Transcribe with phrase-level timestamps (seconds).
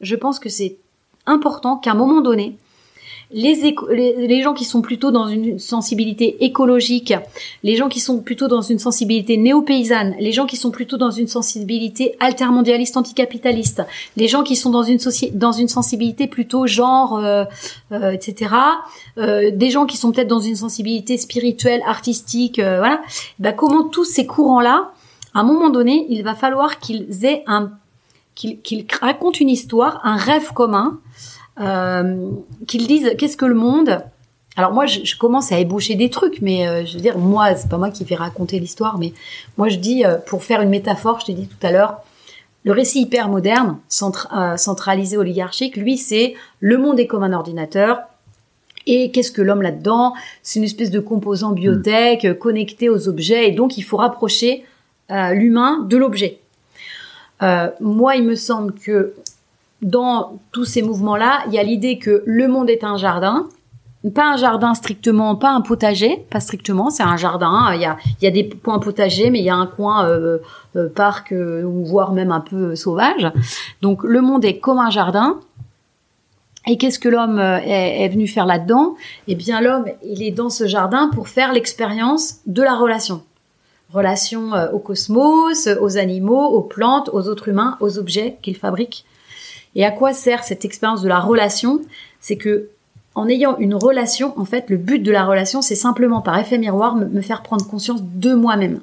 [0.00, 0.76] Je pense que c'est
[1.26, 2.56] important qu'à un moment donné,
[3.30, 3.74] les,
[4.16, 7.12] les, gens qui sont plutôt dans une sensibilité écologique,
[7.62, 11.10] les gens qui sont plutôt dans une sensibilité néo-paysanne, les gens qui sont plutôt dans
[11.10, 13.82] une sensibilité altermondialiste anticapitaliste,
[14.16, 14.98] les gens qui sont dans une,
[15.34, 17.44] dans une sensibilité plutôt genre, euh,
[17.92, 18.54] euh, etc.,
[19.18, 23.02] euh, des gens qui sont peut-être dans une sensibilité spirituelle, artistique, euh, voilà,
[23.38, 24.92] bah, comment tous ces courants-là,
[25.34, 27.72] à un moment donné, il va falloir qu'ils aient un
[28.38, 31.00] qu'ils racontent une histoire, un rêve commun,
[31.60, 32.30] euh,
[32.66, 34.00] qu'ils disent qu'est-ce que le monde.
[34.56, 37.68] Alors moi, je, commence à ébaucher des trucs, mais euh, je veux dire, moi, c'est
[37.68, 39.12] pas moi qui vais raconter l'histoire, mais
[39.56, 41.98] moi je dis, euh, pour faire une métaphore, je t'ai dit tout à l'heure,
[42.64, 48.00] le récit hyper moderne, centralisé oligarchique, lui, c'est le monde est comme un ordinateur.
[48.86, 52.34] Et qu'est-ce que l'homme là-dedans C'est une espèce de composant biotech hmm.
[52.34, 54.64] connecté aux objets, et donc il faut rapprocher
[55.08, 56.40] l'humain de l'objet.
[57.80, 59.14] Moi, il me semble que
[59.82, 63.46] dans tous ces mouvements-là, il y a l'idée que le monde est un jardin,
[64.14, 67.72] pas un jardin strictement, pas un potager, pas strictement, c'est un jardin.
[67.74, 70.06] Il y a, il y a des coins potagers, mais il y a un coin
[70.06, 70.38] euh,
[70.76, 73.30] euh, parc euh, ou voire même un peu sauvage.
[73.82, 75.40] Donc le monde est comme un jardin.
[76.66, 78.94] Et qu'est-ce que l'homme est, est, venu faire là-dedans?
[79.26, 83.22] Eh bien, l'homme, il est dans ce jardin pour faire l'expérience de la relation.
[83.92, 89.06] Relation au cosmos, aux animaux, aux plantes, aux autres humains, aux objets qu'il fabrique
[89.74, 91.80] et à quoi sert cette expérience de la relation?
[92.20, 92.68] C'est que
[93.14, 96.58] en ayant une relation, en fait, le but de la relation, c'est simplement par effet
[96.58, 98.80] miroir me, faire prendre conscience de moi-même.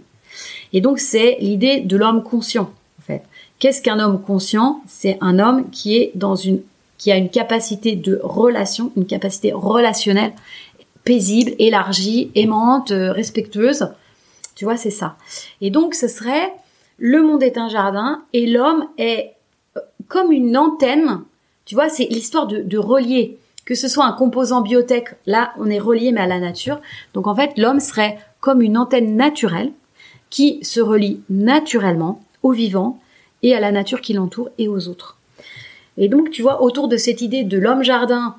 [0.74, 3.24] Et donc c'est l'idée de l'homme conscient, en fait.
[3.60, 4.82] Qu'est-ce qu'un homme conscient?
[4.88, 6.62] C'est un homme qui est dans une
[6.98, 10.32] qui a une capacité de relation, une capacité relationnelle
[11.04, 13.90] paisible, élargie, aimante, euh, respectueuse.
[14.56, 15.18] Tu vois, c'est ça.
[15.62, 16.54] Et donc ce serait
[16.98, 19.34] le monde est un jardin et l'homme est
[20.08, 21.24] comme une antenne.
[21.66, 23.38] Tu vois, c'est l'histoire de, relier.
[23.66, 26.80] Que ce soit un composant biotech, là, on est relié mais à la nature.
[27.14, 29.72] Donc en fait, l'homme serait comme une antenne naturelle
[30.30, 33.00] qui se relie naturellement au vivant
[33.42, 35.18] et à la nature qui l'entoure et aux autres.
[35.98, 38.36] Et donc, tu vois, autour de cette idée de l'homme jardin,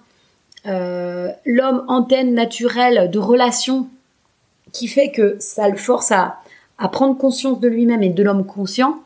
[0.67, 3.89] euh, l'homme antenne naturelle de relation
[4.77, 6.41] qui fait que ça le force à,
[6.79, 9.01] à prendre conscience de lui-même et de l'homme conscient,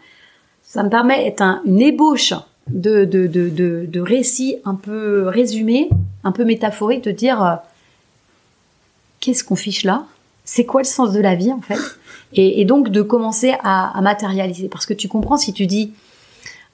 [0.62, 2.34] ça me permet d'être une ébauche
[2.68, 3.48] de, de, de,
[3.86, 5.88] de, récits un peu résumés,
[6.24, 7.54] un peu métaphoriques, de dire euh,
[9.20, 10.06] qu'est-ce qu'on fiche là?
[10.44, 11.78] C'est quoi le sens de la vie en fait?
[12.32, 14.68] Et, donc de commencer à, matérialiser.
[14.68, 15.92] Parce que tu comprends si tu dis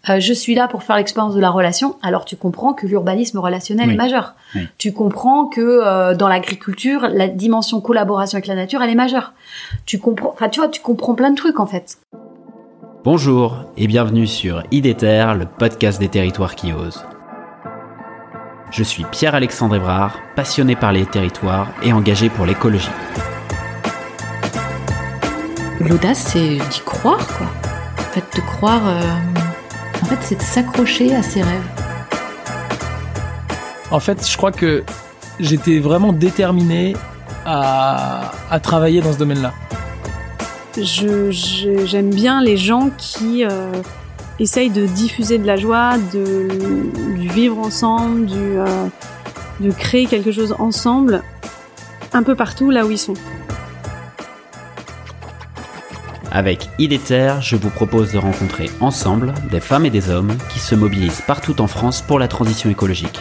[0.09, 3.39] euh, je suis là pour faire l'expérience de la relation, alors tu comprends que l'urbanisme
[3.39, 4.35] relationnel est majeur.
[4.79, 9.33] Tu comprends que euh, dans l'agriculture, la dimension collaboration avec la nature, elle est majeure.
[9.85, 11.99] Tu comprends, enfin tu vois, tu comprends plein de trucs en fait.
[13.05, 17.05] Bonjour et bienvenue sur IDETER, le podcast des territoires qui osent.
[18.71, 22.91] Je suis Pierre-Alexandre Evrard, passionné par les territoires et engagé pour l'écologie.
[25.81, 27.47] L'audace, c'est d'y croire, quoi.
[27.99, 28.83] En fait, de croire.
[28.87, 29.46] Euh,
[30.07, 31.69] fait, c'est de s'accrocher à ses rêves.
[33.91, 34.85] En fait, je crois que
[35.39, 36.97] j'étais vraiment déterminé
[37.45, 39.53] à travailler dans ce domaine-là
[40.83, 43.73] j'aime bien les gens qui euh,
[44.39, 48.87] essayent de diffuser de la joie, de, du vivre ensemble, du, euh,
[49.61, 51.23] de créer quelque chose ensemble,
[52.13, 53.15] un peu partout là où ils sont.
[56.37, 60.75] Avec IDETER, je vous propose de rencontrer ensemble des femmes et des hommes qui se
[60.75, 63.19] mobilisent partout en France pour la transition écologique.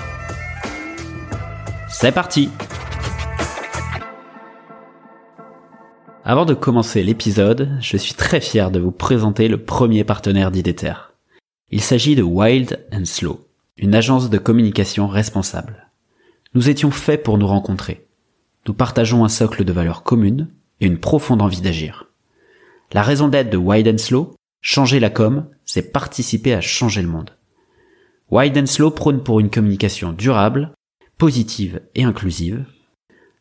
[1.88, 2.50] C'est parti
[6.26, 10.96] Avant de commencer l'épisode, je suis très fier de vous présenter le premier partenaire d'IDETER.
[11.72, 15.88] Il s'agit de Wild and Slow, une agence de communication responsable.
[16.54, 18.08] Nous étions faits pour nous rencontrer.
[18.68, 20.50] Nous partageons un socle de valeurs communes
[20.82, 22.05] et une profonde envie d'agir.
[22.96, 27.32] La raison d'être de and Slow, changer la com, c'est participer à changer le monde.
[28.32, 30.72] And Slow prône pour une communication durable,
[31.18, 32.64] positive et inclusive.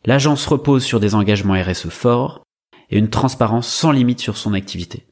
[0.06, 2.42] L'agence repose sur des engagements RSE forts
[2.90, 5.06] et une transparence sans limite sur son activité.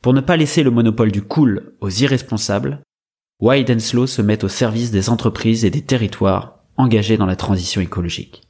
[0.00, 2.80] Pour ne pas laisser le monopole du cool aux irresponsables,
[3.38, 7.82] Wide Slow se met au service des entreprises et des territoires engagés dans la transition
[7.82, 8.44] écologique.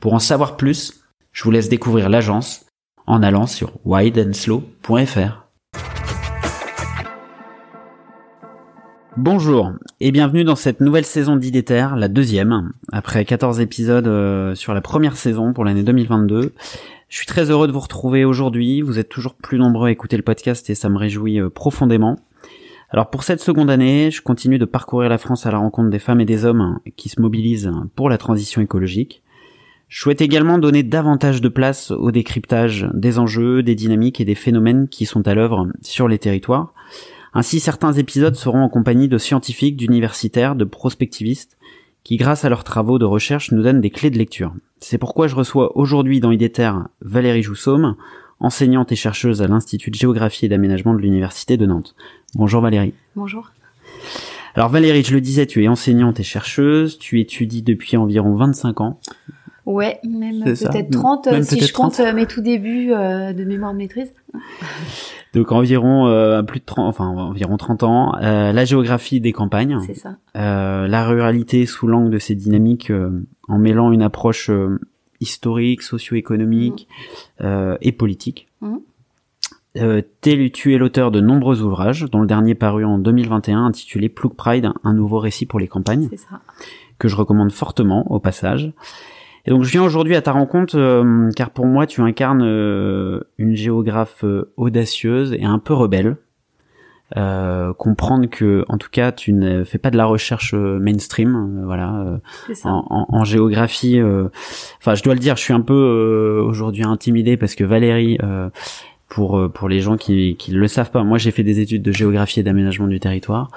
[0.00, 1.02] Pour en savoir plus,
[1.32, 2.65] je vous laisse découvrir l'agence
[3.06, 5.46] en allant sur wideandslow.fr.
[9.16, 14.74] Bonjour et bienvenue dans cette nouvelle saison d'Idéter, la deuxième, après 14 épisodes euh, sur
[14.74, 16.52] la première saison pour l'année 2022.
[17.08, 18.82] Je suis très heureux de vous retrouver aujourd'hui.
[18.82, 22.16] Vous êtes toujours plus nombreux à écouter le podcast et ça me réjouit euh, profondément.
[22.90, 25.98] Alors pour cette seconde année, je continue de parcourir la France à la rencontre des
[25.98, 29.22] femmes et des hommes qui se mobilisent pour la transition écologique.
[29.88, 34.34] Je souhaite également donner davantage de place au décryptage des enjeux, des dynamiques et des
[34.34, 36.74] phénomènes qui sont à l'œuvre sur les territoires.
[37.34, 41.56] Ainsi, certains épisodes seront en compagnie de scientifiques, d'universitaires, de prospectivistes,
[42.02, 44.54] qui grâce à leurs travaux de recherche nous donnent des clés de lecture.
[44.80, 47.96] C'est pourquoi je reçois aujourd'hui dans IDETER Valérie Joussaume,
[48.40, 51.94] enseignante et chercheuse à l'Institut de géographie et d'aménagement de l'Université de Nantes.
[52.34, 52.94] Bonjour Valérie.
[53.14, 53.52] Bonjour.
[54.54, 58.80] Alors Valérie, je le disais, tu es enseignante et chercheuse, tu étudies depuis environ 25
[58.80, 59.00] ans.
[59.66, 62.06] Ouais, même peut-être 30 Même si je compte 30.
[62.06, 64.12] euh, mes tout débuts euh, de mémoire de maîtrise.
[65.34, 68.14] Donc environ euh, plus de 30, enfin environ 30 ans.
[68.22, 70.16] Euh, la géographie des campagnes, ça.
[70.36, 74.78] euh, la ruralité sous l'angle de ces dynamiques, euh, en mêlant une approche euh,
[75.20, 76.88] historique, socio-économique
[77.42, 78.48] euh, et politique.
[79.78, 84.08] Euh, t'es- tu es l'auteur de nombreux ouvrages, dont le dernier paru en 2021 intitulé
[84.08, 86.40] Ploug Pride, un nouveau récit pour les campagnes, ça.
[86.98, 88.72] que je recommande fortement au passage.
[89.46, 93.20] Et donc je viens aujourd'hui à ta rencontre euh, car pour moi tu incarnes euh,
[93.38, 96.16] une géographe euh, audacieuse et un peu rebelle.
[97.16, 101.62] Euh, comprendre que en tout cas tu ne fais pas de la recherche euh, mainstream,
[101.64, 101.94] voilà.
[102.00, 102.18] euh,
[102.54, 102.68] ça.
[102.68, 104.24] en, en- en géographie, euh,
[104.80, 108.18] enfin je dois le dire, je suis un peu euh, aujourd'hui intimidé parce que Valérie,
[108.24, 108.50] euh,
[109.08, 111.92] pour pour les gens qui qui le savent pas, moi j'ai fait des études de
[111.92, 113.52] géographie et d'aménagement du territoire.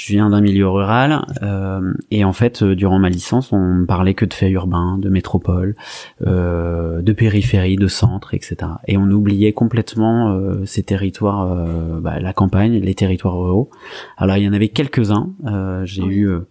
[0.00, 3.84] Je viens d'un milieu rural euh, et en fait euh, durant ma licence on me
[3.84, 5.74] parlait que de faits urbains, de métropole,
[6.24, 8.56] euh, de périphérie, de centre, etc.
[8.86, 13.70] Et on oubliait complètement euh, ces territoires, euh, bah, la campagne, les territoires ruraux.
[14.16, 15.30] Alors il y en avait quelques-uns.
[15.46, 16.14] euh, J'ai Oui.
[16.14, 16.46] eu euh,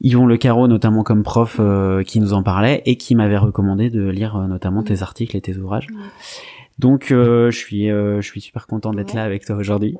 [0.00, 3.90] Yvon Le Carreau notamment comme prof euh, qui nous en parlait et qui m'avait recommandé
[3.90, 5.88] de lire euh, notamment tes articles et tes ouvrages.
[6.78, 9.16] Donc euh, je suis euh, je suis super content d'être Ouais.
[9.20, 9.98] là avec toi aujourd'hui.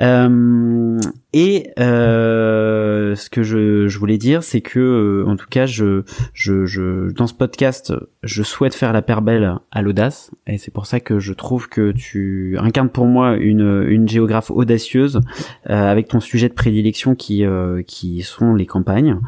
[0.00, 0.98] Euh,
[1.32, 6.02] et euh, ce que je, je voulais dire, c'est que euh, en tout cas, je,
[6.32, 7.92] je, je, dans ce podcast,
[8.22, 11.68] je souhaite faire la paire belle à l'audace, et c'est pour ça que je trouve
[11.68, 15.20] que tu incarnes pour moi une, une géographe audacieuse
[15.70, 19.18] euh, avec ton sujet de prédilection qui, euh, qui sont les campagnes.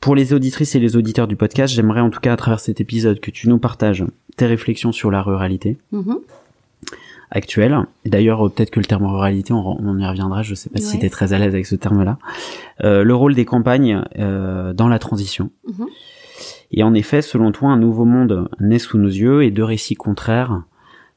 [0.00, 2.78] Pour les auditrices et les auditeurs du podcast, j'aimerais en tout cas à travers cet
[2.80, 4.04] épisode que tu nous partages
[4.36, 6.18] tes réflexions sur la ruralité Mhm.
[7.30, 7.76] Actuelle.
[8.04, 10.42] D'ailleurs, peut-être que le terme ruralité, on, on y reviendra.
[10.42, 12.18] Je sais pas si tu es très à l'aise avec ce terme-là.
[12.82, 15.50] Euh, le rôle des campagnes euh, dans la transition.
[15.66, 15.86] Mhm.
[16.72, 19.94] Et en effet, selon toi, un nouveau monde naît sous nos yeux et deux récits
[19.94, 20.62] contraires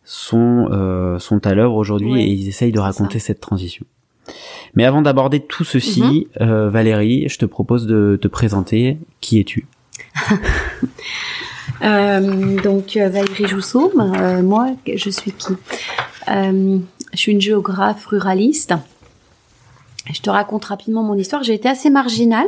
[0.03, 3.85] sont euh, sont à l'œuvre aujourd'hui Ouais, et ils essayent de raconter cette transition.
[4.73, 8.97] Mais avant d'aborder tout ceci, euh, Valérie, je te propose de te présenter.
[9.21, 9.67] Qui es-tu?
[11.83, 15.53] Euh, donc euh, Valérie Jousseau, euh, moi je suis qui
[16.29, 16.79] Euh,
[17.13, 18.73] Je suis une géographe ruraliste.
[20.11, 21.43] Je te raconte rapidement mon histoire.
[21.43, 22.47] J'ai été assez marginale.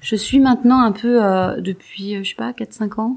[0.00, 3.16] Je suis maintenant un peu euh, depuis je sais pas 4-5 ans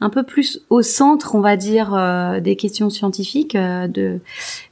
[0.00, 3.54] un peu plus au centre, on va dire, euh, des questions scientifiques.
[3.54, 4.20] euh, de...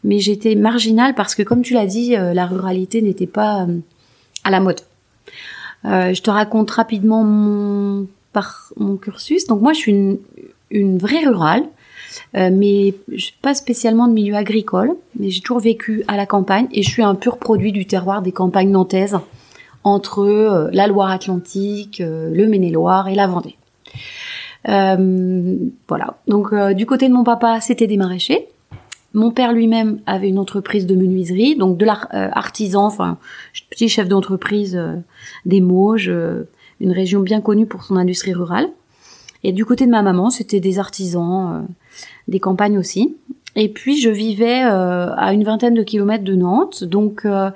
[0.02, 3.66] Mais j'étais marginale parce que, comme tu l'as dit, euh, la ruralité n'était pas
[4.44, 4.80] à la mode.
[5.84, 9.46] Je te raconte rapidement mon, par mon cursus.
[9.46, 10.18] Donc moi, je suis
[10.70, 11.62] une, vraie rurale,
[12.36, 16.66] euh, mais je pas spécialement de milieu agricole, mais j'ai toujours vécu à la campagne
[16.72, 19.16] et je suis un pur produit du terroir des campagnes nantaises
[19.84, 23.56] entre euh, la Loire-Atlantique, euh, le Maine-et-Loire et la Vendée.
[24.66, 26.16] Voilà.
[26.26, 28.48] Donc du côté de mon papa, c'était des maraîchers.
[29.12, 33.18] Mon père lui-même avait une entreprise de menuiserie, donc de l'artisan, enfin
[33.70, 34.80] petit chef d'entreprise
[35.44, 36.10] des Mauges,
[36.84, 38.68] une région bien connue pour son industrie rurale.
[39.42, 41.72] Et du côté de ma maman, c'était des artisans, euh,
[42.28, 43.16] des campagnes aussi.
[43.56, 47.50] Et puis je vivais euh, à une vingtaine de kilomètres de Nantes, donc euh,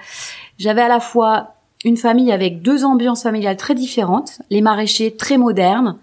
[0.58, 1.54] j'avais à la fois
[1.84, 5.96] une famille avec deux ambiances familiales très différentes, les maraîchers très modernes,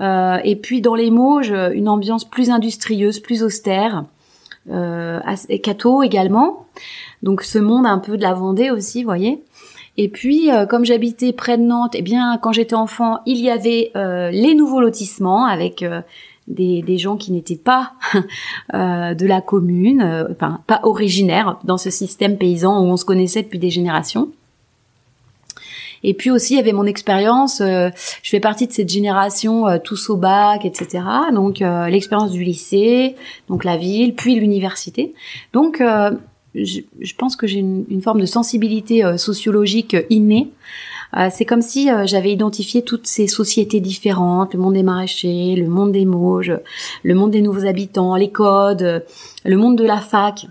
[0.00, 4.04] et puis dans les Mauges, une ambiance plus industrieuse, plus austère,
[4.70, 5.20] euh,
[5.62, 6.66] catho également.
[7.22, 9.42] Donc ce monde un peu de la Vendée aussi, vous voyez.
[9.96, 13.50] Et puis, euh, comme j'habitais près de Nantes, eh bien, quand j'étais enfant, il y
[13.50, 16.00] avait euh, les nouveaux lotissements avec euh,
[16.48, 17.92] des, des gens qui n'étaient pas
[18.74, 23.04] euh, de la commune, euh, enfin pas originaires dans ce système paysan où on se
[23.04, 24.30] connaissait depuis des générations.
[26.02, 27.60] Et puis aussi, il y avait mon expérience.
[27.60, 27.90] euh,
[28.22, 31.04] je fais partie de cette génération euh, tous au bac, etc.
[31.34, 33.16] Donc euh, l'expérience du lycée,
[33.48, 35.14] donc la ville, puis l'université.
[35.52, 35.82] Donc
[36.54, 40.50] je, je pense que j'ai une, une forme de sensibilité euh, sociologique euh, innée.
[41.16, 45.66] Euh, c'est comme si j'avais identifié toutes ces sociétés différentes, le monde des maraîchers, le
[45.66, 46.56] monde des Mauges,
[47.02, 49.04] le monde des nouveaux habitants, les codes,
[49.44, 50.46] le monde de la fac.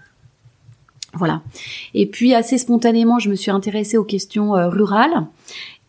[1.14, 1.42] Voilà.
[1.94, 5.28] Et puis assez spontanément, je me suis intéressée aux questions rurales.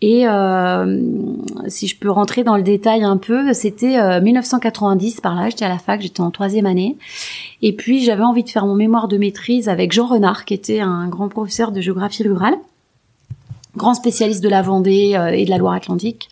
[0.03, 1.03] Et euh,
[1.69, 5.69] si je peux rentrer dans le détail un peu, c'était 1990 par là, j'étais à
[5.69, 6.97] la fac, j'étais en troisième année.
[7.61, 10.81] Et puis j'avais envie de faire mon mémoire de maîtrise avec Jean Renard, qui était
[10.81, 12.55] un grand professeur de géographie rurale,
[13.77, 16.31] grand spécialiste de la Vendée et de la Loire-Atlantique.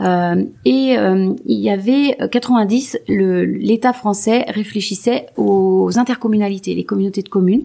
[0.00, 7.28] Euh, et euh, il y avait 90, l'État français réfléchissait aux intercommunalités, les communautés de
[7.28, 7.64] communes.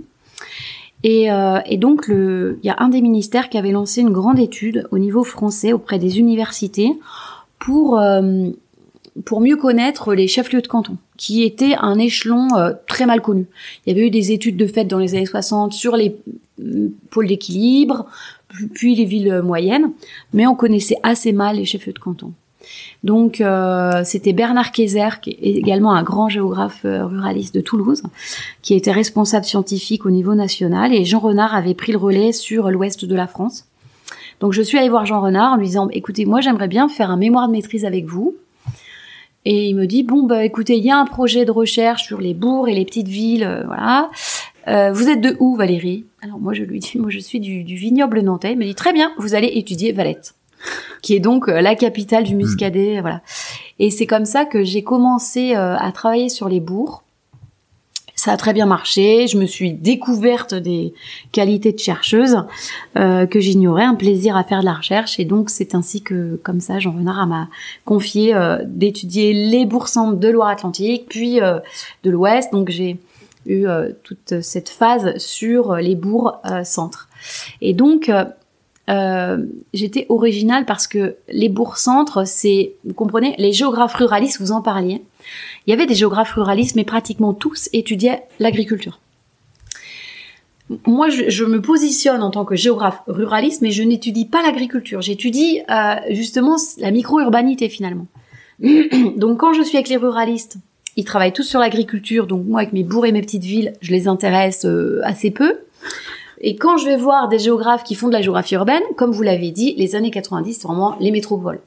[1.04, 4.40] Et, euh, et, donc, il y a un des ministères qui avait lancé une grande
[4.40, 6.98] étude au niveau français auprès des universités
[7.60, 8.02] pour
[9.26, 12.48] pour mieux connaître les chefs-lieux de canton, qui étaient un échelon
[12.88, 13.46] très mal connu.
[13.86, 16.16] Il y avait eu des études de fait dans les années 60 sur les
[17.12, 18.08] pôles d'équilibre,
[18.74, 19.92] puis les villes moyennes,
[20.34, 22.34] mais on connaissait assez mal les chefs de canton.
[23.04, 28.04] Donc euh, c'était Bernard Kayser, qui est également un grand géographe euh, ruraliste de Toulouse,
[28.62, 32.70] qui était responsable scientifique au niveau national, et Jean Renard avait pris le relais sur
[32.72, 33.66] l'ouest de la France.
[34.40, 37.10] Donc je suis allée voir Jean Renard en lui disant, écoutez, moi j'aimerais bien faire
[37.10, 38.36] un mémoire de maîtrise avec vous.
[39.46, 42.22] Et il me dit, bon, bah écoutez, il y a un projet de recherche sur
[42.22, 44.10] les bourgs et les petites villes, euh, voilà.
[44.70, 46.06] Euh, vous êtes de où, Valérie?
[46.22, 48.54] Alors moi, je lui dis, moi, je suis du, du, vignoble nantais.
[48.54, 50.36] Il me dit, très bien, vous allez étudier Valette,
[51.04, 53.22] qui est donc euh, la capitale du muscadet, voilà.
[53.78, 57.04] Et c'est comme ça que j'ai commencé euh, à travailler sur les bourgs.
[58.16, 59.28] Ça a très bien marché.
[59.28, 60.94] Je me suis découverte des
[61.34, 62.38] qualités de chercheuse
[62.96, 65.20] euh, que j'ignorais, un plaisir à faire de la recherche.
[65.20, 67.50] Et donc c'est ainsi que, comme ça, Jean Renard m'a
[67.84, 68.34] confié
[68.66, 72.54] d'étudier les bourgs centres de Loire-Atlantique, puis de l'Ouest.
[72.54, 72.98] Donc j'ai
[73.46, 73.66] eu
[74.04, 77.10] toute cette phase sur les bourgs centres.
[77.60, 78.10] Et donc
[78.90, 79.38] euh,
[79.74, 84.62] j'étais originale parce que les bourgs centres, c'est, vous comprenez, les géographes ruralistes, vous en
[84.62, 85.02] parliez.
[85.66, 89.00] Il y avait des géographes ruralistes, mais pratiquement tous étudiaient l'agriculture.
[90.88, 95.02] Moi, je, me positionne en tant que géographe ruraliste, mais je n'étudie pas l'agriculture.
[95.02, 95.60] J'étudie
[96.10, 98.08] justement la micro-urbanité finalement.
[99.18, 100.58] Donc, quand je suis avec les ruralistes,
[100.96, 103.92] ils travaillent tous sur l'agriculture, donc moi avec mes bourgs et mes petites villes, je
[103.92, 105.58] les intéresse euh, assez peu.
[106.44, 109.24] Et quand je vais voir des géographes qui font de la géographie urbaine, comme vous
[109.24, 111.62] l'avez dit, les années 90, c'est vraiment les métropoles.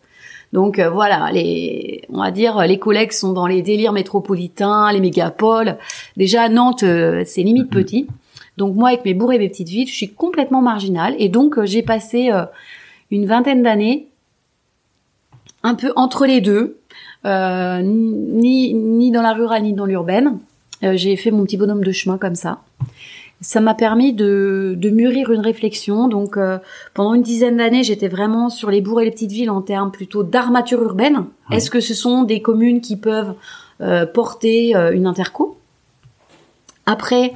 [0.53, 5.01] Donc euh, voilà, les, on va dire les collègues sont dans les délires métropolitains, les
[5.01, 5.77] mégapoles.
[6.17, 7.83] Déjà Nantes, euh, c'est limite mhm.
[7.83, 8.07] petit.
[8.57, 11.17] Donc moi avec mes bourgs et mes petites villes, je suis complètement marginale.
[11.19, 12.31] Et donc j'ai passé
[13.11, 14.07] une vingtaine d'années
[15.67, 16.79] un peu entre les deux,
[17.25, 20.39] euh, ni, ni dans la rurale ni dans l'urbaine.
[20.85, 22.61] Euh, j'ai fait mon petit bonhomme de chemin comme ça.
[23.41, 26.09] Ça m'a permis de, de, mûrir une réflexion.
[26.09, 26.59] Donc euh,
[26.95, 29.91] pendant une dizaine d'années, j'étais vraiment sur les bourgs et les petites villes en termes
[29.91, 31.25] plutôt d'armature urbaine.
[31.51, 33.35] Est-ce que ce sont des communes qui peuvent
[34.15, 35.59] porter une interco?
[36.87, 37.35] Après,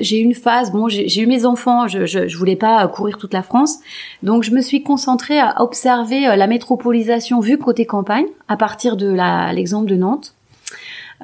[0.00, 3.18] j'ai eu une phase, bon, j'ai eu mes enfants, je, je, je, voulais pas courir
[3.18, 3.78] toute la France,
[4.22, 8.96] donc je me suis concentrée à observer euh, la métropolisation vue côté campagne, à partir
[8.96, 9.16] de
[9.54, 10.34] l'exemple de Nantes,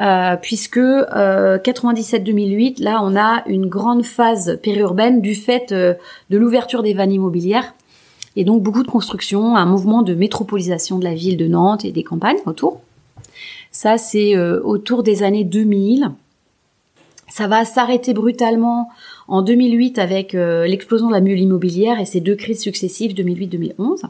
[0.01, 5.95] euh, puisque euh, 97-2008, là, on a une grande phase périurbaine du fait euh,
[6.31, 7.75] de l'ouverture des vannes immobilières,
[8.37, 11.93] et donc beaucoup de construction, un mouvement de métropolisation de la ville de Nantes et
[11.93, 12.81] des campagnes autour.
[13.71, 16.11] Ça, c'est euh, autour des années 2000.
[17.29, 18.89] Ça va s'arrêter brutalement
[19.29, 24.03] en 2008 avec l'explosion de la mule immobilière et ses deux crises successives 2008-2011.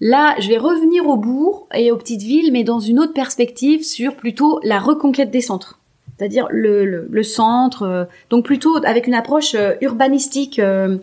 [0.00, 3.84] Là, je vais revenir au bourg et aux petites villes, mais dans une autre perspective
[3.84, 5.78] sur plutôt la reconquête des centres.
[6.16, 11.00] C'est-à-dire le, centre, euh, donc plutôt avec une approche euh, urbanistique de,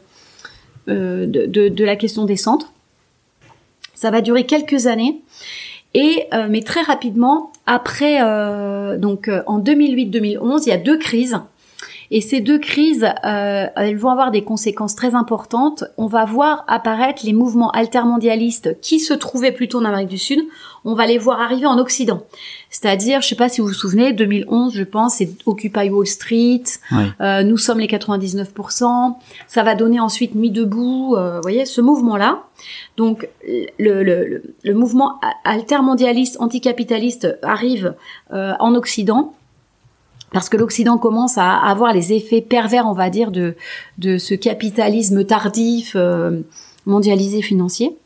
[0.88, 2.72] de, de, la question des centres.
[3.94, 5.22] Ça va durer quelques années.
[5.94, 11.40] Et mais très rapidement, après, euh, donc euh, en 2008-2011, il y a deux crises.
[12.14, 15.86] Et ces deux crises, euh, elles vont avoir des conséquences très importantes.
[15.98, 20.42] On va voir apparaître les mouvements altermondialistes qui se trouvaient plutôt en Amérique du Sud.
[20.84, 22.24] On va les voir arriver en Occident.
[22.70, 26.64] C'est-à-dire, je sais pas si vous vous souvenez, 2011, je pense, c'est Occupy Wall Street.
[27.22, 29.16] Euh, nous sommes les 99%.
[29.48, 31.16] Ça va donner ensuite Nuit debout.
[31.16, 32.44] Euh, vous voyez, ce mouvement-là.
[32.98, 37.96] Donc, le, le, le, mouvement altermondialiste, anticapitaliste arrive
[38.34, 39.34] euh, en Occident
[40.32, 43.56] parce que l'Occident commence à avoir les effets pervers, on va dire, de,
[43.98, 46.40] de ce capitalisme tardif, euh,
[46.86, 47.98] mondialisé financier.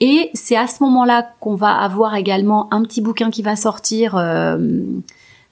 [0.00, 4.16] Et c'est à ce moment-là qu'on va avoir également un petit bouquin qui va sortir.
[4.16, 4.82] Euh,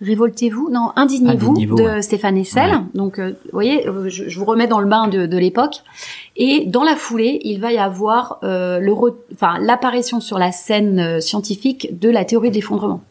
[0.02, 2.70] Révoltez-vous, non, Indignez-vous de Stéphane Essel.
[2.94, 5.82] Donc, euh, vous voyez, je, vous remets dans le bain de, de l'époque.
[6.36, 8.94] Et dans la foulée, il va y avoir le,
[9.34, 13.02] enfin, l'apparition sur la scène scientifique de la théorie de l'effondrement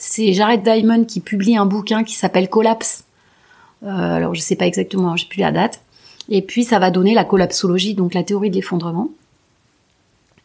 [0.00, 3.04] c'est Jared Diamond qui publie un bouquin qui s'appelle Collapse
[3.86, 5.80] alors je sais pas exactement, j'ai plus la date.
[6.28, 9.10] Et puis ça va donner la collapsologie, donc la théorie de l'effondrement.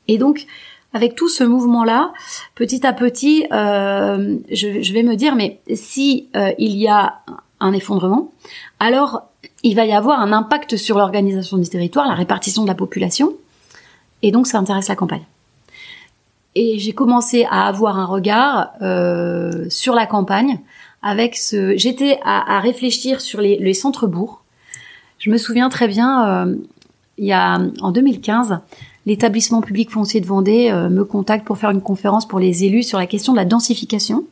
[0.08, 0.46] Et donc
[0.94, 2.14] avec tout ce mouvement-là,
[2.56, 7.16] petit à petit, euh, je, vais me dire, mais si euh, il y a
[7.60, 8.32] un effondrement,
[8.80, 9.24] alors
[9.64, 13.34] il va y avoir un impact sur l'organisation du territoire, la répartition de la population,
[14.22, 15.26] et donc ça intéresse la campagne.
[16.56, 20.60] Et j'ai commencé à avoir un regard euh, sur la campagne
[21.02, 21.76] avec ce.
[21.78, 24.40] J'étais à, réfléchir sur les, les centres-bourgs.
[25.20, 26.48] Je me souviens très bien,
[27.18, 28.60] il y a en 2015,
[29.06, 32.84] l'établissement public foncier de Vendée euh, me contacte pour faire une conférence pour les élus
[32.84, 34.26] sur la question de la densification.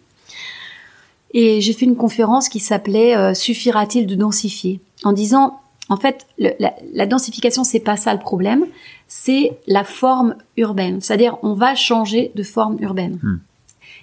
[1.34, 4.82] Et j'ai fait une conférence qui s'appelait euh, Suffira-t-il de densifier?
[5.03, 5.60] En disant,
[5.90, 8.66] en fait, la, la, densification, c'est pas ça le problème,
[9.08, 11.02] c'est la forme urbaine.
[11.02, 13.20] C'est-à-dire, on va changer de forme urbaine.
[13.22, 13.40] Hmm.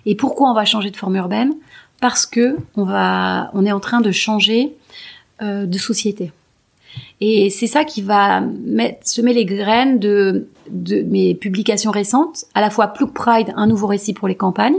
[0.06, 1.54] Et pourquoi on va changer de forme urbaine?
[2.00, 4.74] Parce que on va, on est en train de changer
[5.42, 6.32] euh, de société.
[7.20, 12.60] Et c'est ça qui va mettre, semer les graines de, de mes publications récentes, à
[12.60, 14.78] la fois Plug Pride, un nouveau récit pour les campagnes,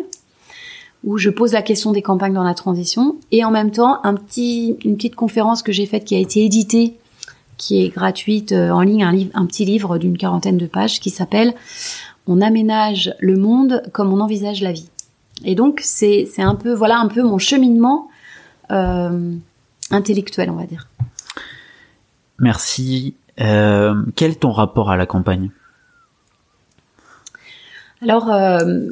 [1.03, 4.13] où je pose la question des campagnes dans la transition, et en même temps un
[4.13, 6.97] petit, une petite conférence que j'ai faite qui a été éditée,
[7.57, 10.99] qui est gratuite euh, en ligne, un, livre, un petit livre d'une quarantaine de pages
[10.99, 11.53] qui s'appelle
[12.27, 14.89] On aménage le monde comme on envisage la vie.
[15.43, 18.09] Et donc c'est c'est un peu voilà un peu mon cheminement
[18.71, 19.35] euh,
[19.91, 20.87] intellectuel, on va dire.
[22.39, 23.15] Merci.
[23.39, 25.51] Euh, quel est ton rapport à la campagne?
[28.01, 28.89] Alors, euh,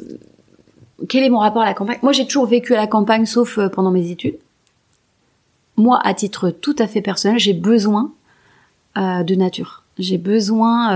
[1.08, 1.98] quel est mon rapport à la campagne?
[2.02, 4.38] Moi, j'ai toujours vécu à la campagne, sauf euh, pendant mes études.
[5.76, 8.12] Moi, à titre tout à fait personnel, j'ai besoin
[8.96, 9.82] de nature.
[9.98, 10.92] J'ai besoin...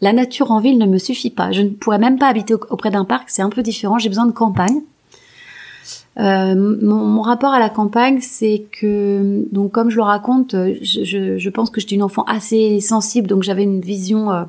[0.00, 1.52] la nature en ville ne me suffit pas.
[1.52, 3.98] Je ne pourrais même pas habiter auprès d'un parc, c'est un peu différent.
[3.98, 4.80] J'ai besoin de campagne.
[6.18, 11.48] Euh, mon, rapport à la campagne, c'est que, donc comme je le raconte, je, je,
[11.50, 14.44] pense que j'étais une enfant assez sensible, donc j'avais une vision euh,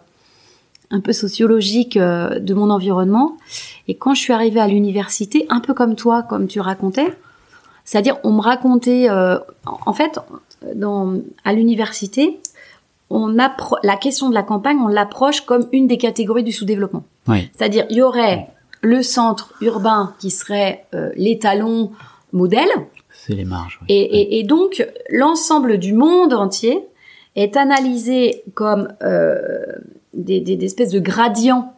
[0.92, 3.38] un peu sociologique euh, de mon environnement.
[3.88, 7.14] Et quand je suis arrivée à l'université, un peu comme toi, comme tu racontais,
[7.84, 10.20] c'est-à-dire on me racontait, en fait,
[10.76, 11.14] dans,
[11.46, 12.42] à l'université,
[13.10, 17.06] on la question de la campagne, on l'approche comme une des catégories du sous-développement.
[17.28, 17.50] Oui.
[17.56, 18.48] C'est-à-dire, il y aurait
[18.82, 21.92] le centre urbain qui serait euh, l'étalon
[22.34, 22.70] modèle.
[23.12, 23.80] C'est les marges.
[23.90, 26.86] Et, donc l'ensemble du monde entier
[27.36, 28.90] est analysé comme
[30.18, 31.74] euh, des, espèces de gradients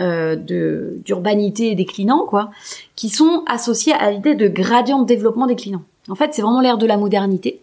[0.00, 2.50] euh, de d'urbanité déclinants, quoi,
[2.96, 5.82] qui sont associés à l'idée de gradient de développement déclinant.
[6.08, 7.60] En fait, c'est vraiment l'ère de la modernité.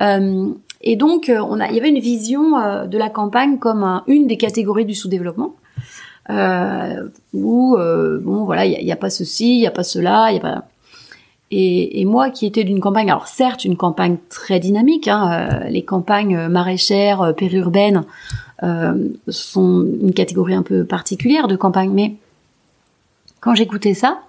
[0.00, 4.36] et donc, on a, il y avait une vision de la campagne comme une des
[4.36, 5.54] catégories du sous-développement
[6.30, 10.26] euh, où euh, bon voilà, il n'y a, pas ceci, il n'y a pas cela,
[10.30, 10.64] il y a pas.
[11.50, 15.68] Et, et, moi qui étais d'une campagne, alors certes une campagne très dynamique, hein, euh,
[15.68, 18.04] les campagnes maraîchères, euh, périurbaines
[18.64, 22.14] euh, sont une catégorie un peu particulière de campagne, mais
[23.40, 24.22] quand j'écoutais ça,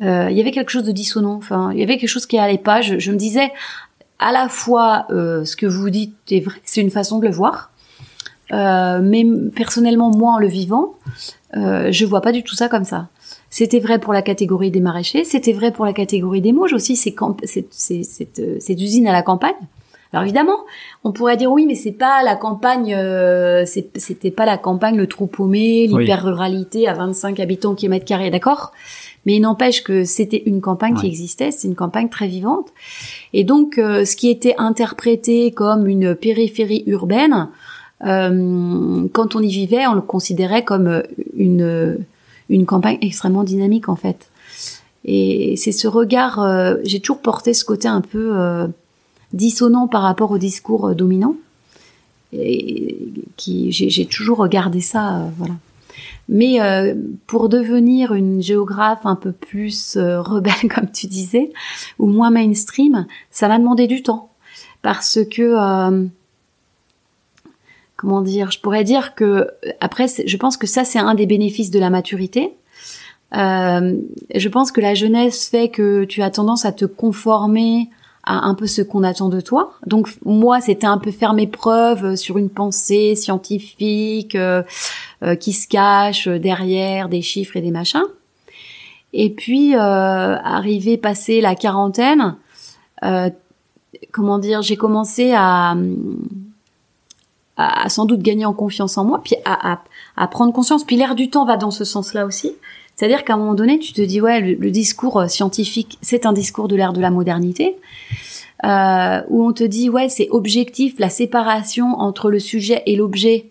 [0.00, 1.34] euh, il y avait quelque chose de dissonant.
[1.34, 2.82] Enfin, il y avait quelque chose qui allait pas.
[2.82, 3.52] Je, je me disais
[4.20, 7.72] à la fois ce que vous dites est vrai, c'est une façon de le voir,
[8.52, 10.94] mais personnellement moi en le vivant,
[11.56, 13.08] euh, je vois pas du tout ça comme ça.
[13.50, 16.94] C'était vrai pour la catégorie des maraîchers, c'était vrai pour la catégorie des mouches aussi,
[16.94, 19.56] c'est cette, euh, cette, usine à la campagne.
[20.12, 20.58] Alors évidemment,
[21.04, 25.06] on pourrait dire oui, mais c'est pas la campagne, euh, c'était pas la campagne, le
[25.06, 28.72] trou paumé, l'hyper-ruralité à 25 habitants au kilomètre carré, d'accord?
[29.26, 32.68] Mais il n'empêche que c'était une campagne qui existait, c'est une campagne très vivante.
[33.32, 37.48] Et donc, euh, ce qui était interprété comme une périphérie urbaine,
[38.06, 41.02] euh, quand on y vivait, on le considérait comme
[41.36, 41.98] une,
[42.50, 44.28] une campagne extrêmement dynamique en fait.
[45.06, 48.66] Et c'est ce regard, euh, j'ai toujours porté ce côté un peu euh,
[49.32, 51.36] dissonant par rapport au discours dominant.
[52.32, 52.96] Et
[53.36, 55.54] qui j'ai toujours regardé ça, voilà.
[56.28, 56.60] Mais
[57.26, 61.50] pour devenir une géographe un peu plus rebelle, comme tu disais,
[61.98, 64.30] ou moins mainstream, ça m'a demandé du temps.
[64.82, 66.08] Parce que
[68.00, 71.70] comment dire, je pourrais dire que après, je pense que ça c'est un des bénéfices
[71.70, 72.54] de la maturité.
[73.36, 73.94] Euh,
[74.34, 77.90] je pense que la jeunesse fait que tu as tendance à te conformer
[78.24, 79.74] à un peu ce qu'on attend de toi.
[79.86, 84.62] Donc moi, c'était un peu faire mes preuves sur une pensée scientifique euh,
[85.22, 88.06] euh, qui se cache derrière des chiffres et des machins.
[89.12, 92.36] Et puis euh, arrivé passer la quarantaine,
[94.10, 95.76] comment dire, j'ai commencé à
[97.60, 100.84] à, sans doute gagner en confiance en moi, puis à, prendre conscience.
[100.84, 102.52] Puis l'air du temps va dans ce sens-là aussi.
[102.96, 106.68] C'est-à-dire qu'à un moment donné, tu te dis ouais, le, discours scientifique, c'est un discours
[106.68, 107.76] de l'ère de la modernité,
[108.64, 113.46] euh, où on te dit ouais, c'est objectif, la séparation entre le sujet et l'objet.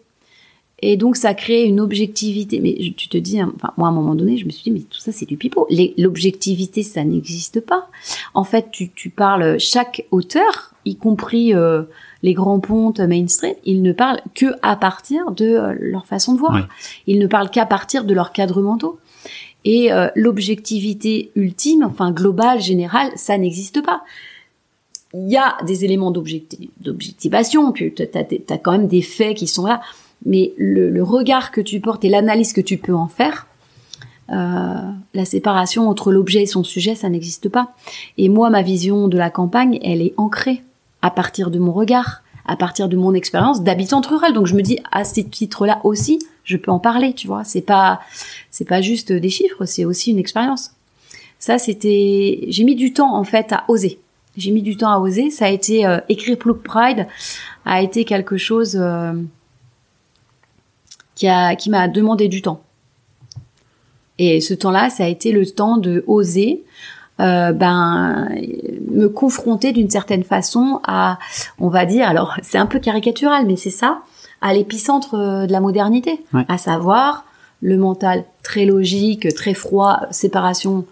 [0.81, 2.61] Et donc ça crée une objectivité.
[2.61, 4.71] Mais tu te dis, hein, enfin moi à un moment donné, je me suis dit
[4.71, 5.67] mais tout ça c'est du pipeau.
[5.97, 7.89] L'objectivité ça n'existe pas.
[8.33, 11.83] En fait, tu, tu parles chaque auteur, y compris euh,
[12.23, 16.39] les grands pontes mainstream, ils ne parlent que à partir de euh, leur façon de
[16.39, 16.67] voir.
[17.07, 18.99] Ils ne parlent qu'à partir de leurs cadres mentaux.
[19.65, 24.03] Et euh, l'objectivité ultime, enfin globale, générale, ça n'existe pas.
[25.13, 29.81] Il y a des éléments d'objectivation, tu as, quand même des faits qui sont là,
[30.25, 33.47] mais le, regard que tu portes et l'analyse que tu peux en faire,
[34.31, 37.73] euh, la séparation entre l'objet et son sujet, ça n'existe pas.
[38.19, 40.61] Et moi, ma vision de la campagne, elle est ancrée
[41.01, 44.33] à partir de mon regard, à partir de mon expérience d'habitante rurale.
[44.33, 47.43] Donc je me dis à ces titres-là aussi, je peux en parler, tu vois.
[47.43, 48.01] C'est pas
[48.51, 50.71] c'est pas juste des chiffres, c'est aussi une expérience.
[51.37, 53.99] Ça c'était j'ai mis du temps en fait à oser.
[54.37, 57.07] J'ai mis du temps à oser, ça a été euh, écrire Plouk Pride
[57.65, 59.13] a été quelque chose euh,
[61.15, 62.61] qui a qui m'a demandé du temps.
[64.17, 66.63] Et ce temps-là, ça a été le temps de oser
[67.19, 68.29] euh, ben
[68.89, 71.19] me confronter d'une certaine façon à,
[71.59, 73.99] on va dire, alors c'est un peu caricatural, mais c'est ça,
[74.41, 77.25] à l'épicentre euh, de la modernité, à savoir
[77.61, 80.85] le mental très logique, très froid, séparation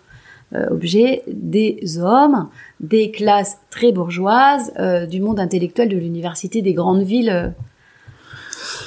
[0.53, 2.49] euh, objet des hommes,
[2.81, 4.73] des classes très bourgeoises,
[5.09, 7.53] du monde intellectuel de l'université des grandes villes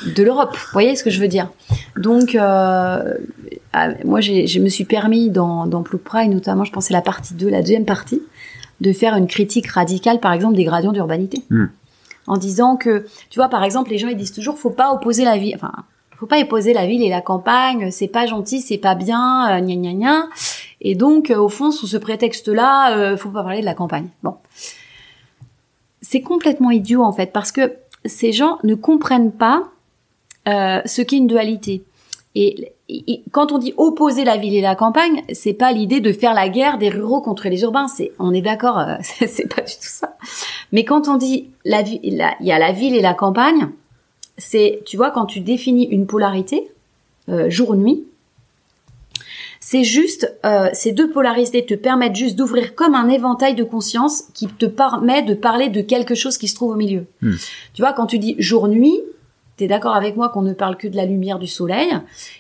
[0.07, 0.53] de l'Europe.
[0.53, 1.49] Vous voyez ce que je veux dire?
[1.97, 3.15] Donc, euh,
[4.05, 7.61] moi, je me suis permis dans, dans Pride, notamment, je pensais la partie 2, la
[7.61, 8.23] deuxième partie,
[8.81, 11.43] de faire une critique radicale, par exemple, des gradients d'urbanité.
[11.51, 11.67] Hmm.
[12.27, 15.25] En disant que, tu vois, par exemple, les gens, ils disent toujours, faut pas opposer
[15.25, 15.73] la vie, enfin,
[16.21, 19.61] faut pas opposer la ville et la campagne, c'est pas gentil, c'est pas bien, euh,
[19.61, 20.29] gna gna gna.
[20.83, 24.09] Et donc, euh, au fond, sous ce prétexte-là, euh, faut pas parler de la campagne.
[24.23, 24.37] Bon.
[26.03, 27.73] C'est complètement idiot, en fait, parce que
[28.05, 29.71] ces gens ne comprennent pas
[30.49, 31.83] euh, ce qu'est une dualité.
[32.35, 32.73] Et,
[33.33, 36.49] quand on dit opposer la ville et la campagne, c'est pas l'idée de faire la
[36.49, 37.87] guerre des ruraux contre les urbains.
[37.87, 40.17] C'est, on est d'accord, euh, c'est pas du tout ça.
[40.73, 43.69] Mais quand on dit la il y a la ville et la campagne,
[44.39, 46.69] c'est, tu vois, quand tu définis une polarité
[47.29, 48.05] euh, jour-nuit,
[49.61, 54.25] c'est juste euh, ces deux polarités te permettent juste d'ouvrir comme un éventail de conscience
[54.35, 57.05] qui te permet de parler de quelque chose qui se trouve au milieu.
[57.21, 57.35] Hmm.
[57.75, 59.01] Tu vois, quand tu dis jour-nuit,
[59.67, 61.91] D'accord avec moi qu'on ne parle que de la lumière du soleil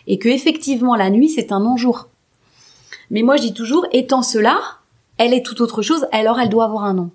[0.06, 2.08] et que effectivement la nuit c'est un non-jour.
[3.10, 4.58] Mais moi je dis toujours, étant cela,
[5.18, 7.10] elle est tout autre chose, alors elle doit avoir un nom.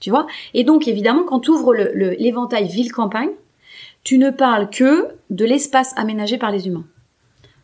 [0.00, 0.26] Tu vois?
[0.52, 3.30] Et donc évidemment quand tu ouvres l'éventail ville-campagne,
[4.02, 6.84] tu ne parles que de l'espace aménagé par les humains,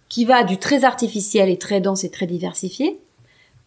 [0.08, 2.98] qui va du très artificiel et très dense et très diversifié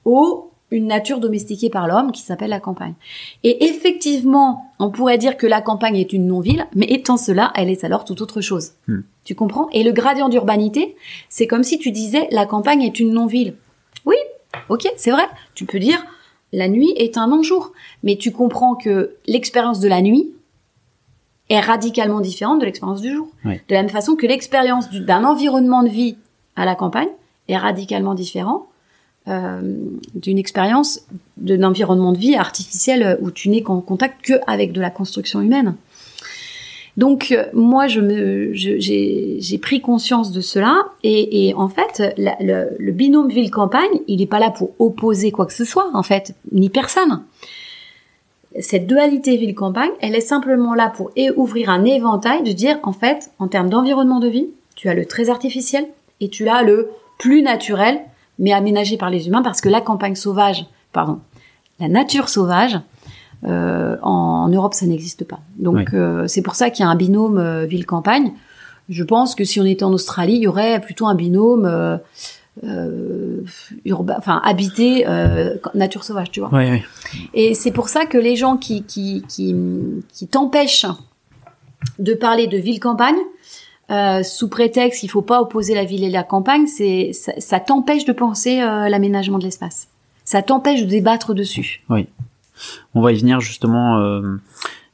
[0.05, 2.95] au une nature domestiquée par l'homme qui s'appelle la campagne.
[3.43, 7.69] Et effectivement, on pourrait dire que la campagne est une non-ville, mais étant cela, elle
[7.69, 8.71] est alors tout autre chose.
[8.87, 9.01] Hmm.
[9.23, 9.69] Tu comprends?
[9.71, 10.95] Et le gradient d'urbanité,
[11.29, 13.55] c'est comme si tu disais la campagne est une non-ville.
[14.05, 14.15] Oui,
[14.69, 15.27] ok, c'est vrai.
[15.53, 16.03] Tu peux dire
[16.51, 17.71] la nuit est un non-jour,
[18.03, 20.31] mais tu comprends que l'expérience de la nuit
[21.49, 23.27] est radicalement différente de l'expérience du jour.
[23.43, 26.17] De la même façon que l'expérience d'un environnement de vie
[26.55, 27.09] à la campagne
[27.47, 28.72] est radicalement différent euh,
[29.25, 30.99] d'une expérience
[31.37, 35.39] d'un environnement de vie artificiel où tu n'es qu'en contact que avec de la construction
[35.39, 35.75] humaine.
[36.95, 42.75] Donc euh, moi je me j'ai pris conscience de cela et, et en fait le,
[42.77, 46.03] le, binôme ville campagne il n'est pas là pour opposer quoi que ce soit en
[46.03, 47.23] fait ni personne.
[48.59, 52.93] Cette dualité ville campagne elle est simplement là pour ouvrir un éventail de dire en
[52.93, 55.87] fait en termes d'environnement de vie tu as le très artificiel
[56.19, 58.01] et tu as le plus naturel
[58.39, 61.19] mais aménagé par les humains parce que la campagne sauvage, pardon,
[61.79, 62.79] la nature sauvage,
[63.45, 65.39] euh, en, Europe, ça n'existe pas.
[65.57, 68.31] Donc euh, c'est pour ça qu'il y a un binôme euh, ville-campagne.
[68.89, 71.99] Je pense que si on était en Australie, il y aurait plutôt un binôme
[73.85, 75.05] urbain, enfin habité
[75.73, 76.51] nature sauvage, tu vois.
[77.33, 79.55] Et c'est pour ça que les gens qui qui qui,
[80.11, 80.85] qui t'empêchent
[81.97, 83.15] de parler de ville-campagne,
[83.91, 88.05] euh, sous prétexte qu'il faut pas opposer la ville et la campagne, c'est ça, t'empêche
[88.05, 89.87] de penser euh, l'aménagement de l'espace.
[90.23, 91.83] Ça t'empêche de débattre dessus.
[91.89, 92.07] Oui.
[92.93, 93.99] On va y venir justement.
[93.99, 94.37] Euh,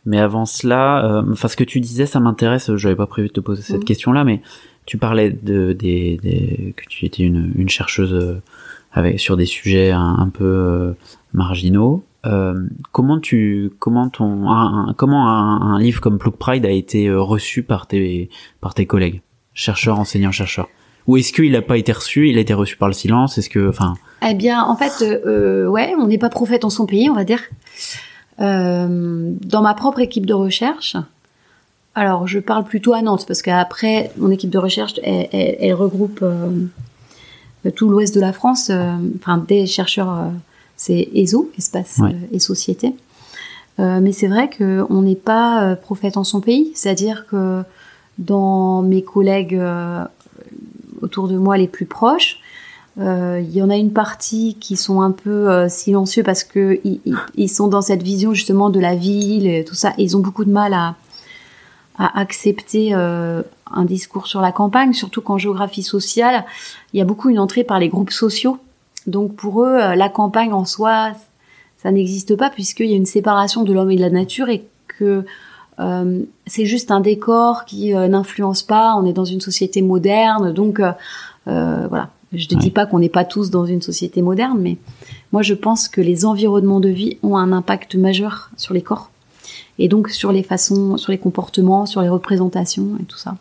[0.06, 2.74] mais avant cela, enfin ce que tu disais, ça m'intéresse.
[2.78, 3.84] J'avais pas prévu de te poser cette mhm.
[3.84, 4.42] question-là, mais
[4.86, 8.42] tu parlais de des, des, que tu étais une, une chercheuse
[8.92, 10.96] avec sur des sujets un peu
[11.34, 12.04] marginaux.
[12.26, 17.22] Euh, comment tu comment ton un, comment un, livre comme Plug Pride a été euh,
[17.22, 18.30] reçu par tes
[18.62, 19.22] par tes collègues?
[19.54, 20.68] Chercheurs enseignants chercheurs.
[21.08, 23.38] Ou est-ce qu'il n'a pas été reçu Il a été reçu par le silence?
[23.38, 23.96] Est-ce que, enfin
[24.28, 27.24] Eh bien, en fait, euh, ouais, on n'est pas prophète en son pays, on va
[27.24, 27.42] dire.
[28.40, 30.96] Euh, dans ma propre équipe de recherche,
[31.96, 36.24] alors je parle plutôt à Nantes parce qu'après mon équipe de recherche, elle, elle, regroupe
[37.66, 40.30] euh, tout l'ouest de la France, euh, enfin des chercheurs, euh,
[40.82, 42.14] c'est ESO, espace Ouais.
[42.14, 42.96] euh, et société.
[43.80, 47.64] Euh, mais c'est vrai qu'on n'est pas euh, prophète en son pays, c'est-à-dire que
[48.18, 50.04] dans mes collègues euh,
[51.02, 52.40] autour de moi les plus proches,
[53.00, 56.80] euh, il y en a une partie qui sont un peu euh, silencieux parce que
[56.86, 59.94] ils, ils- ils sont dans cette vision justement de la ville et tout ça.
[59.98, 60.96] Et ils ont beaucoup de mal à,
[61.98, 66.46] à accepter euh, un discours sur la campagne, surtout qu'en géographie sociale,
[66.94, 68.58] il y a beaucoup une entrée par les groupes sociaux.
[69.08, 71.14] Donc pour eux, euh, la campagne en soi,
[71.78, 74.66] ça n'existe pas puisqu'il y a une séparation de l'homme et de la nature et
[74.88, 75.26] que
[75.80, 78.96] euh, c'est juste un décor qui euh, n'influence pas.
[78.96, 82.10] On est dans une société moderne, donc euh, voilà.
[82.32, 84.78] Je ne dis pas qu'on n'est pas tous dans une société moderne, mais
[85.32, 89.10] moi je pense que les environnements de vie ont un impact majeur sur les corps
[89.80, 93.36] et donc sur les façons, sur les comportements, sur les représentations et tout ça.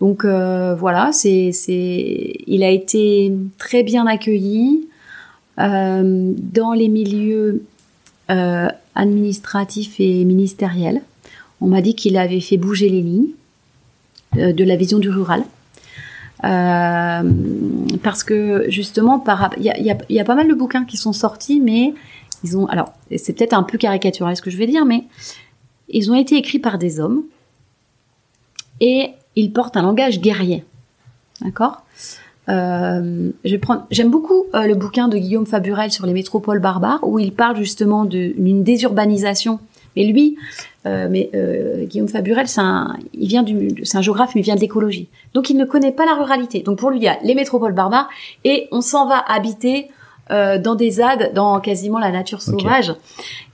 [0.00, 4.88] Donc euh, voilà, c'est, c'est, il a été très bien accueilli
[5.58, 7.64] euh, dans les milieux
[8.30, 11.02] euh, administratifs et ministériels.
[11.60, 13.30] On m'a dit qu'il avait fait bouger les lignes
[14.34, 15.44] de la vision du rural.
[16.42, 19.24] Parce que justement,
[19.56, 21.94] il y a, y a pas mal de bouquins qui sont sortis, mais
[22.44, 25.04] ils ont, alors c'est peut-être un peu caricatural ce que je vais dire, mais
[25.88, 27.24] ils ont été écrits par des hommes
[28.80, 30.64] et ils portent un langage guerrier,
[31.40, 31.82] d'accord?
[32.48, 33.56] Euh, je
[33.90, 37.56] j'aime beaucoup euh, le bouquin de Guillaume Faburel sur les métropoles barbares où il parle
[37.56, 39.58] justement d'une désurbanisation.
[39.96, 40.36] Mais lui,
[40.84, 41.30] euh, mais
[41.86, 45.08] Guillaume Faburel, c'est un, il vient du, c'est un géographe, mais il vient de l'écologie.
[45.32, 46.60] Donc il ne connaît pas la ruralité.
[46.60, 48.08] Donc pour lui, il y a les métropoles barbares
[48.44, 49.88] et on s'en va habiter
[50.30, 52.94] euh, dans des ZAD, dans quasiment la nature sauvage.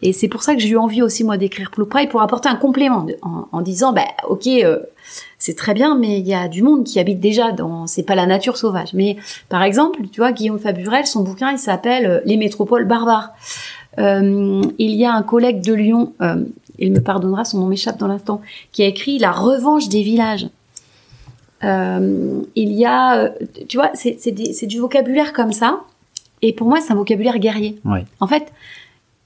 [0.00, 2.48] Et c'est pour ça que j'ai eu envie aussi moi d'écrire Blue Pride pour apporter
[2.48, 4.78] un complément de- en, en disant, bah ok, euh,
[5.38, 8.14] c'est très bien, mais il y a du monde qui habite déjà dans, c'est pas
[8.14, 8.94] la nature sauvage.
[8.94, 9.16] Mais
[9.48, 13.30] par exemple, tu vois, Guillaume Faburel, son bouquin, il s'appelle euh, Les métropoles barbares.
[13.98, 16.36] Euh, il y a un collègue de Lyon, euh,
[16.78, 18.40] il me pardonnera, son nom m'échappe dans l'instant,
[18.72, 20.48] qui a écrit La revanche des villages.
[21.64, 23.30] Euh, il y a,
[23.68, 25.80] tu vois, c'est du vocabulaire comme ça.
[26.42, 27.78] Et pour moi, c'est un vocabulaire guerrier.
[27.84, 28.04] Ouais.
[28.20, 28.52] En fait,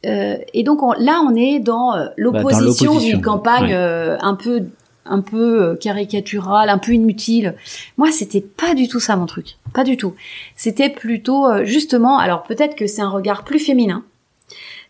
[0.05, 3.75] euh, et donc on- là, on est dans euh, l'opposition l'opposition, d'une campagne ouais.
[3.75, 4.65] euh, un peu,
[5.07, 7.55] un peu euh, caricaturale, un peu inutile.
[7.97, 10.15] Moi, c'était pas du tout ça mon truc, pas du tout.
[10.57, 14.05] C'était plutôt euh, justement, alors peut-être que c'est un regard plus féminin,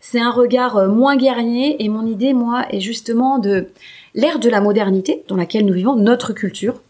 [0.01, 1.83] c'est un regard moins guerrier.
[1.83, 3.67] Et mon idée, moi, est justement de
[4.15, 6.81] l'ère de la modernité dans laquelle nous vivons, notre culture,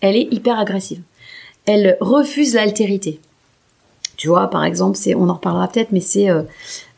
[0.00, 1.00] elle est hyper agressive.
[1.66, 3.20] Elle refuse l'altérité.
[4.16, 6.42] Tu vois, par exemple, c'est, on en reparlera peut-être, mais c'est euh,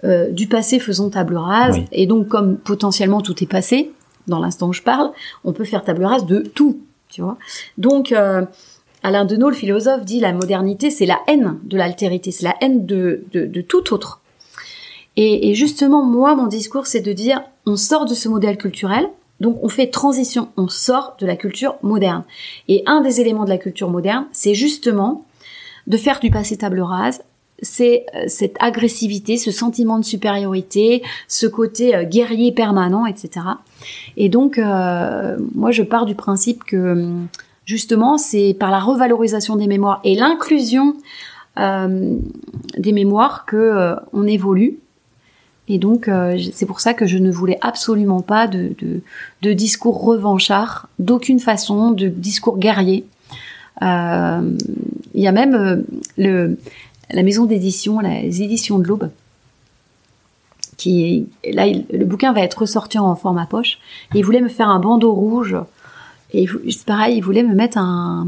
[0.04, 1.76] euh, du passé faisons table rase.
[1.76, 1.84] Oui.
[1.92, 3.90] Et donc, comme potentiellement tout est passé,
[4.26, 5.10] dans l'instant où je parle,
[5.44, 6.80] on peut faire table rase de tout.
[7.10, 7.38] Tu vois.
[7.78, 8.44] Donc, euh,
[9.02, 12.86] Alain Deneau, le philosophe, dit la modernité, c'est la haine de l'altérité, c'est la haine
[12.86, 14.20] de, de, de tout autre.
[15.16, 19.08] Et, et justement, moi, mon discours, c'est de dire, on sort de ce modèle culturel,
[19.40, 22.24] donc on fait transition, on sort de la culture moderne.
[22.68, 25.24] Et un des éléments de la culture moderne, c'est justement
[25.88, 27.22] de faire du passé table rase,
[27.60, 33.46] c'est euh, cette agressivité, ce sentiment de supériorité, ce côté euh, guerrier permanent, etc.
[34.16, 37.10] Et donc, euh, moi, je pars du principe que
[37.64, 40.94] justement, c'est par la revalorisation des mémoires et l'inclusion
[41.56, 44.78] des mémoires que on évolue.
[45.66, 46.08] Et donc,
[46.52, 49.02] c'est pour ça que je ne voulais absolument pas de,
[49.42, 53.06] discours revanchard, d'aucune façon, de discours guerrier.
[55.14, 55.76] Il y a même euh,
[56.16, 56.58] le,
[57.10, 59.10] la maison d'édition, les éditions de l'Aube,
[60.76, 63.78] qui là, le bouquin va être ressorti en format poche.
[64.14, 65.56] Et il voulait me faire un bandeau rouge.
[66.32, 68.26] Et c'est pareil, il voulait me mettre un,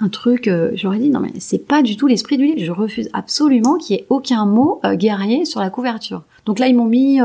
[0.00, 0.48] un truc.
[0.48, 2.64] euh, J'aurais dit non mais c'est pas du tout l'esprit du livre.
[2.64, 6.22] Je refuse absolument qu'il y ait aucun mot euh, guerrier sur la couverture.
[6.46, 7.18] Donc là ils m'ont mis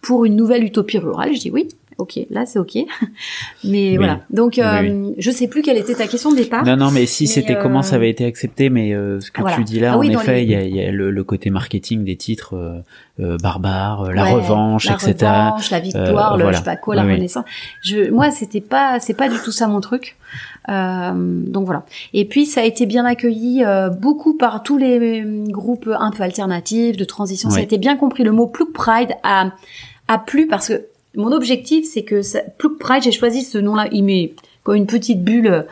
[0.00, 1.34] pour une nouvelle utopie rurale.
[1.34, 1.68] Je dis oui.
[1.98, 2.74] Ok, là c'est ok,
[3.64, 3.96] mais Oui.
[3.96, 4.20] voilà.
[4.30, 6.64] Donc Oui, euh, je sais plus quelle était ta question de départ.
[6.64, 9.40] Non, non, mais si c'était euh, comment ça avait été accepté, mais euh, ce que
[9.40, 9.56] Voilà.
[9.56, 11.24] tu dis là, Ah oui, en effet, les- il y, a, y a le, le
[11.24, 12.80] côté marketing des titres euh,
[13.20, 15.14] euh, barbares, euh, la Ouais, revanche, la etc.
[15.20, 16.52] revanche, la victoire, Euh, le voilà.
[16.52, 17.14] je sais pas quoi, la Oui, oui.
[17.16, 17.44] renaissance.
[17.82, 20.16] Je, moi, c'était pas, c'est pas du tout ça mon truc.
[20.68, 21.84] Euh, donc voilà.
[22.14, 26.10] Et puis ça a été bien accueilli euh, beaucoup par tous les euh, groupes un
[26.10, 27.50] peu alternatifs de transition.
[27.50, 28.22] Ça a été bien compris.
[28.22, 29.50] Le mot Plouk Pride a
[30.08, 33.88] a plu parce que mon objectif c'est que ça, Plouk Pride, j'ai choisi ce nom-là.
[33.92, 35.66] Il m'est comme une petite bulle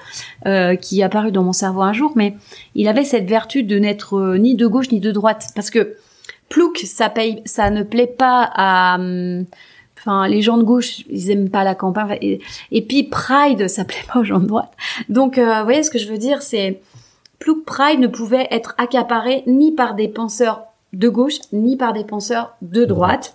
[0.47, 2.37] euh, qui est apparue dans mon cerveau un jour, mais
[2.75, 5.97] il avait cette vertu de n'être euh, ni de gauche ni de droite, parce que
[6.49, 9.45] Plouc, ça paye, ça ne plaît pas à, hum,
[9.97, 14.05] enfin, les gens de gauche, ils aiment pas la campagne, et, puis Pride, ça plaît
[14.13, 14.73] pas aux gens de droite.
[15.09, 16.81] Donc, euh, vous voyez ce que je veux dire, c'est
[17.39, 22.05] Plouc Pride ne pouvait être accaparé ni par des penseurs de gauche ni par des
[22.05, 23.33] penseurs de droite.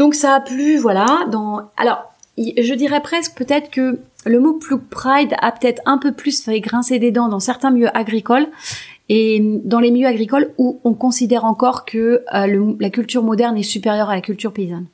[0.00, 1.26] Donc ça a plu, voilà.
[1.30, 6.12] Dans alors, je dirais presque peut-être que le mot Plouc Pride a peut-être un peu
[6.12, 8.46] plus fait grincer des dents dans certains milieux agricoles
[9.10, 13.62] et dans les milieux agricoles où on considère encore que euh, la culture moderne est
[13.62, 14.86] supérieure à la culture paysanne.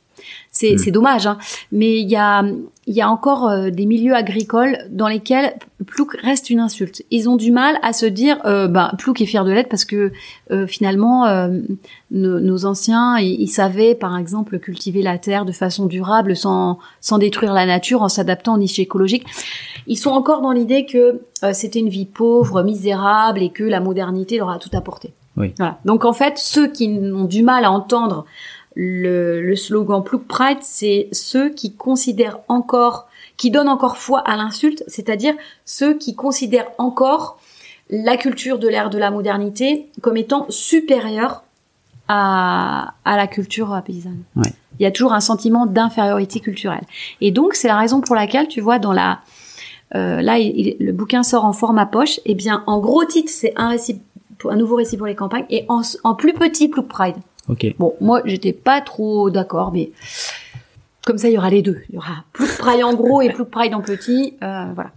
[0.57, 0.79] C'est Mm.
[0.79, 1.37] c'est dommage, hein.
[1.71, 2.43] mais il y a,
[2.87, 5.53] y a encore euh, des milieux agricoles dans lesquels
[5.87, 7.03] plouc reste une insulte.
[7.11, 9.85] Ils ont du mal à se dire, euh, ben, plouc est fier de l'être parce
[9.85, 10.13] que
[10.51, 11.61] euh, finalement, euh,
[12.11, 16.79] nos, nos anciens, ils, ils savaient par exemple cultiver la terre de façon durable sans,
[17.03, 19.27] sans détruire la nature, en s'adaptant aux niches écologiques.
[19.87, 23.81] Ils sont encore dans l'idée que euh, c'était une vie pauvre, misérable et que la
[23.81, 25.13] modernité leur a tout apporté.
[25.37, 25.53] Oui.
[25.59, 25.79] Voilà.
[25.85, 28.25] Donc en fait, ceux qui ont du mal à entendre
[28.77, 34.37] le, le slogan Plouc Pride, c'est ceux qui considèrent encore, qui donnent encore foi à
[34.37, 35.35] l'insulte, c'est-à-dire
[35.65, 37.41] ceux qui considèrent encore
[37.91, 41.43] la culture de l'ère de la modernité comme étant supérieure
[42.09, 44.23] à, à la culture paysanne.
[44.37, 44.53] Ouais.
[44.79, 46.85] Il y a toujours un sentiment d'infériorité culturelle.
[47.21, 49.21] Et donc, c'est la raison pour laquelle, tu vois, dans la...
[49.95, 52.21] euh, là, il- le bouquin sort en format poche.
[52.27, 54.03] Eh bien, en gros titre, c'est un récit,
[54.45, 57.17] un nouveau récit pour les campagnes, et en, en plus petit, Plouc Pride.
[57.49, 57.67] Ok.
[57.79, 59.91] Bon, moi, j'étais pas trop d'accord, mais
[61.05, 61.79] comme ça, il y aura les deux.
[61.89, 64.35] Il y aura Plouc Pride en gros et Plouc Pride en petit.
[64.43, 64.91] Euh, voilà.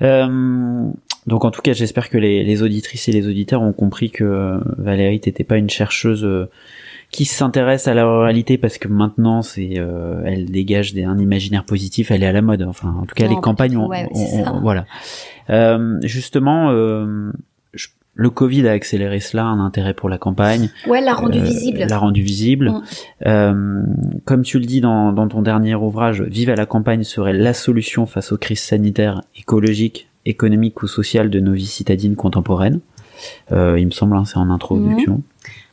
[0.00, 0.88] Euh,
[1.26, 4.24] donc en tout cas, j'espère que les, les auditrices et les auditeurs ont compris que
[4.24, 6.48] euh, Valérie t'étais pas une chercheuse euh,
[7.12, 11.64] qui s'intéresse à la ruralité parce que maintenant c'est euh, elle dégage des, un imaginaire
[11.64, 12.62] positif, elle est à la mode.
[12.62, 14.08] Enfin, en tout cas, Non, les campagnes, ont- ouais,
[14.62, 14.86] voilà.
[15.50, 17.30] Euh, justement, euh,
[18.14, 20.68] le Covid a accéléré cela, un intérêt pour la campagne.
[20.86, 21.78] Ouais, l'a rendu Euh, visible.
[21.88, 22.70] L'a rendu visible.
[22.70, 22.82] Mm.
[23.26, 23.82] Euh,
[24.24, 27.54] comme tu le dis dans, dans ton dernier ouvrage, Vive à la campagne serait la
[27.54, 32.80] solution face aux crises sanitaires, écologiques, économiques ou sociales de nos vies citadines contemporaines.
[33.50, 35.22] Euh, il me semble, hein, c'est en introduction.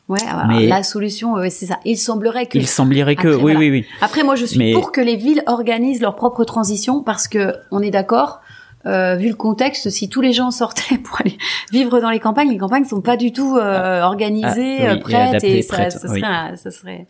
[0.08, 1.78] Ouais, alors, Mais- la solution, euh, c'est ça.
[1.86, 2.58] Il semblerait que.
[2.58, 3.60] Il semblerait que, Après, oui, voilà.
[3.60, 3.86] oui, oui.
[4.02, 7.54] Après, moi, je suis Mais- pour que les villes organisent leur propre transition parce que
[7.70, 8.42] on est d'accord.
[8.86, 11.38] Euh, vu le contexte, si tous les gens sortaient pour aller
[11.72, 15.00] vivre dans les campagnes, les campagnes sont pas du tout euh, organisées, Ah, oui, et
[15.02, 16.20] prêtes, adaptées, et, ça, prêtes, ça oui.
[16.22, 17.08] serait, un- ça serait.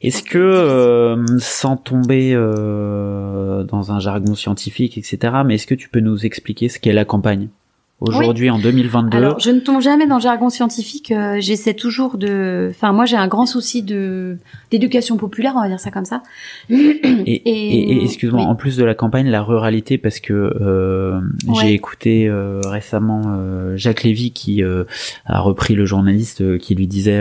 [0.00, 5.88] Est-ce que, euh, sans tomber euh, dans un jargon scientifique, etc., mais est-ce que tu
[5.88, 7.48] peux nous expliquer ce qu'est la campagne?
[8.08, 11.10] Aujourd'hui, en 2022, Alors, je ne tombe jamais dans le jargon scientifique.
[11.12, 12.68] euh, J'essaie toujours de.
[12.70, 14.38] Enfin, moi, j'ai un grand souci de
[14.70, 16.22] d'éducation populaire, on va dire ça comme ça.
[16.70, 18.46] Et, Et- et- et excuse-moi, oui.
[18.46, 21.54] en plus de la campagne, la ruralité, parce que euh, Ouais.
[21.60, 24.84] j'ai écouté euh, récemment euh, Jacques Lévy qui euh,
[25.26, 27.20] a repris le journaliste euh, qui lui disait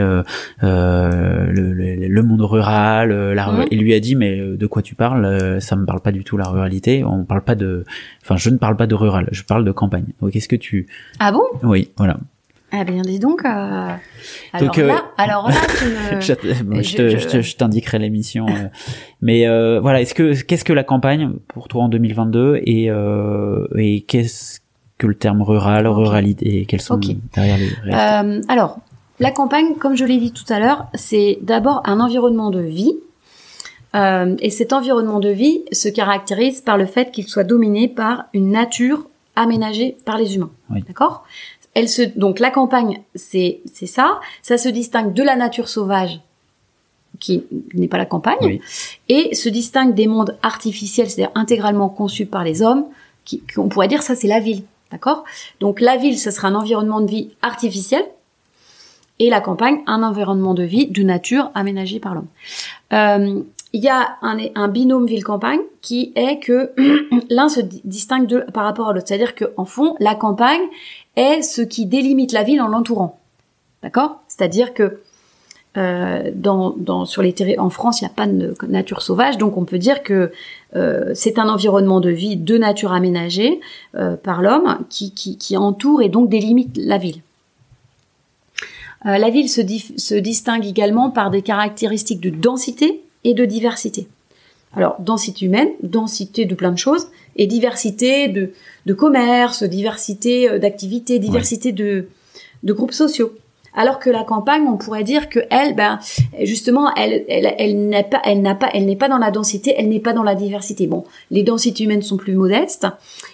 [0.62, 4.96] le, le- le monde rural, euh, la, il lui a dit mais de quoi tu
[4.96, 7.04] parles Ça me parle pas du tout la ruralité.
[7.04, 7.84] On parle pas de,
[8.24, 10.06] enfin je ne parle pas de rural, je parle de campagne.
[10.22, 10.73] Donc qu'est-ce que tu,
[11.20, 11.44] Ah bon?
[11.64, 12.18] Oui, voilà.
[12.76, 13.46] Ah bien, dis donc.
[13.46, 13.50] euh,
[14.52, 15.86] Alors Donc, euh, là, alors là, tu
[16.66, 16.82] me.
[16.82, 18.48] je, t'indiquerai l'émission.
[18.48, 18.68] euh.
[19.22, 19.48] mais
[19.80, 22.90] voilà, est-ce que qu'est-ce que la campagne pour toi en 2022 et
[23.78, 24.60] et qu'est-ce
[24.98, 27.00] que le terme rural, ruralité, quels sont
[27.36, 28.80] derrière les alors,
[29.20, 32.94] la campagne, comme je l'ai dit tout à l'heure, c'est d'abord un environnement de vie.
[33.94, 38.50] Et cet environnement de vie se caractérise par le fait qu'il soit dominé par une
[38.50, 40.52] nature aménagée par les humains.
[40.70, 40.84] Oui.
[40.88, 41.24] D'accord?
[41.76, 44.20] Elle se donc la campagne, c'est c'est ça.
[44.42, 46.20] Ça se distingue de la nature sauvage,
[47.20, 47.44] qui
[47.74, 48.62] n'est pas la campagne, Oui.
[49.10, 52.86] et se distingue des mondes artificiels, c'est-à-dire intégralement conçus par les hommes,
[53.26, 55.24] qui, qui- on pourrait dire ça c'est la ville, d'accord?
[55.62, 58.04] Donc la ville, ce sera un environnement de vie artificiel,
[59.20, 62.28] et la campagne, un environnement de vie de nature aménagé par l'homme.
[62.94, 63.42] Euh,
[63.76, 66.72] Il y a un, binôme ville-campagne qui est que
[67.30, 70.62] l'un se di- distingue par rapport à l'autre, c'est-à-dire que en fond, la campagne
[71.16, 73.20] est ce qui délimite la ville en l'entourant,
[73.82, 74.22] d'accord?
[74.28, 75.02] C'est-à-dire que
[75.76, 79.58] euh, dans, dans, sur les en France, il n'y a pas de nature sauvage, donc
[79.58, 80.32] on peut dire que
[80.76, 83.60] euh, c'est un environnement de vie de nature aménagée
[83.96, 87.22] euh, par l'homme qui, qui, qui entoure et donc délimite la ville.
[89.08, 89.62] Euh, la ville se,
[89.98, 94.08] se distingue également par des caractéristiques de densité et de diversité.
[94.76, 98.52] Alors, densité humaine, densité de plein de choses, et diversité de,
[98.86, 102.08] de commerce, diversité euh, d'activités, diversité de,
[102.64, 103.34] de groupes sociaux.
[103.76, 106.00] Alors que la campagne, on pourrait dire que elle, ben
[106.44, 109.74] justement, elle, elle, elle n'est pas, elle n'a pas, elle n'est pas dans la densité,
[109.76, 110.86] elle n'est pas dans la diversité.
[110.86, 112.86] Bon, les densités humaines sont plus modestes.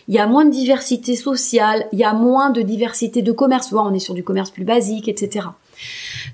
[0.08, 3.72] Il y a moins de diversité sociale, il y a moins de diversité de commerce.
[3.72, 5.48] Bon, on est sur du commerce plus basique, etc.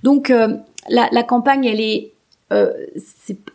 [0.03, 0.55] Donc euh,
[0.87, 2.11] la, la, campagne, elle est,
[2.53, 2.71] euh,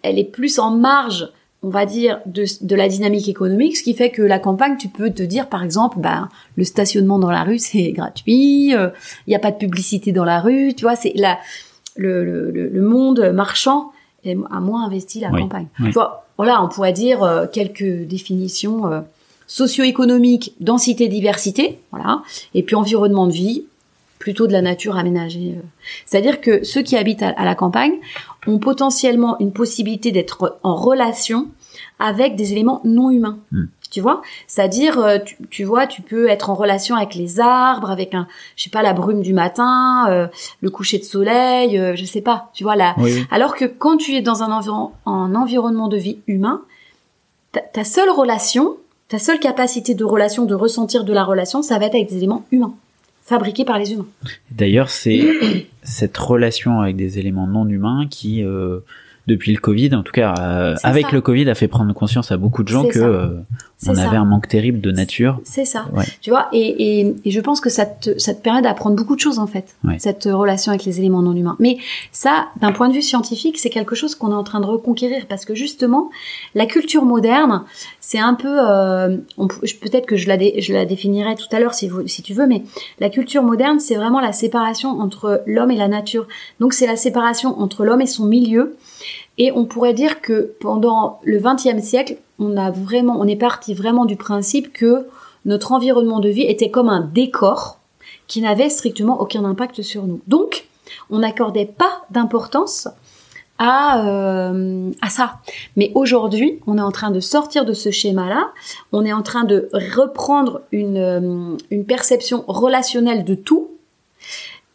[0.03, 1.29] elle est plus en marge
[1.63, 4.89] on va dire, de, de, la dynamique économique, ce qui fait que la campagne, tu
[4.89, 8.89] peux te dire, par exemple, ben, le stationnement dans la rue, c'est gratuit, il euh,
[9.29, 11.39] n'y a pas de publicité dans la rue, tu vois, c'est la,
[11.97, 13.93] le, le, le, monde marchand
[14.25, 15.67] a moins investi la campagne.
[15.77, 19.01] Tu vois, voilà, on pourrait dire euh, quelques définitions euh,
[19.47, 22.23] socio-économiques, densité, diversité, voilà,
[22.55, 23.65] et puis environnement de vie,
[24.21, 25.57] plutôt de la nature aménagée.
[26.07, 27.95] C'est-à-dire que ceux qui habitent à, la campagne
[28.47, 31.49] ont potentiellement une possibilité d'être en relation
[31.99, 33.39] avec des éléments non humains.
[33.51, 33.65] Hmm.
[33.91, 35.19] Tu vois, c'est-à-dire, euh,
[35.51, 38.83] tu, vois, tu peux être en relation avec les arbres, avec un, je sais pas,
[38.83, 40.29] la brume du matin, euh,
[40.61, 42.95] le coucher de soleil, euh, je sais pas, tu vois là.
[43.33, 46.63] Alors que quand tu es dans un, environ, un environnement de vie humain,
[47.51, 48.77] ta, ta seule relation,
[49.09, 52.19] ta seule capacité de relation, de ressentir de la relation, ça va être avec des
[52.19, 52.75] éléments humains
[53.31, 54.09] fabriqués par les humains.
[54.51, 55.25] D'ailleurs, c'est
[55.83, 58.81] cette relation avec des éléments non humains qui euh,
[59.27, 62.37] depuis le Covid, en tout cas euh, avec le Covid, a fait prendre conscience à
[62.37, 63.29] beaucoup de gens que euh,
[63.87, 65.41] on avait un manque terrible de nature.
[65.45, 65.87] C'est ça.
[66.21, 69.15] Tu vois, et, et, et, je pense que ça te, ça te permet d'apprendre beaucoup
[69.15, 71.57] de choses en fait, cette relation avec les éléments non humains.
[71.59, 71.79] Mais
[72.13, 75.27] ça, d'un point de vue scientifique, c'est quelque chose qu'on est en train de reconquérir
[75.29, 76.11] parce que justement,
[76.55, 77.65] la culture moderne,
[78.01, 81.91] c'est un peu, euh, peut-être que je la, je la définirai tout à l'heure si,
[82.07, 82.65] si tu veux, mais
[82.99, 86.27] la culture moderne, c'est vraiment la séparation entre l'homme et la nature.
[86.59, 88.77] Donc c'est la séparation entre l'homme et son milieu
[89.41, 93.73] et on pourrait dire que pendant le XXe siècle, on a vraiment, on est parti
[93.73, 95.07] vraiment du principe que
[95.47, 97.79] notre environnement de vie était comme un décor
[98.27, 100.21] qui n'avait strictement aucun impact sur nous.
[100.27, 100.67] Donc,
[101.09, 102.87] on n'accordait pas d'importance
[103.57, 105.39] à, euh, à ça.
[105.75, 108.51] Mais aujourd'hui, on est en train de sortir de ce schéma-là,
[108.93, 113.71] on est en train de reprendre une, euh, une perception relationnelle de tout,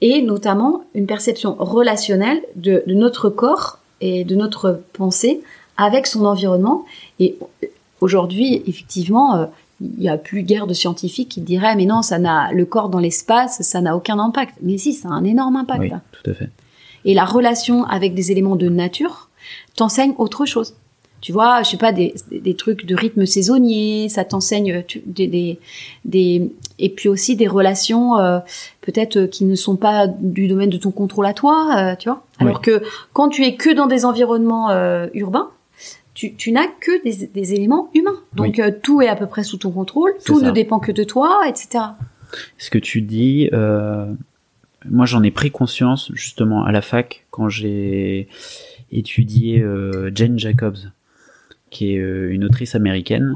[0.02, 5.42] et notamment une perception relationnelle de, de notre corps et de notre pensée
[5.78, 6.86] avec son environnement.
[7.20, 7.38] Et
[8.02, 9.46] aujourd'hui, effectivement, euh,
[9.82, 12.90] il n'y a plus guère de scientifiques qui diraient mais non, ça n'a le corps
[12.90, 14.56] dans l'espace, ça n'a aucun impact.
[14.62, 15.82] Mais si, ça a un énorme impact.
[15.82, 16.50] Oui, tout à fait.
[17.04, 19.30] Et la relation avec des éléments de nature
[19.76, 20.76] t'enseigne autre chose.
[21.26, 25.60] Tu vois, je sais pas des, des, trucs de rythme saisonnier, ça t'enseigne des, des,
[26.06, 28.38] des et puis aussi des relations euh,
[28.82, 32.10] peut-être euh, qui ne sont pas du domaine de ton contrôle à toi, euh, tu
[32.10, 32.24] vois.
[32.38, 34.70] Alors que quand tu es que dans des environnements
[35.16, 35.50] urbains,
[36.14, 38.20] tu, tu n'as que des, des, éléments humains.
[38.36, 41.42] Donc tout est à peu près sous ton contrôle, tout ne dépend que de toi,
[41.48, 41.86] etc.
[42.60, 48.28] Ce que tu dis, moi j'en ai pris conscience justement à la fac quand j'ai
[48.92, 49.66] étudié
[50.14, 50.78] Jane Jacobs,
[51.70, 53.36] qui est une autrice américaine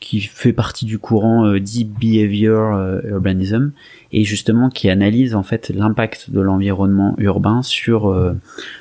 [0.00, 3.72] qui fait partie du courant euh, Deep Behavior euh, Urbanism
[4.12, 8.32] et justement qui analyse en fait l'impact de l'environnement urbain sur euh,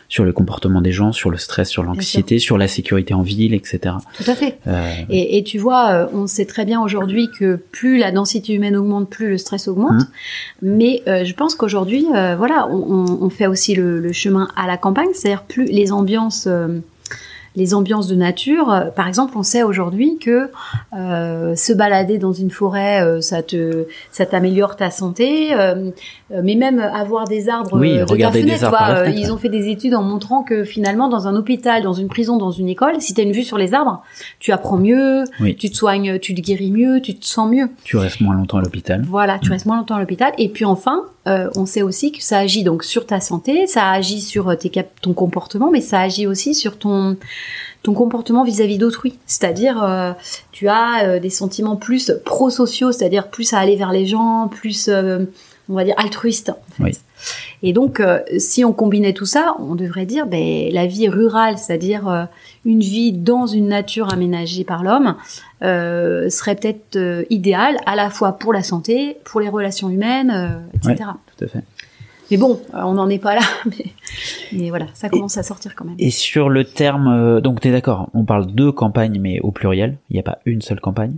[0.08, 3.54] sur le comportement des gens, sur le stress, sur l'anxiété, sur la sécurité en ville,
[3.54, 3.96] etc.
[4.18, 4.58] Tout à fait.
[5.10, 9.08] Et, et, tu vois, on sait très bien aujourd'hui que plus la densité humaine augmente,
[9.08, 10.02] plus le stress augmente.
[10.02, 10.08] Hum.
[10.64, 15.10] Mais je pense qu'aujourd'hui, voilà, on, on, fait aussi le, le, chemin à la campagne,
[15.14, 16.50] c'est-à-dire plus les ambiances
[17.60, 18.72] les ambiances de nature.
[18.72, 20.50] Euh, par exemple, on sait aujourd'hui que
[20.94, 25.54] euh, se balader dans une forêt, euh, ça te, ça t'améliore ta santé.
[26.44, 29.96] mais même avoir des arbres oui, de regarder des arbres ils ont fait des études
[29.96, 33.22] en montrant que finalement, dans un hôpital, dans une prison, dans une école, si tu
[33.22, 34.04] as une vue sur les arbres,
[34.40, 35.26] tu apprends mieux,
[35.58, 37.70] tu te soignes, tu te guéris mieux, tu te sens mieux.
[37.84, 39.04] Tu restes moins longtemps à l'hôpital.
[39.06, 39.54] Voilà, tu mm.
[39.54, 40.32] restes moins longtemps à l'hôpital.
[40.38, 44.22] Et puis enfin, on sait aussi que ça agit donc sur ta santé, ça agit
[44.22, 47.18] sur tes ton comportement, mais ça agit aussi sur ton
[47.84, 49.18] ton comportement vis-à-vis d'autrui.
[49.26, 50.12] C'est-à-dire, euh,
[50.52, 54.90] tu as euh, des sentiments plus prosociaux, c'est-à-dire plus à aller vers les gens, plus,
[54.90, 55.26] euh,
[55.70, 56.52] on va dire, altruiste.
[57.62, 58.02] Et donc,
[58.38, 62.30] si on combinait tout ça, on devrait dire, ben, la vie rurale, c'est-à-dire
[62.64, 65.16] une vie dans une nature aménagée par l'homme,
[65.62, 71.10] serait peut-être idéale à la fois pour la santé, pour les relations humaines, etc.
[71.38, 71.64] tout à fait.
[72.32, 73.42] Mais bon, euh, on n'en est pas là.
[74.52, 75.96] Mais, voilà, ça commence à sortir quand même.
[76.00, 79.52] Et sur le terme, euh, donc tu es d'accord, on parle de campagne, mais au
[79.52, 79.98] pluriel.
[80.10, 81.16] Il n'y a pas une seule campagne?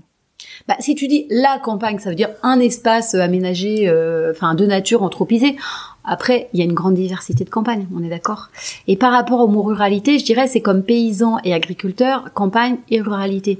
[0.67, 4.65] Bah, si tu dis la campagne, ça veut dire un espace aménagé, euh, enfin de
[4.65, 5.55] nature anthropisée.
[6.03, 8.49] Après, il y a une grande diversité de campagnes, on est d'accord.
[8.87, 13.01] Et par rapport au mot ruralité, je dirais c'est comme paysan et agriculteur, campagne et
[13.01, 13.59] ruralité.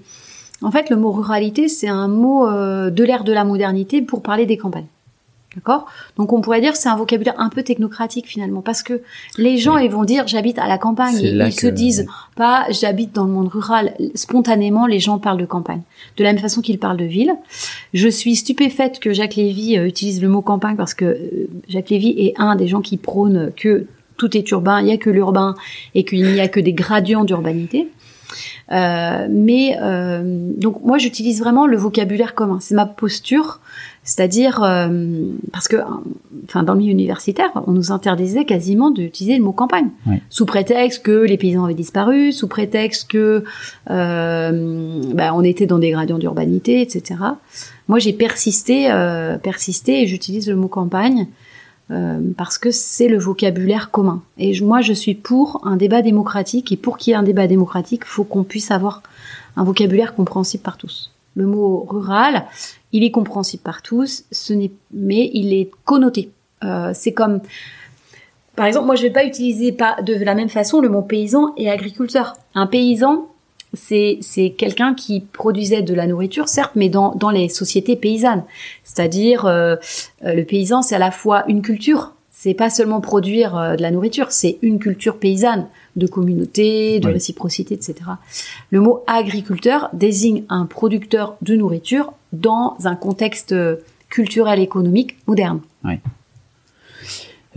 [0.62, 4.46] En fait, le mot ruralité, c'est un mot de l'ère de la modernité pour parler
[4.46, 4.86] des campagnes.
[5.54, 5.86] D'accord?
[6.16, 9.02] Donc on pourrait dire que c'est un vocabulaire un peu technocratique finalement parce que
[9.38, 12.06] les gens ils vont dire j'habite à la campagne, ils là se que- disent
[12.38, 13.94] pas j'habite dans le monde rural.
[14.16, 15.82] Spontanément les gens parlent de campagne.
[16.16, 17.34] De la même façon qu'ils parlent de ville.
[17.94, 21.90] Je suis stupéfaite que Jacques Lévy euh, utilise le mot campagne parce que euh, Jacques
[21.90, 25.10] Lévy est un des gens qui prône que tout est urbain, il y a que
[25.10, 25.56] l'urbain
[25.96, 27.90] et qu'il n'y a que des gradients d'urbanité.
[28.72, 30.22] Euh, mais euh,
[30.56, 33.60] donc moi j'utilise vraiment le vocabulaire commun, c'est ma posture,
[34.14, 34.88] c'est-à-dire euh,
[35.54, 35.78] parce que
[36.44, 39.90] enfin dans le milieu universitaire on nous interdisait quasiment d'utiliser le mot campagne
[40.30, 43.44] sous prétexte que les paysans avaient disparu, sous prétexte que
[43.90, 47.20] euh, bah, on était dans des gradients d'urbanité, etc.
[47.88, 51.28] Moi j'ai persisté, euh, persisté et j'utilise le mot campagne
[51.92, 54.22] euh, parce que c'est le vocabulaire commun.
[54.38, 57.24] Et je- moi, je suis pour un débat démocratique, et pour qu'il y ait un
[57.24, 59.04] débat démocratique, il faut qu'on puisse avoir
[59.58, 61.12] un vocabulaire compréhensible par tous.
[61.36, 62.46] Le mot rural,
[62.92, 66.30] il est compréhensible par tous, ce n'est, mais il est connoté.
[66.64, 67.40] Euh, c'est comme,
[68.56, 71.54] par exemple, moi, je vais pas utiliser pas de la même façon le mot paysan
[71.58, 72.36] et agriculteur.
[72.54, 73.30] Un paysan,
[73.74, 78.44] c'est c'est quelqu'un qui produisait de la nourriture, certes, mais dans dans les sociétés paysannes.
[78.84, 79.78] C'est-à-dire, euh,
[80.26, 82.14] euh, le paysan, c'est à la fois une culture.
[82.30, 87.14] C'est pas seulement produire de la nourriture, c'est une culture paysanne de communauté, de Oui.
[87.14, 87.96] réciprocité, etc.
[88.70, 93.76] Le mot agriculteur désigne un producteur de nourriture dans un contexte euh,
[94.10, 95.60] culturel économique moderne.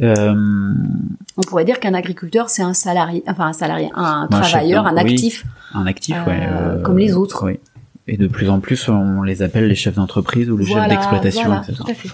[0.00, 0.34] Euh,
[1.36, 5.12] On pourrait dire qu'un agriculteur, c'est un salarié, enfin un salarié, un travailleur, un oui.
[5.12, 5.44] actif.
[5.72, 6.40] un actif, Euh, ouais.
[6.50, 7.44] euh, comme les autres.
[7.44, 7.58] oui.
[8.06, 10.90] Et de plus en plus, on les appelle les chefs d'entreprise ou les Voilà, chefs
[10.92, 11.78] d'exploitation, voilà, etc.
[11.78, 12.10] tout à fait.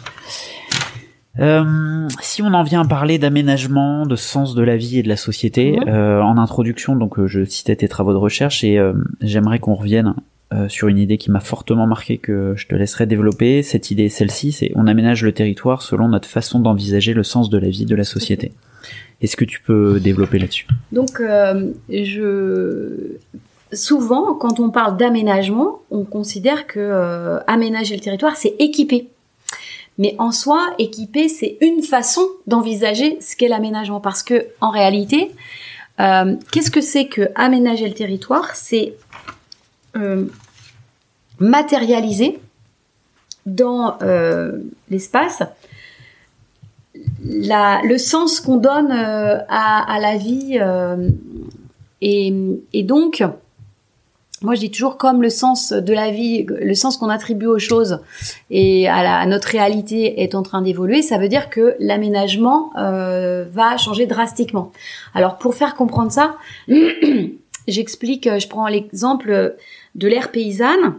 [1.38, 5.08] Euh, si on en vient à parler d'aménagement, de sens de la vie et de
[5.08, 5.88] la société, Mhm.
[5.88, 9.74] euh, en introduction, donc euh, je citais tes travaux de recherche et euh, j'aimerais qu'on
[9.74, 10.14] revienne
[10.66, 13.62] sur une idée qui m'a fortement marqué que je te laisserai développer.
[13.62, 17.58] Cette idée, celle-ci, c'est on aménage le territoire selon notre façon d'envisager le sens de
[17.58, 18.50] la vie de la société.
[19.22, 20.66] Est-ce que tu peux développer là-dessus?
[20.90, 21.22] Donc,
[21.88, 22.90] je
[23.72, 29.06] souvent, quand on parle d'aménagement, on considère que aménager le territoire, c'est équiper.
[30.00, 35.30] Mais en soi, équiper, c'est une façon d'envisager ce qu'est l'aménagement, parce que en réalité,
[36.00, 38.56] euh, qu'est-ce que c'est que aménager le territoire?
[38.56, 38.94] C'est
[39.94, 40.24] euh,
[41.38, 42.38] matérialiser
[43.44, 45.42] dans euh, l'espace
[47.22, 50.58] le sens qu'on donne euh, à, la vie
[52.00, 53.22] et donc
[54.42, 57.58] moi je dis toujours comme le sens de la vie le sens qu'on attribue aux
[57.58, 58.00] choses
[58.50, 62.72] et à, la, à notre réalité est en train d'évoluer ça veut dire que l'aménagement
[62.78, 64.72] euh, va changer drastiquement.
[65.14, 66.36] Alors pour faire comprendre ça
[67.68, 69.56] j'explique je prends l'exemple
[69.94, 70.94] de l'ère paysanne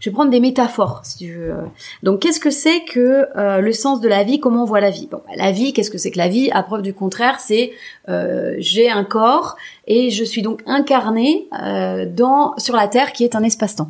[0.00, 1.54] je vais prendre des métaphores, si tu veux.
[2.02, 4.40] Donc, qu'est-ce que c'est que euh, le sens de la vie?
[4.40, 5.08] Comment on voit la vie?
[5.10, 6.50] Bon, bah, la vie, qu'est-ce que c'est que la vie?
[6.52, 7.72] À preuve du contraire, c'est
[8.08, 9.56] euh, j'ai un corps
[9.86, 13.88] et je suis donc incarné euh, dans sur la terre qui est un espace-temps.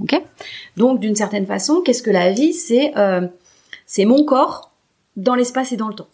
[0.76, 2.52] Donc, d'une certaine façon, qu'est-ce que la vie?
[2.52, 3.26] C'est euh,
[3.86, 4.72] c'est mon corps
[5.16, 6.08] dans l'espace et dans le temps.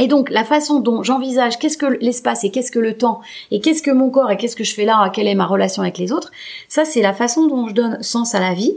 [0.00, 3.20] Et donc la façon dont j'envisage qu'est-ce que l'espace et qu'est-ce que le temps
[3.50, 5.82] et qu'est-ce que mon corps et qu'est-ce que je fais là, quelle est ma relation
[5.82, 6.32] avec les autres,
[6.68, 8.74] ça c'est la façon dont je donne sens à la vie.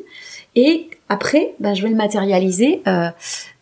[0.55, 2.81] Et après, ben, je vais le matérialiser.
[2.87, 3.09] Euh,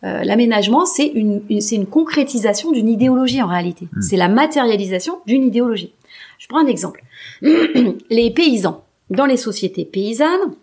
[0.04, 3.86] euh, L'aménagement, c'est une, une- c'est une concrétisation d'une idéologie en réalité.
[3.92, 4.00] Mm.
[4.02, 5.92] C'est la matérialisation d'une idéologie.
[6.38, 7.02] Je prends un exemple.
[7.42, 10.54] les paysans dans les sociétés paysannes.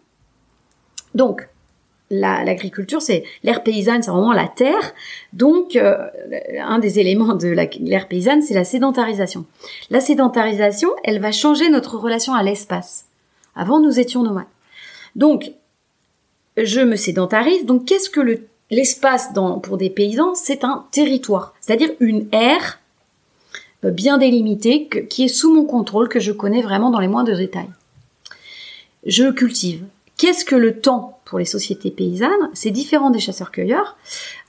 [1.13, 1.47] Donc,
[2.20, 4.93] la- l'agriculture, c'est l'ère paysanne, c'est vraiment la terre.
[5.34, 5.97] Donc, euh,
[6.61, 9.45] un des éléments de l'ère paysanne, c'est la sédentarisation.
[9.89, 13.05] La sédentarisation, elle va changer notre relation à l'espace.
[13.55, 14.45] Avant, nous étions nomades.
[15.16, 15.51] Donc,
[16.57, 17.66] je me sédentarise.
[17.66, 19.30] Donc, qu'est-ce que le- l'espace
[19.64, 22.80] pour des paysans C'est un territoire, c'est-à-dire une aire
[23.86, 27.36] euh, bien délimitée qui est sous mon contrôle, que je connais vraiment dans les moindres
[27.36, 27.70] détails.
[29.05, 29.84] Je cultive.
[30.18, 32.49] Qu'est-ce que le temps pour les sociétés paysannes?
[32.53, 33.97] C'est différent des chasseurs-cueilleurs.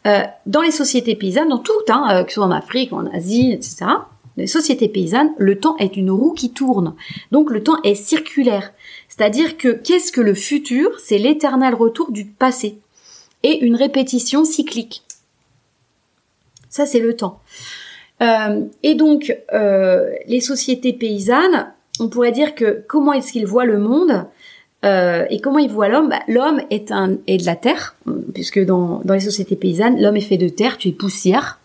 [0.06, 3.06] Euh, dans les sociétés paysannes, dans tout, hein, euh, que ce soit en Afrique, en
[3.06, 3.86] Asie, etc.,
[4.36, 6.94] les sociétés paysannes, le temps est une roue qui tourne.
[7.30, 8.72] Donc le temps est circulaire.
[9.08, 10.90] C'est-à-dire que qu'est-ce que le futur?
[10.98, 12.78] C'est l'éternel retour du passé
[13.44, 15.04] et une répétition cyclique.
[16.68, 17.40] Ça, c'est le temps.
[18.22, 19.36] Euh, et donc,
[20.26, 24.26] les sociétés paysannes, on pourrait dire que comment est-ce qu'ils voient le monde?
[24.84, 26.08] Euh, et comment ils voient l'homme?
[26.10, 27.96] Bah, L'homme est, un, est de la terre,
[28.34, 31.58] puisque dans, dans les sociétés paysannes, l'homme est fait de terre, tu es poussière.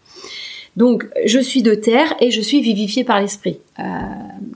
[0.78, 3.60] Donc, je suis de terre et je suis vivifié par l'esprit.
[3.80, 3.84] Euh,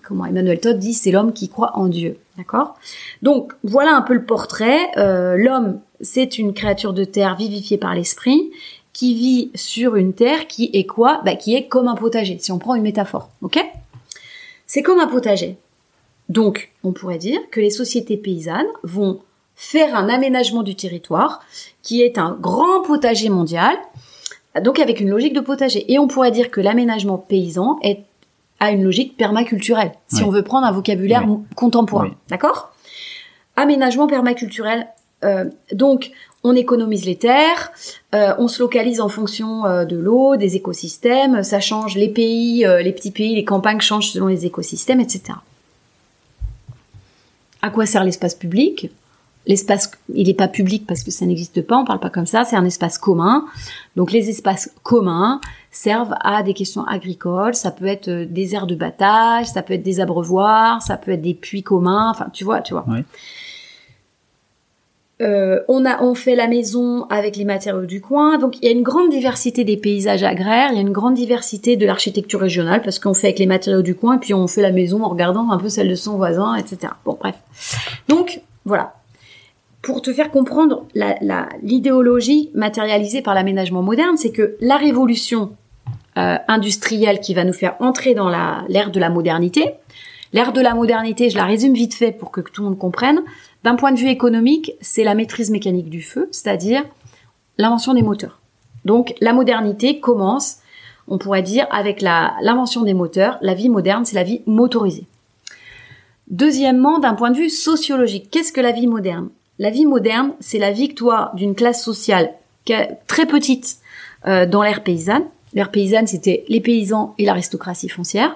[0.04, 2.18] comment Emmanuel Todd dit, c'est l'homme qui croit en Dieu.
[2.38, 2.76] D'accord?
[3.22, 4.80] Donc voilà un peu le portrait.
[4.98, 8.52] Euh, L'homme, c'est une créature de terre vivifiée par l'esprit
[8.92, 11.22] qui vit sur une terre qui est quoi?
[11.26, 13.30] Bah, Qui est comme un potager, si on prend une métaphore.
[13.42, 13.64] Ok?
[14.66, 15.58] C'est comme un potager.
[16.34, 19.20] Donc, on pourrait dire que les sociétés paysannes vont
[19.56, 21.42] faire un aménagement du territoire
[21.84, 23.76] qui est un grand potager mondial,
[24.64, 25.92] donc avec une logique de potager.
[25.94, 28.00] Et on pourrait dire que l'aménagement paysan est
[28.60, 30.24] à une logique permaculturelle, si Oui.
[30.28, 31.38] on veut prendre un vocabulaire Oui.
[31.56, 32.06] contemporain.
[32.10, 32.14] Oui.
[32.30, 32.74] D'accord?
[33.56, 34.88] Aménagement permaculturel.
[35.24, 36.12] euh, donc,
[36.44, 37.72] on économise les terres,
[38.16, 42.66] euh, on se localise en fonction euh, de l'eau, des écosystèmes, ça change les pays,
[42.84, 45.36] les petits pays, les campagnes changent selon les écosystèmes, etc.
[47.64, 48.92] À quoi sert l'espace public?
[49.48, 52.44] L'espace, il n'est pas public parce que ça n'existe pas, on parle pas comme ça,
[52.44, 53.46] c'est un espace commun.
[53.96, 55.40] Donc les espaces communs
[55.72, 59.74] servent à des questions agricoles, ça peut être euh, des aires de battage, ça peut
[59.74, 62.86] être des abreuvoirs, ça peut être des puits communs, enfin tu vois, tu vois.
[65.22, 68.68] Euh, on a on fait la maison avec les matériaux du coin, donc il y
[68.68, 72.40] a une grande diversité des paysages agraires, il y a une grande diversité de l'architecture
[72.40, 75.04] régionale parce qu'on fait avec les matériaux du coin et puis on fait la maison
[75.04, 76.94] en regardant un peu celle de son voisin, etc.
[77.06, 77.36] Bon bref.
[78.10, 78.96] Donc voilà.
[79.84, 80.88] Pour te faire comprendre
[81.62, 85.52] l'idéologie matérialisée par l'aménagement moderne, c'est que la révolution
[86.18, 88.30] euh, industrielle qui va nous faire entrer dans
[88.70, 89.74] l'ère de la modernité,
[90.32, 93.24] l'ère de la modernité, je la résume vite fait pour que tout le monde comprenne,
[93.64, 96.84] d'un point de vue économique, c'est la maîtrise mécanique du feu, c'est-à-dire
[97.58, 98.40] l'invention des moteurs.
[98.86, 100.58] Donc la modernité commence,
[101.08, 103.38] on pourrait dire, avec l'invention des moteurs.
[103.42, 105.06] La vie moderne, c'est la vie motorisée.
[106.30, 109.30] Deuxièmement, d'un point de vue sociologique, qu'est-ce que la vie moderne?
[109.60, 112.34] La vie moderne, c'est la victoire d'une classe sociale
[113.08, 113.78] très petite
[114.26, 115.26] euh, dans l'ère paysanne.
[115.54, 118.36] L'ère paysanne, c'était les paysans et l'aristocratie foncière.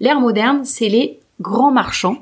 [0.00, 2.16] L'ère moderne, c'est les grands marchands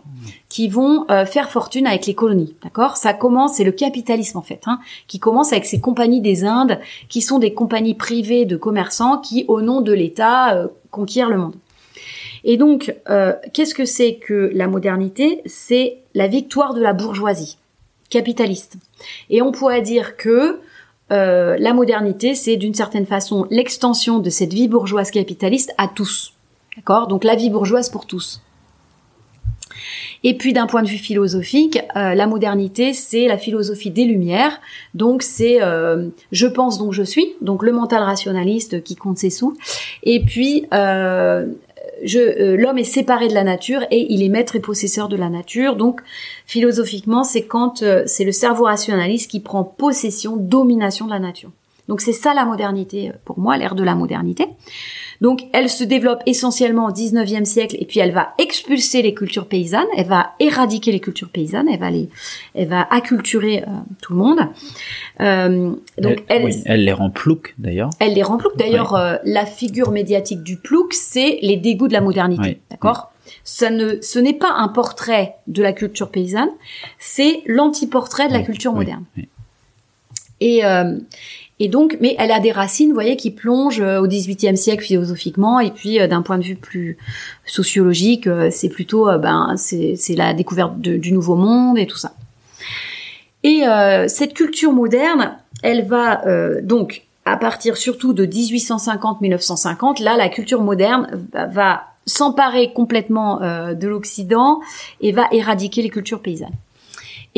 [0.57, 2.55] qui vont euh, faire fortune avec les colonies.
[2.63, 2.97] D'accord?
[2.97, 6.81] Ça commence, c'est le capitalisme en fait, hein, qui commence avec ces compagnies des Indes,
[7.11, 11.37] qui sont des compagnies privées de commerçants qui, au nom de l'État, euh, conquièrent le
[11.37, 11.57] monde.
[12.43, 15.43] Et donc, euh, qu'est-ce que c'est que la modernité?
[15.45, 17.59] C'est la victoire de la bourgeoisie
[18.09, 18.79] capitaliste.
[19.29, 20.61] Et on pourrait dire que
[21.11, 26.33] la modernité, c'est d'une certaine façon l'extension de cette vie bourgeoise capitaliste à tous.
[26.77, 27.09] D'accord?
[27.09, 28.41] Donc la vie bourgeoise pour tous.
[30.29, 34.61] Et puis d'un point de vue philosophique, euh, la modernité, c'est la philosophie des Lumières.
[34.93, 39.31] Donc c'est euh, je pense donc je suis, donc le mental rationaliste qui compte ses
[39.31, 39.57] sous.
[40.03, 41.47] Et puis euh,
[42.17, 45.29] euh, l'homme est séparé de la nature et il est maître et possesseur de la
[45.29, 45.77] nature.
[45.77, 46.01] Donc
[46.45, 51.53] philosophiquement, c'est quand c'est le cerveau rationaliste qui prend possession, domination de la nature.
[51.89, 54.47] Donc c'est ça la modernité euh, pour moi, l'ère de la modernité.
[55.21, 59.47] Donc elle se développe essentiellement au 19e siècle et puis elle va expulser les cultures
[59.47, 62.09] paysannes, elle va éradiquer les cultures paysannes, elle va les
[62.55, 63.71] elle va acculturer euh,
[64.03, 64.41] tout le monde.
[65.21, 67.91] Euh, donc elle, oui, elle les rend ploucs d'ailleurs.
[68.01, 68.57] elle les rend ploucs.
[68.57, 72.43] D'ailleurs, euh, la figure médiatique du plouc, c'est les dégoûts de la modernité.
[72.43, 72.59] Oui.
[72.71, 73.13] D'accord?
[73.43, 76.51] Ça ne, ce n'est pas un portrait de la culture paysanne,
[76.99, 79.05] c'est l'anti-portrait de la culture moderne.
[80.41, 80.99] Et, euh,
[81.59, 84.85] et donc, mais elle a des racines, vous voyez, qui plongent euh, au XVIIIe siècle
[84.85, 86.99] philosophiquement, et puis euh, d'un point de vue plus
[87.47, 92.13] sociologique, euh, c'est plutôt, ben, c'est la découverte de- du nouveau monde et tout ça.
[93.43, 100.17] Et euh, cette culture moderne, elle va euh, donc à partir surtout de 1850-1950, là,
[100.17, 104.61] la culture moderne va s'emparer complètement euh, de l'Occident
[105.01, 106.55] et va éradiquer les cultures paysannes.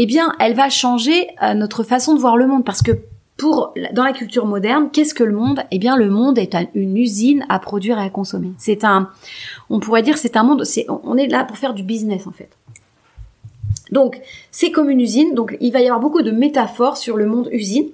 [0.00, 2.92] Eh bien, elle va changer euh, notre façon de voir le monde parce que
[3.36, 5.62] pour dans la culture moderne, qu'est-ce que le monde?
[5.72, 8.50] Eh bien, le monde est un- une usine à produire et à consommer.
[8.58, 9.10] C'est un,
[9.70, 10.64] on pourrait dire, c'est un monde.
[10.64, 12.48] C'est, on est là pour faire du business en fait.
[13.90, 14.20] Donc,
[14.50, 15.34] c'est comme une usine.
[15.34, 17.86] Donc, il va y avoir beaucoup de métaphores sur le monde usine.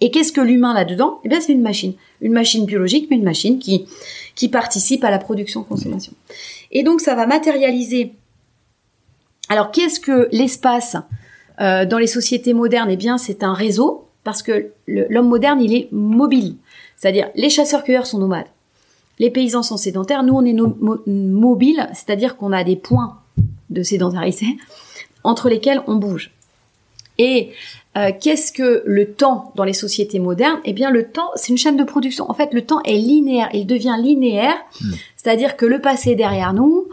[0.00, 1.94] Et qu'est-ce que l'humain là-dedans Eh bien, c'est une machine.
[2.20, 3.86] Une machine biologique, mais une machine qui,
[4.34, 6.12] qui participe à la production-consommation.
[6.72, 8.12] Et donc, ça va matérialiser.
[9.48, 10.96] Alors, qu'est-ce que l'espace
[11.60, 12.88] euh, dans les sociétés modernes?
[12.90, 16.56] Eh bien, c'est un réseau, parce que l'homme moderne, il est mobile.
[16.96, 18.46] C'est-à-dire, les chasseurs-cueilleurs sont nomades.
[19.18, 20.22] Les paysans sont sédentaires.
[20.22, 23.18] Nous, on est no- mo- mobile, c'est-à-dire qu'on a des points
[23.70, 24.46] de sédentarité
[25.24, 26.32] entre lesquels on bouge.
[27.18, 27.52] Et
[27.96, 30.58] euh, qu'est-ce que le temps dans les sociétés modernes?
[30.66, 32.30] Eh bien, le temps, c'est une chaîne de production.
[32.30, 33.48] En fait, le temps est linéaire.
[33.54, 34.56] Il devient linéaire,
[35.16, 36.86] c'est-à-dire que le passé est derrière nous.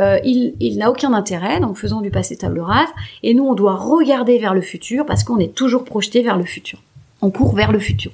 [0.00, 2.88] Euh, il, n'a aucun intérêt, donc faisons du passé table rase.
[3.22, 6.44] Et nous, on doit regarder vers le futur parce qu'on est toujours projeté vers le
[6.44, 6.80] futur.
[7.22, 8.12] On court vers le futur,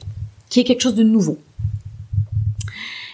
[0.51, 1.39] qui est quelque chose de nouveau.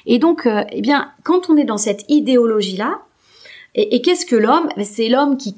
[0.07, 3.01] Et donc, euh, eh bien, quand on est dans cette idéologie-là,
[3.75, 4.69] et, et qu'est-ce que l'homme?
[4.77, 5.57] Ben, C'est l'homme qui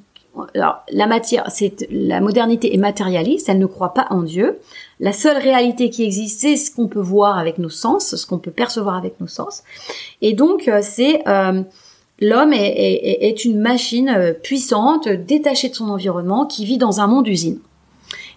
[0.55, 4.59] alors la matière, c'est la modernité est matérialiste, elle ne croit pas en Dieu.
[5.01, 8.39] La seule réalité qui existe, c'est ce qu'on peut voir avec nos sens, ce qu'on
[8.39, 9.62] peut percevoir avec nos sens.
[10.23, 11.23] Et donc euh, c'est
[12.21, 17.01] l'homme est, est, est, une machine euh, puissante, détachée de son environnement, qui vit dans
[17.01, 17.59] un monde usine.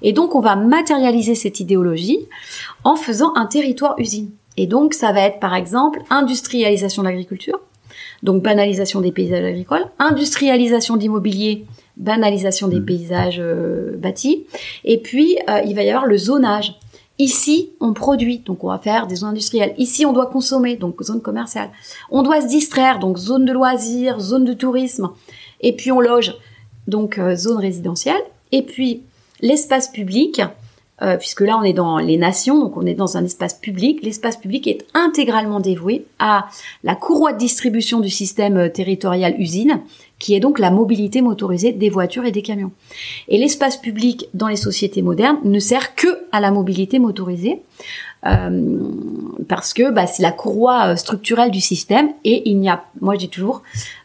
[0.02, 2.20] Et donc on va matérialiser cette idéologie
[2.84, 4.30] en faisant un territoire usine.
[4.58, 7.60] Et donc ça va être par exemple industrialisation de l'agriculture,
[8.24, 11.66] donc banalisation des paysages agricoles, industrialisation d'immobilier,
[11.96, 12.86] banalisation des mmh.
[12.86, 14.46] paysages euh, bâtis,
[14.84, 16.80] et puis euh, il va y avoir le zonage.
[17.20, 19.74] Ici, on produit, donc on va faire des zones industrielles.
[19.78, 21.72] Ici, on doit consommer, donc zone commerciale.
[22.12, 25.10] On doit se distraire, donc zone de loisirs, zone de tourisme.
[25.62, 26.36] Et puis on loge,
[26.88, 28.22] donc euh, zone résidentielle.
[28.52, 29.02] Et puis
[29.42, 30.42] l'espace public,
[31.04, 34.00] euh, puisque là on est dans les nations, donc on est dans un espace public.
[34.02, 36.48] L'espace public est intégralement dévoué à
[36.84, 39.82] la courroie de distribution du système euh, territorial usine,
[40.18, 42.72] qui est donc la mobilité motorisée des voitures et des camions.
[43.28, 47.62] Et l'espace public dans les sociétés modernes ne sert que à la mobilité motorisée.
[48.26, 48.80] Euh,
[49.48, 53.20] parce que bah, c'est la courroie structurelle du système et il n'y a, moi je
[53.20, 53.62] dis toujours,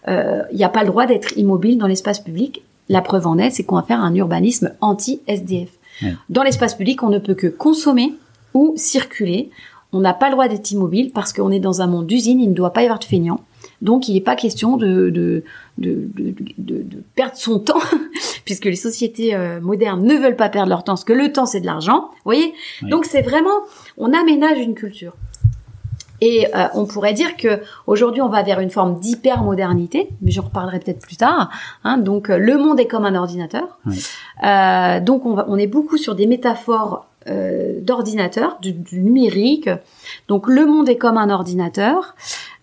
[0.06, 2.62] il n'y a pas le droit d'être immobile dans l'espace public.
[2.90, 5.70] La preuve en est, c'est qu'on va faire un urbanisme anti-SDF.
[6.28, 8.14] Dans l'espace public, on ne peut que consommer
[8.54, 9.50] ou circuler.
[9.92, 12.50] On n'a pas le droit d'être immobile parce qu'on est dans un monde d'usine, il
[12.50, 13.40] ne doit pas y avoir de feignants.
[13.80, 15.44] Donc il n'est pas question de, de,
[15.78, 16.08] de,
[16.58, 16.84] de,
[17.14, 17.80] perdre son temps,
[18.44, 21.46] puisque les sociétés euh, modernes ne veulent pas perdre leur temps, parce que le temps
[21.46, 22.10] c'est de l'argent.
[22.10, 22.54] Vous voyez?
[22.82, 23.50] Donc c'est vraiment,
[23.98, 25.14] on aménage une culture.
[26.24, 30.30] Et euh, on pourrait dire que aujourd'hui on va vers une forme d'hyper modernité, mais
[30.30, 31.50] j'en reparlerai peut-être plus tard.
[31.82, 33.80] Hein, donc euh, le monde est comme un ordinateur.
[34.44, 39.68] Euh, donc on, va, on est beaucoup sur des métaphores euh, d'ordinateur, du, du, numérique.
[40.28, 42.14] Donc le monde est comme un ordinateur.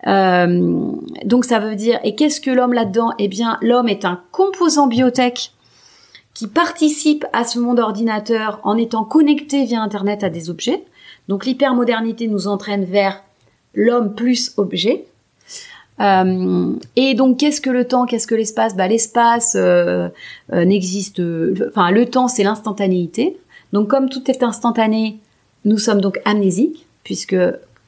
[0.06, 0.90] Euh,
[1.26, 3.10] donc ça veut dire et qu'est-ce que l'homme là-dedans?
[3.18, 5.52] Eh bien l'homme est un composant biotech
[6.32, 10.82] qui participe à ce monde ordinateur en étant connecté via Internet à des objets.
[11.28, 13.22] Donc l'hypermodernité nous entraîne vers
[13.74, 15.04] l'homme plus objet.
[16.00, 18.74] Euh, et donc, qu'est-ce que le temps Qu'est-ce que l'espace?
[18.74, 20.08] Bah, l'espace euh,
[20.52, 21.20] euh, n'existe.
[21.68, 23.36] Enfin, le temps, c'est l'instantanéité.
[23.72, 25.18] Donc, comme tout est instantané,
[25.64, 27.36] nous sommes donc amnésiques, puisque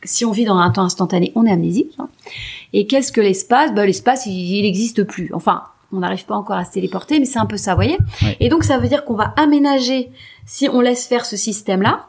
[0.04, 1.94] si on vit dans un temps instantané, on est amnésique.
[1.98, 2.08] Hein.
[2.72, 3.74] Et qu'est-ce que l'espace?
[3.74, 5.30] Bah, l'espace, il n'existe plus.
[5.32, 5.62] Enfin,
[5.92, 7.98] on n'arrive pas encore à se téléporter, mais c'est un peu ça, vous voyez?
[8.40, 10.10] Et donc, ça veut dire qu'on va aménager,
[10.46, 12.08] si on laisse faire ce système-là,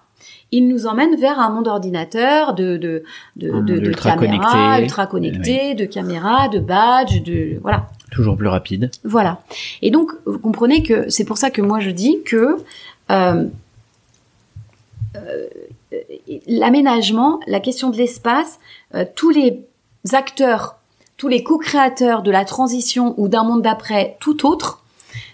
[0.54, 3.04] il nous emmène vers un monde ordinateur de de
[3.36, 7.90] de, de, de caméras ultra connecté, de caméras, de badges, de voilà.
[8.12, 8.92] Toujours plus rapide.
[9.04, 9.42] Voilà.
[9.82, 12.58] Et donc vous comprenez que c'est pour ça que moi je dis que
[13.10, 13.46] euh,
[15.16, 15.48] euh,
[16.48, 18.60] l'aménagement, la question de l'espace,
[18.94, 19.66] euh, tous les
[20.12, 20.78] acteurs,
[21.18, 24.84] tous les co-créateurs de la transition ou d'un monde d'après tout autre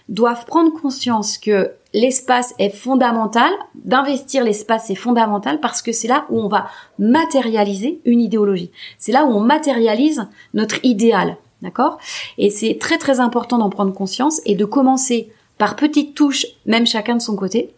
[0.08, 6.26] doivent prendre conscience que l'espace est fondamental, d'investir l'espace est fondamental parce que c'est là
[6.30, 6.68] où on va
[6.98, 8.70] matérialiser une idéologie.
[8.98, 11.98] C'est là où on matérialise notre idéal, d'accord?
[12.38, 16.86] Et c'est très très important d'en prendre conscience et de commencer par petites touches, même
[16.86, 17.74] chacun de son côté,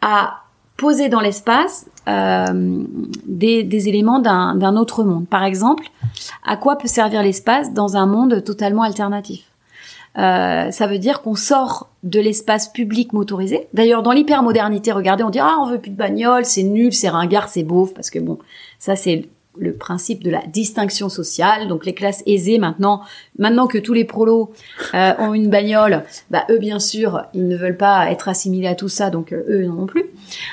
[0.00, 0.42] à
[0.76, 2.82] poser dans l'espace euh,
[3.26, 5.28] des, des, éléments d'un autre monde.
[5.28, 5.84] Par exemple,
[6.44, 9.51] à quoi peut servir l'espace dans un monde totalement alternatif?
[10.18, 13.68] Euh, ça veut dire qu'on sort de l'espace public motorisé.
[13.72, 17.08] D'ailleurs, dans l'hypermodernité, regardez, on dit ah on veut plus de bagnole, c'est nul, c'est
[17.08, 18.38] ringard, c'est beauf, parce que bon,
[18.78, 21.68] ça c'est le principe de la distinction sociale.
[21.68, 23.02] Donc les classes aisées maintenant,
[23.38, 24.52] maintenant que tous les prolos
[24.94, 28.74] euh, ont une bagnole, bah eux bien sûr, ils ne veulent pas être assimilés à
[28.74, 30.04] tout ça, donc euh, eux non plus.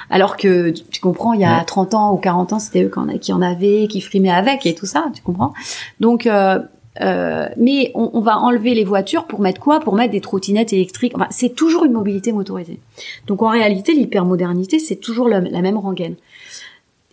[0.10, 2.92] Alors que tu comprends, il y a 30 ans ou 40 ans, c'était eux
[3.22, 5.54] qui en avaient, qui frimaient avec et tout ça, tu comprends.
[6.00, 6.60] Donc euh,
[7.02, 9.80] euh, mais on, on, va enlever les voitures pour mettre quoi?
[9.80, 11.14] Pour mettre des trottinettes électriques.
[11.16, 12.80] Enfin, c'est toujours une mobilité motorisée.
[13.28, 16.16] Donc en réalité, l'hypermodernité, c'est toujours la, même rengaine.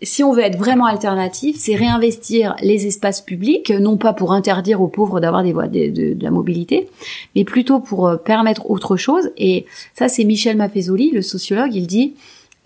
[0.02, 4.82] Si on veut être vraiment alternatif, c'est réinvestir les espaces publics, non pas pour interdire
[4.82, 6.88] aux pauvres d'avoir des voies de, de, la mobilité,
[7.34, 9.30] mais plutôt pour euh, permettre autre chose.
[9.38, 9.64] Et
[9.94, 11.74] ça, c'est Michel Maffezoli, le sociologue.
[11.74, 12.14] Il dit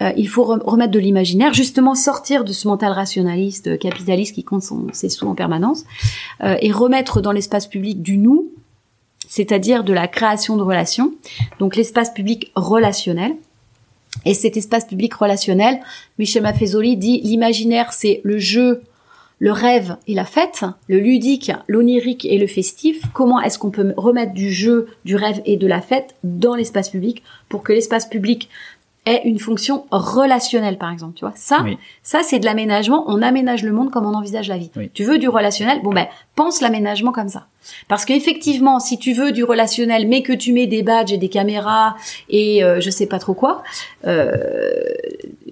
[0.02, 4.44] euh, il faut remettre de l'imaginaire, justement sortir de ce mental rationaliste, euh, capitaliste qui
[4.44, 5.84] compte ses sous en permanence,
[6.42, 8.50] euh, et remettre dans l'espace public du nous,
[9.28, 11.12] c'est-à-dire de la création de relations,
[11.58, 13.36] donc l'espace public relationnel.
[14.24, 15.80] Et cet espace public relationnel,
[16.18, 18.82] Michel Maffezoli dit l'imaginaire c'est le jeu,
[19.38, 23.02] le rêve et la fête, le ludique, l'onirique et le festif.
[23.14, 26.90] Comment est-ce qu'on peut remettre du jeu, du rêve et de la fête dans l'espace
[26.90, 28.50] public pour que l'espace public
[29.06, 31.14] ait une fonction relationnelle, par exemple.
[31.14, 31.78] Tu vois, ça, Oui.
[32.02, 33.04] ça c'est de l'aménagement.
[33.08, 34.70] On aménage le monde comme on envisage la vie.
[34.76, 34.90] Oui.
[34.92, 37.46] Tu veux du relationnel, bon ben pense l'aménagement comme ça.
[37.88, 41.28] Parce qu'effectivement, si tu veux du relationnel, mais que tu mets des badges et des
[41.28, 41.96] caméras
[42.28, 43.62] et euh, je sais pas trop quoi,
[44.06, 44.32] euh,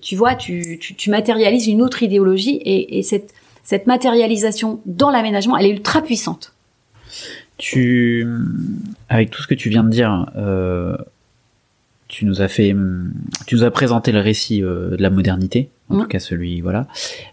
[0.03, 3.33] tu vois, tu, tu, tu matérialises une autre idéologie et, et cette
[3.65, 6.55] cette matérialisation dans l'aménagement, elle est ultra puissante.
[7.59, 8.27] Tu,
[9.11, 10.97] avec tout ce que tu viens de dire, euh,
[12.09, 12.75] tu nous as fait,
[13.47, 16.87] tu nous as présenté le récit euh, de la modernité, en tout cas celui, voilà.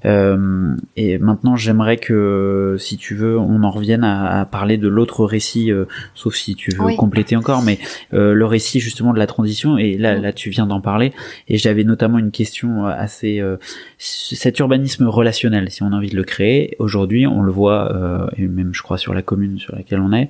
[0.06, 4.88] Euh, et maintenant, j'aimerais que, si tu veux, on en revienne à, à parler de
[4.88, 6.96] l'autre récit, euh, sauf si tu veux Oui.
[6.98, 7.80] compléter encore, mais
[8.14, 9.78] euh, le récit justement de la transition.
[9.78, 11.14] Et là, là, tu viens d'en parler.
[11.48, 13.58] Et j'avais notamment une question assez, euh,
[13.98, 16.76] cet urbanisme relationnel, si on a envie de le créer.
[16.80, 20.12] Aujourd'hui, on le voit, euh, et même je crois sur la commune sur laquelle on
[20.14, 20.30] est.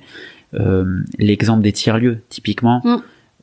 [0.54, 2.96] Euh, l'exemple des tiers-lieux, typiquement, Mm.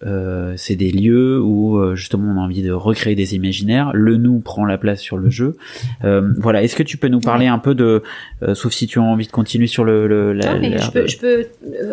[0.06, 3.91] Euh, c'est des lieux où euh, justement on a envie de recréer des imaginaires.
[3.93, 5.56] Le nous prend la place sur le jeu.
[6.04, 6.64] Euh, voilà.
[6.64, 8.04] Est-ce que tu peux nous parler un peu de,
[8.41, 10.91] euh, sauf si tu as envie de continuer sur le, le la, Non, mais je
[10.91, 11.45] peux, je peux,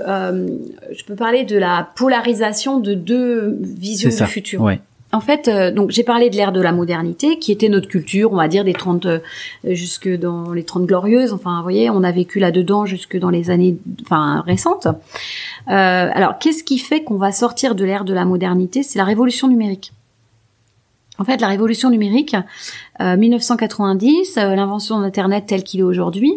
[0.09, 0.49] euh,
[0.93, 4.61] je peux parler de la polarisation de deux visions du futur.
[4.61, 4.81] Ouais.
[5.13, 8.33] En fait, euh, donc j'ai parlé de l'ère de la modernité, qui était notre culture,
[8.33, 9.19] on va dire des 30 euh,
[9.65, 11.33] jusque dans les 30 glorieuses.
[11.33, 14.87] Enfin, vous voyez, on a vécu là-dedans jusque dans les années, enfin récentes.
[14.87, 14.93] Euh,
[15.69, 18.85] alors, qu'est-ce qui fait qu'on va sortir de l'ère de la modernité?
[18.85, 19.93] C'est la révolution numérique.
[21.19, 22.37] En fait, la révolution numérique,
[23.01, 26.33] euh, 1990, euh, l'invention d'Internet tel qu'il est aujourd'hui,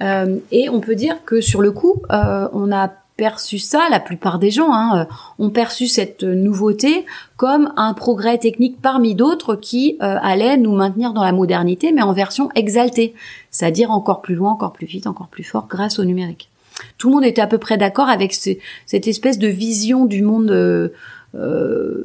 [0.00, 4.50] et on peut dire que sur le coup, on a perçu ça, la plupart des
[4.50, 5.14] gens hein, euh,
[5.44, 7.06] ont perçu cette nouveauté
[7.36, 12.02] comme un progrès technique parmi d'autres qui euh, allait nous maintenir dans la modernité, mais
[12.02, 13.14] en version exaltée,
[13.50, 16.50] c'est-à-dire encore plus loin, encore plus vite, encore plus fort grâce au numérique.
[16.98, 18.50] Tout le monde était à peu près d'accord avec ce-
[18.84, 20.90] cette espèce de vision du monde euh,
[21.34, 22.04] euh,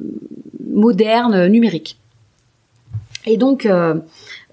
[0.70, 1.98] moderne, euh, numérique.
[3.26, 3.96] Et donc, euh,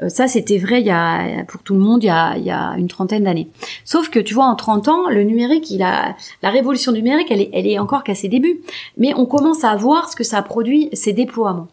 [0.02, 2.50] euh, ça, c'était vrai il y a, pour tout le monde il y a, y
[2.50, 3.48] a une trentaine d'années.
[3.84, 7.66] Sauf que, tu vois, en 30 ans, le numérique, il a, la révolution numérique, elle
[7.66, 8.60] est, encore qu'à ses débuts.
[8.96, 11.68] Mais on commence à voir ce que ça produit, ces déploiements.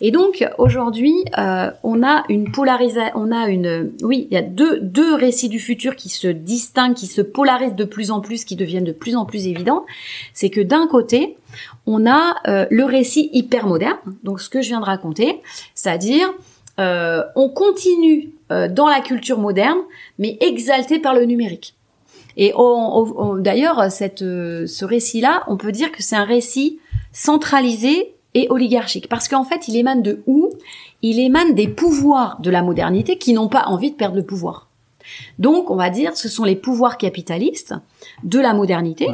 [0.00, 4.42] Et donc, aujourd'hui, euh, on a une polarisation, on a une, oui, il y a
[4.42, 8.44] deux, deux récits du futur qui se distinguent, qui se polarisent de plus en plus,
[8.44, 9.84] qui deviennent de plus en plus évidents.
[10.32, 11.36] C'est que d'un côté,
[11.90, 15.40] on a euh, le récit hyper moderne, donc ce que je viens de raconter,
[15.74, 16.30] c'est-à-dire
[16.78, 19.78] euh, on continue euh, dans la culture moderne,
[20.18, 21.74] mais exalté par le numérique.
[22.36, 22.52] Et
[23.40, 26.78] d'ailleurs, ce récit-là, on peut dire que c'est un récit
[27.10, 30.50] centralisé et oligarchique, parce qu'en fait, il émane de où?
[31.02, 34.68] Il émane des pouvoirs de la modernité qui n'ont pas envie de perdre le pouvoir.
[35.38, 37.74] Donc, on va dire, ce sont les pouvoirs capitalistes
[38.22, 39.08] de la modernité.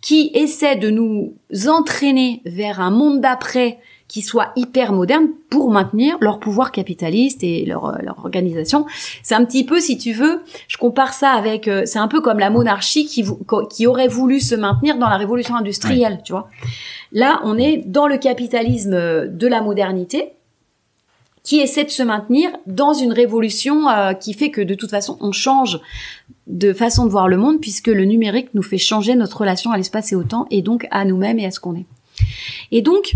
[0.00, 1.34] Qui essaient de nous
[1.68, 3.78] entraîner vers un monde d'après
[4.10, 8.84] qui soit hyper moderne pour maintenir leur pouvoir capitaliste et leur, euh, leur organisation.
[9.22, 12.20] C'est un petit peu, si tu veux, je compare ça avec, euh, c'est un peu
[12.20, 13.24] comme la monarchie qui,
[13.70, 16.48] qui aurait voulu se maintenir dans la révolution industrielle, tu vois.
[17.12, 20.32] Là, on est dans le capitalisme euh, de la modernité
[21.42, 25.16] qui essaie de se maintenir dans une révolution euh, qui fait que de toute façon
[25.20, 25.80] on change
[26.46, 29.76] de façon de voir le monde puisque le numérique nous fait changer notre relation à
[29.76, 31.86] l'espace et au temps et donc à nous-mêmes et à ce qu'on est.
[32.72, 33.14] Et donc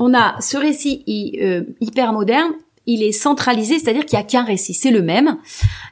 [0.00, 2.52] on a ce récit hy- euh, hyper moderne,
[2.86, 5.36] il est centralisé, c'est-à-dire qu'il n'y a qu'un récit, c'est le même,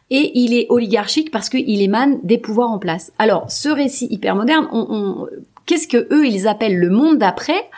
[0.08, 3.12] et il est oligarchique parce qu'il émane des pouvoirs en place.
[3.18, 5.26] Alors ce récit hyper moderne, on, on-
[5.66, 7.68] qu'est-ce que eux ils appellent le monde d'après?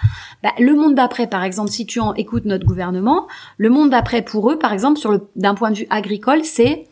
[0.42, 3.26] Bah, le monde d'après, par exemple, si tu en écoutes notre gouvernement,
[3.56, 6.86] le monde d'après pour eux, par exemple, sur le d'un point de vue agricole, c'est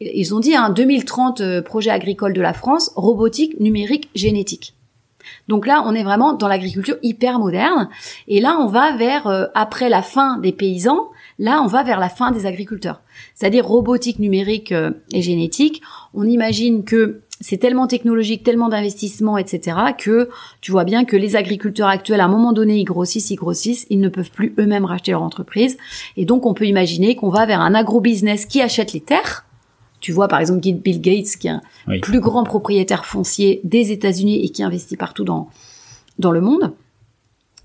[0.00, 4.74] ils ont dit un 2030 euh, projet agricole de la France, robotique, numérique, génétique.
[5.48, 7.88] Donc là, on est vraiment dans l'agriculture hyper moderne.
[8.28, 12.00] Et là, on va vers, euh, après la fin des paysans, là, on va vers
[12.00, 13.00] la fin des agriculteurs.
[13.34, 15.82] C'est-à-dire robotique, numérique euh, et génétique.
[16.14, 20.30] On imagine que c'est tellement technologique, tellement d'investissements, etc., que
[20.60, 23.86] tu vois bien que les agriculteurs actuels, à un moment donné, ils grossissent, ils grossissent,
[23.90, 25.76] ils ne peuvent plus eux-mêmes racheter leur entreprise.
[26.16, 29.44] Et donc, on peut imaginer qu'on va vers un agro-business qui achète les terres.
[30.00, 32.00] Tu vois, par exemple, Bill Gates, qui est un Oui.
[32.00, 35.48] plus grand propriétaire foncier des États-Unis et qui investit partout dans,
[36.18, 36.72] dans le monde.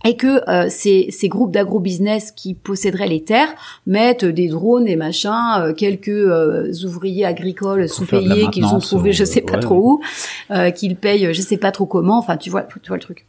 [0.05, 3.53] Et que euh, ces, ces groupes d'agro-business qui posséderaient les terres
[3.87, 9.23] mettent des drones, des machins, euh, quelques euh, ouvriers agricoles sous-payés qu'ils ont trouvés, je
[9.23, 10.01] euh, sais pas ouais, trop où,
[10.51, 12.19] euh, qu'ils payent, je sais pas trop comment.
[12.19, 13.25] Enfin, tu vois, tu vois le truc.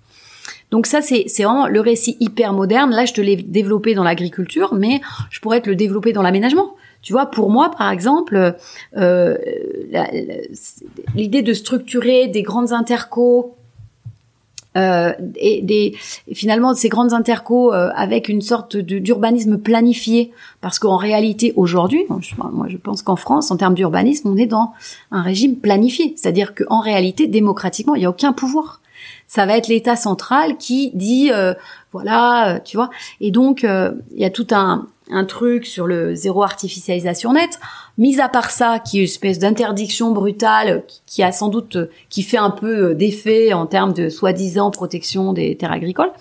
[0.70, 2.90] Donc ça, c'est c'est vraiment le récit hyper moderne.
[2.90, 5.00] Là, je te l'ai développé dans l'agriculture, mais
[5.30, 6.74] je pourrais te le développer dans l'aménagement.
[7.00, 8.56] Tu vois, pour moi, par exemple,
[8.96, 9.38] euh,
[11.14, 13.54] l'idée de structurer des grandes intercos
[14.78, 15.96] euh, et des
[16.32, 20.32] finalement ces grandes intercos euh, avec une sorte d'urbanisme planifié.
[20.60, 24.72] Parce qu'en réalité aujourd'hui moi je pense qu'en France en termes d'urbanisme on est dans
[25.10, 26.14] un régime planifié.
[26.16, 28.80] C'est-à-dire qu'en réalité démocratiquement il y a aucun pouvoir.
[29.26, 31.54] Ça va être l'État central qui dit euh,
[31.92, 32.90] voilà tu vois.
[33.20, 37.58] Et donc il y a tout un un truc sur le zéro artificialisation net.
[37.96, 41.76] Mis à part ça, qui est une espèce d'interdiction brutale, qui, a sans doute,
[42.08, 46.12] qui fait un peu euh, d'effet en termes de soi-disant protection des terres agricoles.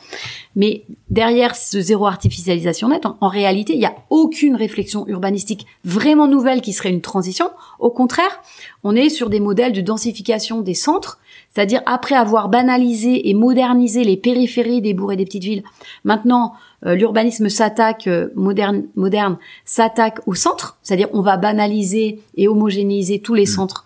[0.56, 6.28] Mais derrière ce zéro artificialisation net, en, réalité, il n'y a aucune réflexion urbanistique vraiment
[6.28, 7.52] nouvelle qui serait une transition.
[7.80, 8.42] Au contraire,
[8.84, 11.20] on est sur des modèles de densification des centres,
[11.54, 15.64] c'est-à-dire après avoir banalisé et modernisé les périphéries des bourgs et des petites villes.
[16.04, 16.54] Maintenant,
[16.86, 23.20] euh, l'urbanisme s'attaque euh, moderne, moderne s'attaque au centre, c'est-à-dire on va banaliser et homogénéiser
[23.20, 23.48] tous les mmh.
[23.48, 23.86] centres.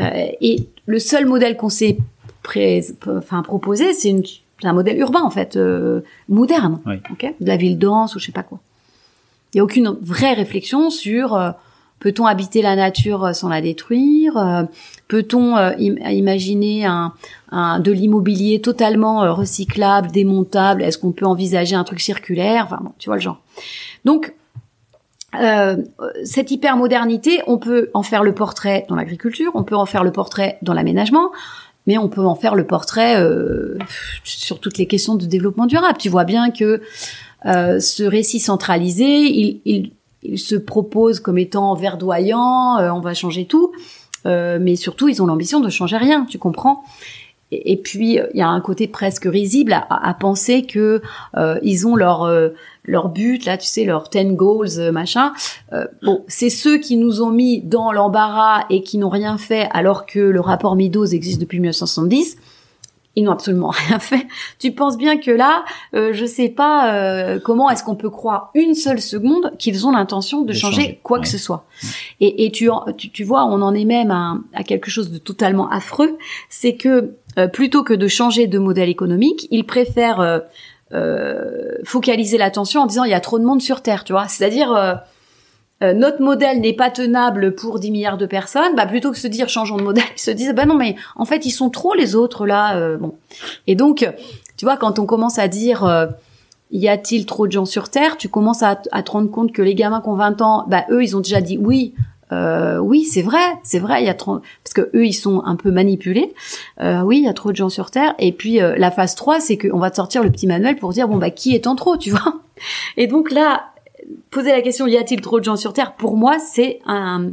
[0.00, 1.98] Euh, et le seul modèle qu'on s'est
[3.06, 4.14] enfin proposé, c'est
[4.64, 5.58] un modèle urbain en fait,
[6.28, 8.58] moderne, de la ville dense ou je sais pas quoi.
[9.52, 11.54] Il y a aucune vraie réflexion sur
[12.00, 14.62] Peut-on habiter la nature euh, sans la détruire euh,
[15.08, 17.12] Peut-on euh, imaginer un,
[17.80, 20.82] de l'immobilier totalement recyclable, démontable?
[20.82, 22.64] Est-ce qu'on peut envisager un truc circulaire?
[22.66, 23.40] Enfin, bon, tu vois le genre.
[24.04, 24.34] Donc,
[25.34, 25.76] euh,
[26.24, 30.12] cette hypermodernité, on peut en faire le portrait dans l'agriculture, on peut en faire le
[30.12, 31.30] portrait dans l'aménagement,
[31.86, 33.16] mais on peut en faire le portrait
[34.24, 35.98] sur toutes les questions de développement durable.
[35.98, 36.82] Tu vois bien que
[37.44, 39.92] ce récit centralisé, il, il,
[40.22, 43.72] ils se proposent comme étant verdoyants, euh, on va changer tout,
[44.26, 46.82] euh, mais surtout ils ont l'ambition de changer rien, tu comprends?
[47.50, 51.00] Et, puis il y a un côté presque risible à, penser que
[51.38, 52.30] euh, ils ont leur
[52.84, 55.32] leur but là, tu sais, leurs 10 goals machin.
[56.02, 60.04] bon, c'est ceux qui nous ont mis dans l'embarras et qui n'ont rien fait alors
[60.04, 62.36] que le rapport Meadows existe depuis 1970
[63.18, 64.26] ils n'ont absolument rien fait.
[64.58, 65.64] Tu penses bien que là,
[65.94, 69.90] euh, je sais pas euh, comment est-ce qu'on peut croire une seule seconde qu'ils ont
[69.90, 71.64] l'intention de, changer, quoi que ce soit.
[72.20, 75.68] Et, et tu, tu, vois, on en est même à, à quelque chose de totalement
[75.70, 76.16] affreux,
[76.48, 80.42] c'est que euh, plutôt que de changer de modèle économique, ils préfèrent
[80.94, 84.28] euh, focaliser l'attention en disant il y a trop de monde sur Terre, tu vois.
[84.28, 85.00] C'est-à-dire
[85.82, 89.28] euh, notre modèle n'est pas tenable pour 10 milliards de personnes, bah plutôt que se
[89.28, 91.94] dire changeons de modèle, ils se disent bah non mais en fait ils sont trop
[91.94, 93.14] les autres là euh, bon.
[93.66, 94.08] Et donc
[94.56, 96.06] tu vois quand on commence à dire euh,
[96.72, 99.74] y a-t-il trop de gens sur terre, tu commences à, te rendre compte que les
[99.74, 101.94] gamins qui ont 20 ans, bah eux ils ont déjà dit oui.
[102.30, 105.56] oui, c'est vrai, c'est vrai, il y a trop parce que eux ils sont un
[105.56, 106.34] peu manipulés.
[106.80, 109.56] oui, il y a trop de gens sur terre et puis la phase 3, c'est
[109.56, 111.96] qu'on va te sortir le petit manuel pour dire bon bah qui est en trop,
[111.96, 112.34] tu vois.
[112.96, 113.70] Et donc là,
[114.30, 115.94] poser la question y a-t-il trop de gens sur Terre?
[115.94, 117.30] Pour moi, c'est un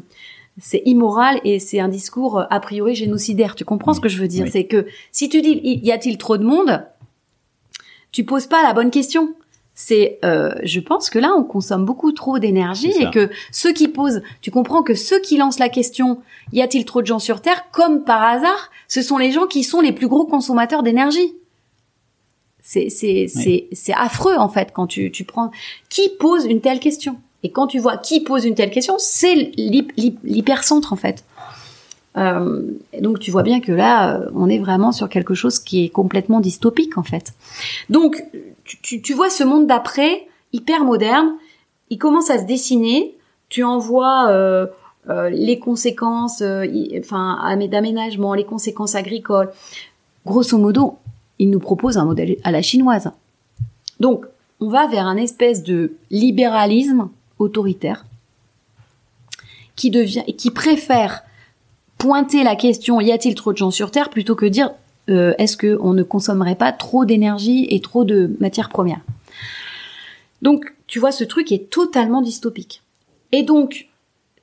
[0.57, 3.55] c'est immoral et c'est un discours a priori génocidaire.
[3.55, 4.47] Tu comprends ce que je veux dire?
[4.49, 6.85] C'est que si tu dis y a-t-il trop de monde,
[8.11, 9.33] tu poses pas la bonne question.
[9.77, 13.89] C'est, euh, je pense que là, on consomme beaucoup trop d'énergie et que ceux qui
[13.89, 16.21] posent, tu comprends que ceux qui lancent la question,
[16.53, 19.65] y a-t-il trop de gens sur Terre, comme par hasard, ce sont les gens qui
[19.65, 21.35] sont les plus gros consommateurs d'énergie.
[22.67, 25.51] C'est c'est c'est c'est affreux en fait quand tu tu prends
[25.87, 27.17] qui pose une telle question?
[27.43, 31.23] Et quand tu vois qui pose une telle question, c'est l'hypercentre en fait.
[32.17, 32.63] Euh,
[32.99, 35.89] donc tu vois bien que là, euh, on est vraiment sur quelque chose qui est
[35.89, 37.33] complètement dystopique en fait.
[37.91, 38.23] Donc
[38.63, 41.35] tu, tu, vois ce monde d'après, hyper moderne,
[41.91, 43.15] il commence à se dessiner.
[43.49, 44.65] Tu en vois euh,
[45.09, 46.41] euh les conséquences,
[46.97, 49.51] enfin d'aménagement, les conséquences agricoles.
[50.25, 50.97] Grosso modo,
[51.39, 53.11] il nous propose un modèle à la chinoise.
[53.99, 54.25] Donc,
[54.59, 57.09] on va vers un espèce de libéralisme
[57.39, 58.05] autoritaire
[59.75, 61.23] qui devient qui préfère
[61.97, 64.71] pointer la question y a-t-il trop de gens sur Terre plutôt que dire
[65.09, 69.01] euh, est-ce que on ne consommerait pas trop d'énergie et trop de matières premières?
[70.41, 72.81] Donc, tu vois, ce truc est totalement dystopique.
[73.31, 73.87] Et donc,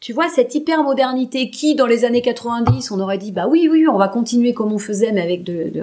[0.03, 3.87] tu vois, cette hyper-modernité qui, dans les années 90, on aurait dit, bah oui, oui,
[3.87, 5.81] on va continuer comme on faisait, mais avec de, de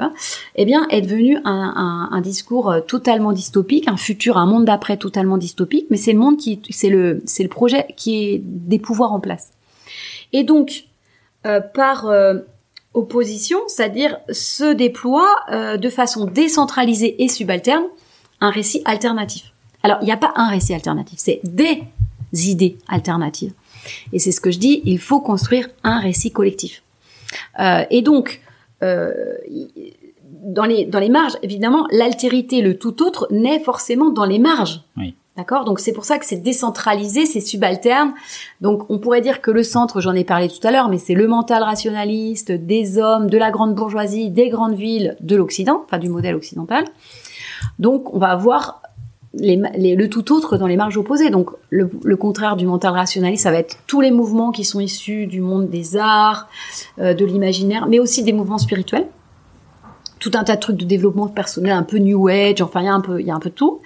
[0.58, 4.98] eh bien, est devenu un, un, discours euh, totalement dystopique, un futur, un monde d'après
[4.98, 8.78] totalement dystopique, mais c'est le monde qui, c'est le, c'est le projet qui est des
[8.78, 9.52] pouvoirs en place.
[10.34, 10.84] Et donc,
[11.48, 12.40] euh, par euh,
[12.94, 15.34] opposition, c'est-à-dire se déploie
[15.78, 17.86] de façon décentralisée et subalterne
[18.42, 19.54] un récit alternatif.
[19.82, 21.84] Alors, il n'y a pas un récit alternatif, c'est des
[22.34, 23.54] idées alternatives.
[24.14, 26.84] Et c'est ce que je dis, il faut construire un récit collectif.
[27.60, 28.42] Euh, et donc,
[28.84, 29.12] euh,
[30.44, 34.82] dans les dans les marges, évidemment, l'altérité, le tout autre, naît forcément dans les marges.
[34.98, 35.16] Oui.
[35.40, 35.64] D'accord?
[35.64, 38.14] Donc c'est pour ça que c'est décentralisé, c'est subalterne.
[38.60, 41.14] Donc on pourrait dire que le centre, j'en ai parlé tout à l'heure, mais c'est
[41.14, 45.98] le mental rationaliste des hommes, de la grande bourgeoisie, des grandes villes de l'Occident, enfin
[45.98, 46.84] du modèle occidental.
[47.78, 48.82] Donc on va avoir
[49.34, 51.30] le tout autre dans les marges opposées.
[51.30, 55.28] Donc le, contraire du mental rationaliste, ça va être tous les mouvements qui sont issus
[55.28, 56.48] du monde des arts,
[57.00, 59.08] euh, de l'imaginaire, mais aussi des mouvements spirituels
[60.20, 62.90] tout un tas de trucs de développement personnel, un peu new age, enfin il y
[62.90, 63.80] a un peu, il y a un peu tout.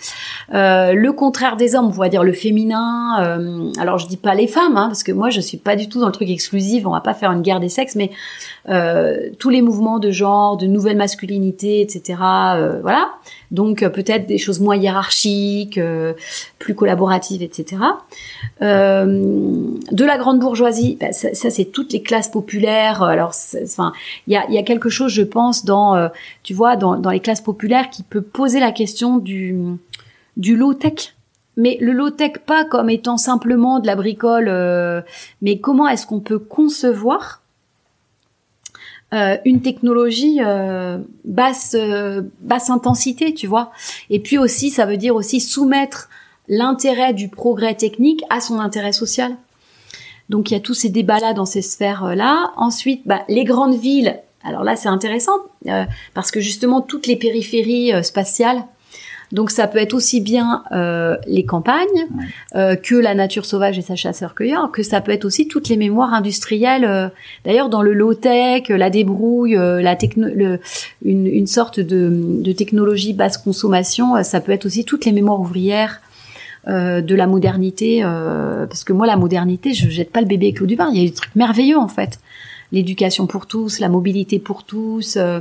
[0.52, 3.22] Euh, le contraire des hommes, on va dire le féminin.
[3.22, 5.89] Euh, alors je dis pas les femmes, hein, parce que moi je suis pas du
[5.89, 6.88] tout dans le truc exclusif.
[6.88, 8.10] On va pas faire une guerre des sexes, mais
[9.38, 12.16] tous les mouvements de genre, de nouvelle masculinité, etc.
[12.82, 13.10] Voilà.
[13.54, 16.14] Donc euh, peut-être des choses moins hiérarchiques, euh,
[16.60, 17.78] plus collaboratives, etc.
[18.60, 23.04] de la grande bourgeoisie, bah, ça, ça c'est toutes les classes populaires.
[23.04, 23.34] Alors,
[23.64, 23.93] enfin,
[24.28, 26.10] il y a, y a, quelque chose, je pense, dans,
[26.41, 29.56] tu vois, dans, dans les classes populaires qui peut poser la question du
[30.36, 31.16] du low tech
[31.56, 34.51] mais le low tech pas comme étant simplement de la bricole,
[35.43, 37.43] mais comment est-ce qu'on peut concevoir
[39.14, 43.72] euh, une technologie euh, basse euh, basse intensité, tu vois.
[44.09, 46.09] Et puis aussi, ça veut dire aussi soumettre
[46.47, 49.36] l'intérêt du progrès technique à son intérêt social.
[50.30, 52.53] Donc il y a tous ces débats-là dans ces sphères-là.
[52.57, 54.20] Ensuite, bah, les grandes villes.
[54.43, 55.38] Alors là, c'est intéressant
[56.14, 58.66] parce que justement toutes les périphéries spatiales
[59.34, 62.07] donc ça peut être aussi bien euh, les campagnes
[62.55, 65.75] euh, que la nature sauvage et sa chasseur-cueilleur, que ça peut être aussi toutes les
[65.75, 66.86] mémoires industrielles.
[66.86, 67.09] Euh,
[67.43, 70.59] d'ailleurs, dans le low-tech, la débrouille, la techno le,
[71.03, 75.39] une, une, sorte de, de, technologie basse consommation, ça peut être aussi toutes les mémoires
[75.39, 75.99] ouvrières.
[76.67, 80.65] de la modernité, parce que moi la modernité, je jette pas le bébé avec l'eau
[80.67, 80.89] du bain.
[80.93, 82.19] Il y a des trucs merveilleux en fait
[82.74, 85.39] l'éducation pour tous, la mobilité pour tous, euh,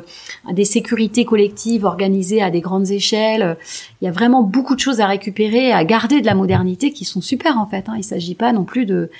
[0.53, 3.57] des sécurités collectives organisées à des grandes échelles.
[4.01, 7.05] Il y a vraiment beaucoup de choses à récupérer, à garder de la modernité qui
[7.05, 7.89] sont super en fait.
[7.89, 7.95] Hein.
[7.97, 9.11] Il s'agit pas non plus de,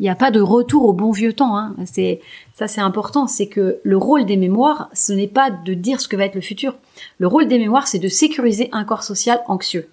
[0.00, 1.56] il n'y a pas de retour au bon vieux temps.
[1.58, 1.76] Hein.
[1.84, 2.20] C'est
[2.54, 3.26] ça, c'est important.
[3.26, 6.34] C'est que le rôle des mémoires, ce n'est pas de dire ce que va être
[6.34, 6.74] le futur.
[7.18, 9.88] Le rôle des mémoires, c'est de sécuriser un corps social anxieux.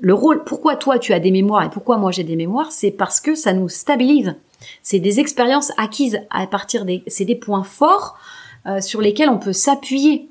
[0.00, 2.90] Le rôle, pourquoi toi tu as des mémoires et pourquoi moi j'ai des mémoires, c'est
[2.90, 4.34] parce que ça nous stabilise.
[4.82, 8.18] C'est des expériences acquises à partir des, c'est des points forts
[8.66, 10.28] euh, sur lesquels on peut s'appuyer.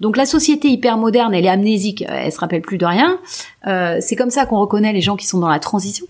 [0.00, 3.18] Donc la société hyper moderne, elle est amnésique, euh, elle se rappelle plus de rien.
[3.66, 6.06] Euh, c'est comme ça qu'on reconnaît les gens qui sont dans la transition.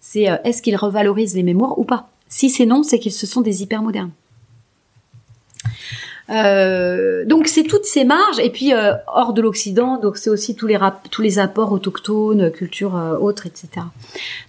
[0.00, 2.08] C'est est-ce qu'ils revalorisent les mémoires ou pas?
[2.28, 4.10] Si c'est non, c'est qu'ils se sont des hyper modernes.
[6.28, 8.72] donc c'est toutes ces marges et puis
[9.06, 13.86] hors de l'Occident, donc c'est aussi tous les apports autochtones, culture autres, etc.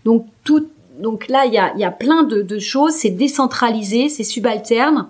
[0.05, 0.67] Donc tout
[1.01, 5.07] donc là, il y a, plein de, choses, c'est décentralisé, c'est subalterne.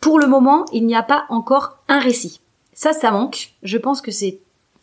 [0.00, 2.40] Pour le moment, il n'y a pas encore un récit.
[2.72, 3.52] Ça, ça manque.
[3.62, 4.38] Je pense que c'est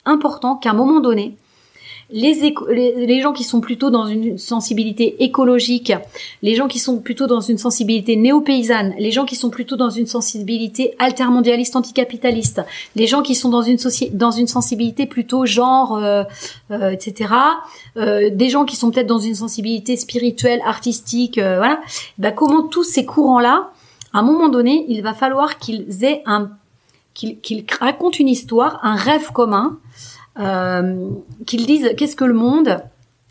[0.06, 1.36] important qu'à un moment donné,
[2.10, 2.54] les,
[2.96, 5.92] les, gens qui sont plutôt dans une sensibilité écologique,
[6.42, 9.90] les gens qui sont plutôt dans une sensibilité néo-paysanne, les gens qui sont plutôt dans
[9.90, 12.62] une sensibilité altermondialiste anticapitaliste,
[12.96, 13.78] les gens qui sont dans une,
[14.14, 16.24] dans une sensibilité plutôt genre, euh,
[16.72, 17.34] euh, etc.,
[17.98, 21.82] euh, des gens qui sont peut-être dans une sensibilité spirituelle, artistique, voilà,
[22.18, 23.72] bah, comment tous ces courants-là,
[24.14, 26.52] à un moment donné, il va falloir qu'ils aient un
[27.14, 29.80] qu'ils racontent une histoire, un rêve commun,
[30.40, 31.10] euh,
[31.46, 32.80] qu'ils disent qu'est-ce que le monde?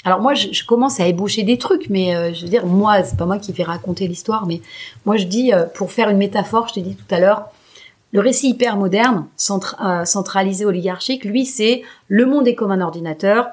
[0.04, 3.16] Alors moi, je, commence à ébaucher des trucs, mais euh, je veux dire, moi, c'est
[3.16, 4.60] pas moi qui vais raconter l'histoire, mais
[5.04, 7.48] moi je dis, euh, pour faire une métaphore, je t'ai dit tout à l'heure,
[8.12, 13.48] le récit hyper moderne, centralisé oligarchique, lui, c'est le monde est comme un ordinateur.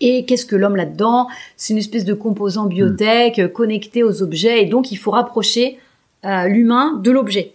[0.00, 1.28] Et qu'est-ce que l'homme là-dedans?
[1.56, 3.48] C'est une espèce de composant biotech hmm.
[3.48, 5.78] connecté aux objets, et donc il faut rapprocher
[6.22, 7.54] l'humain de l'objet.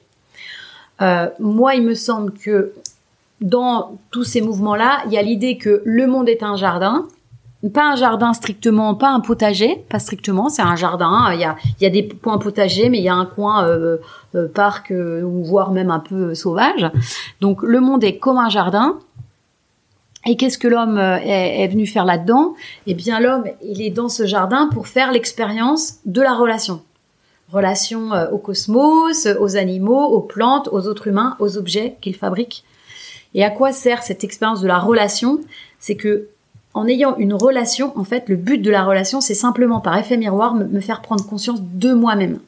[0.99, 2.73] moi, il me semble que
[3.41, 7.05] dans tous ces mouvements-là, il y a l'idée que le monde est un jardin,
[7.73, 11.31] pas un jardin strictement, pas un potager, pas strictement, c'est un jardin.
[11.33, 13.67] Il y a, il y a des points potagers, mais il y a un coin
[13.67, 13.97] euh,
[14.35, 16.89] euh, parc euh, ou voire même un peu sauvage.
[17.41, 18.99] Donc le monde est comme un jardin.
[20.25, 22.53] Et qu'est-ce que l'homme est, est, venu faire là-dedans?
[22.85, 26.81] Eh bien, l'homme, il est dans ce jardin pour faire l'expérience de la relation.
[27.53, 32.65] Relation au cosmos, aux animaux, aux plantes, aux autres humains, aux objets qu'il fabrique
[33.37, 35.39] et à quoi sert cette expérience de la relation?
[35.79, 36.27] C'est que
[36.73, 40.17] en ayant une relation, en fait, le but de la relation, c'est simplement par effet
[40.17, 42.39] miroir me, faire prendre conscience de moi-même.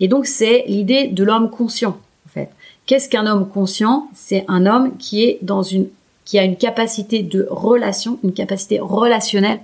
[0.00, 2.50] Et donc c'est l'idée de l'homme conscient, en fait.
[2.86, 4.08] Qu'est-ce qu'un homme conscient?
[4.14, 5.88] C'est un homme qui est dans une
[6.24, 9.58] qui a une capacité de relation, une capacité relationnelle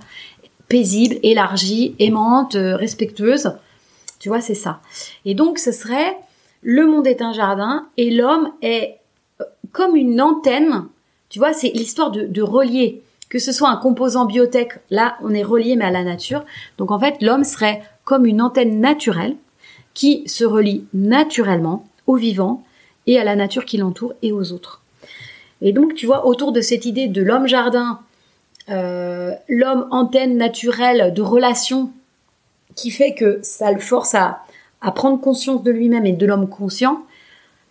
[0.67, 3.53] paisible, élargie, aimante, euh, respectueuse.
[4.19, 4.81] Tu vois, c'est ça.
[5.23, 6.17] Et donc ce serait
[6.61, 8.98] le monde est un jardin et l'homme est
[9.71, 10.85] comme une antenne.
[11.29, 15.43] Tu vois, c'est l'histoire de, relier que ce soit un composant biotech, là on est
[15.43, 16.43] relié mais à la nature.
[16.79, 19.35] Donc en fait l'homme serait comme une antenne naturelle
[19.93, 22.63] qui se relie naturellement au vivant
[23.05, 24.81] et à la nature qui l'entoure et aux autres.
[25.61, 27.99] Et donc tu vois autour de cette idée de l'homme jardin,
[28.69, 31.91] euh, l'homme antenne naturelle de relation
[32.75, 34.43] qui fait que ça le force à,
[34.95, 37.03] prendre conscience de lui-même et de l'homme conscient,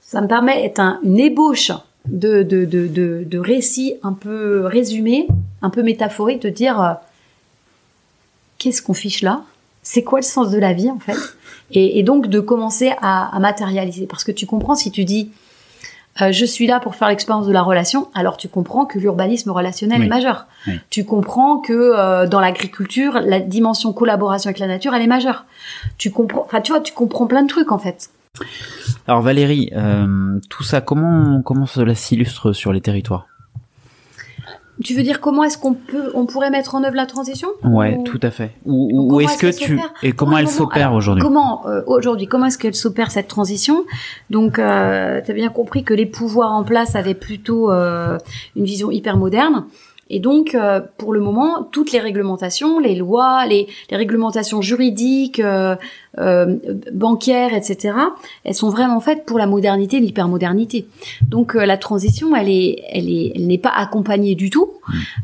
[0.01, 1.73] ça me permet d'être un, une ébauche
[2.11, 5.29] de, de, de, de, de récits un peu résumés,
[5.63, 6.93] un peu métaphoriques, de dire euh,
[8.59, 9.43] qu'est-ce qu'on fiche là?
[9.83, 11.17] C'est quoi le sens de la vie en fait?
[11.71, 14.07] Et, et, donc de commencer à, à, matérialiser.
[14.07, 15.31] Parce que tu comprends si tu dis
[16.21, 19.51] euh, je suis là pour faire l'expérience de la relation, alors tu comprends que l'urbanisme
[19.51, 20.47] relationnel est majeur.
[20.67, 20.81] Oui.
[20.91, 25.45] Tu comprends que euh, dans l'agriculture, la dimension collaboration avec la nature, elle est majeure.
[25.97, 28.11] Tu comprends, enfin tu vois, tu comprends plein de trucs en fait.
[29.07, 33.27] Alors Valérie, euh, tout ça, comment comment cela s'illustre sur les territoires?
[34.85, 37.49] Tu veux dire comment est-ce qu'on peut, on pourrait mettre en œuvre la transition?
[37.65, 38.05] Ouais, ou...
[38.05, 38.53] tout à fait.
[38.65, 41.23] Ou, ou est-ce est que tu et comment elle s'opère aujourd'hui?
[41.23, 43.85] Comment euh, aujourd'hui Comment est-ce qu'elle s'opère cette transition?
[44.31, 48.19] Donc, euh, tu as bien compris que les pouvoirs en place avaient plutôt euh,
[48.55, 49.65] une vision hyper moderne.
[50.11, 55.41] Et donc, euh, pour le moment, toutes les réglementations, les lois, les, les réglementations juridiques,
[55.41, 55.77] euh,
[56.19, 56.57] euh,
[56.93, 57.95] bancaires, etc.,
[58.43, 60.87] elles sont vraiment faites pour la modernité, l'hypermodernité.
[61.23, 64.71] Donc, euh, la transition, elle est, elle est, elle n'est pas accompagnée du tout.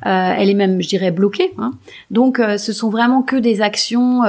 [0.07, 1.53] Euh, elle est même, je dirais, bloquée.
[1.59, 1.73] Hein.
[2.11, 4.21] Donc, ce sont vraiment que des actions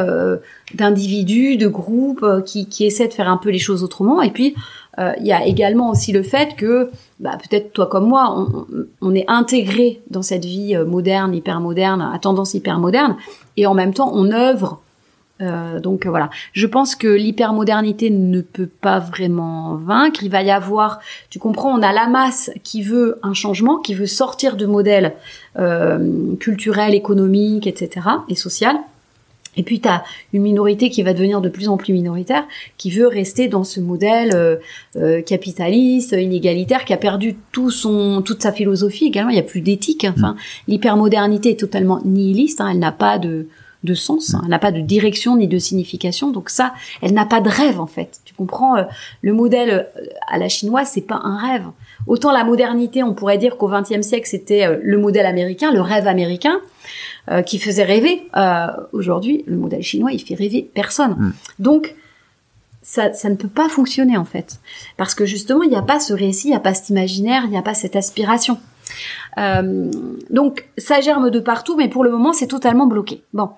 [0.73, 4.21] d'individus, de groupes qui, qui essaient de faire un peu les choses autrement.
[4.21, 4.55] Et puis,
[4.97, 6.89] il y a également aussi le fait que
[7.19, 8.65] bah, peut-être toi comme moi, on,
[9.01, 13.15] on, est intégré dans cette vie moderne, hyper moderne, à tendance hyper moderne,
[13.57, 14.81] et en même temps on œuvre.
[15.41, 20.23] Euh, donc voilà, je pense que l'hypermodernité ne peut pas vraiment vaincre.
[20.23, 23.93] Il va y avoir, tu comprends, on a la masse qui veut un changement, qui
[23.95, 25.13] veut sortir de modèles
[25.59, 28.07] euh, culturels, économiques, etc.
[28.29, 28.77] et social
[29.57, 30.03] et puis tu as
[30.33, 32.45] une minorité qui va devenir de plus en plus minoritaire,
[32.77, 34.57] qui veut rester dans ce modèle euh,
[34.95, 39.29] euh, capitaliste, inégalitaire, qui a perdu tout son, toute sa philosophie également.
[39.29, 40.05] Il n'y a plus d'éthique.
[40.09, 40.37] Enfin, mm.
[40.67, 42.61] l'hypermodernité est totalement nihiliste.
[42.61, 43.47] Hein, elle n'a pas de,
[43.85, 46.31] de sens, hein, elle n'a pas de direction ni de signification.
[46.31, 48.19] Donc ça, elle n'a pas de rêve en fait.
[48.25, 48.83] Tu comprends euh,
[49.21, 51.67] Le modèle euh, à la chinoise, c'est pas un rêve.
[52.07, 55.81] Autant la modernité, on pourrait dire qu'au XXe siècle, c'était euh, le modèle américain, le
[55.81, 56.59] rêve américain.
[57.31, 58.21] Euh, qui faisait rêver.
[58.37, 61.15] Euh, Aujourd'hui, le modèle chinois, il fait rêver personne.
[61.17, 61.33] Mm.
[61.57, 61.95] Donc,
[62.83, 64.59] ça, ça, ne peut pas fonctionner en fait,
[64.95, 67.41] parce que justement, il n'y a pas ce récit, il n'y a pas cet imaginaire,
[67.45, 68.59] il n'y a pas cette aspiration.
[69.37, 69.91] Euh,
[70.29, 73.21] donc, ça germe de partout, mais pour le moment, c'est totalement bloqué.
[73.33, 73.49] Bon,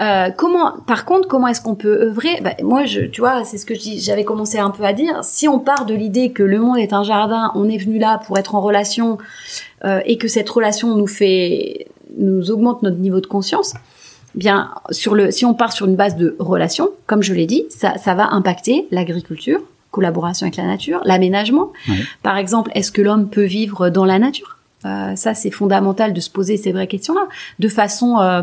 [0.00, 2.40] euh, comment, par contre, comment est-ce qu'on peut œuvrer?
[2.42, 5.22] Bah, Moi, je, tu vois, c'est ce que j'avais commencé un peu à dire.
[5.22, 8.20] Si on part de l'idée que le monde est un jardin, on est venu là
[8.26, 9.18] pour être en relation,
[9.84, 11.86] euh, et que cette relation nous fait
[12.18, 13.72] nous augmente notre niveau de conscience,
[14.34, 17.64] bien sur le si on part sur une base de relation, comme je l'ai dit,
[17.70, 21.72] ça, ça va impacter l'agriculture, collaboration avec la nature, l'aménagement.
[21.88, 21.96] Oui.
[22.22, 24.58] Par exemple, est-ce que l'homme peut vivre dans la nature?
[24.84, 27.26] Euh, Ça, c'est fondamental de se poser ces vraies questions-là,
[27.58, 28.42] de façon euh,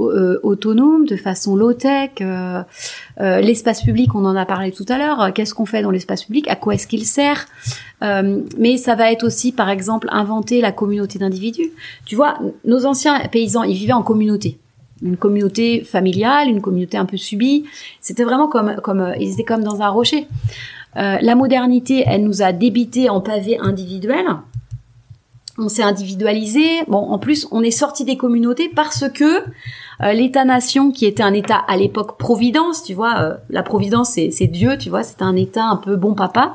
[0.00, 2.10] euh, autonome, de façon low-tech.
[2.20, 2.62] Euh,
[3.20, 5.32] euh, l'espace public, on en a parlé tout à l'heure.
[5.34, 6.48] Qu'est-ce qu'on fait dans l'espace public?
[6.48, 7.46] À quoi est-ce qu'il sert?
[8.02, 11.70] Mais ça va être aussi, par exemple, inventer la communauté d'individus.
[12.06, 14.58] Tu vois, nos anciens paysans, ils vivaient en communauté
[15.02, 17.64] une communauté familiale, une communauté un peu subie.
[18.00, 20.26] C'était vraiment comme, comme, ils étaient comme dans un rocher.
[20.96, 24.26] Euh, la modernité, elle nous a débité en pavé individuel.
[25.60, 26.82] On s'est individualisé.
[26.88, 29.44] Bon, en plus, on est sorti des communautés parce que
[30.02, 34.46] euh, l'État-nation, qui était un État à l'époque providence, tu vois, euh, la providence c'est
[34.46, 36.54] Dieu, tu vois, c'était un État un peu bon papa,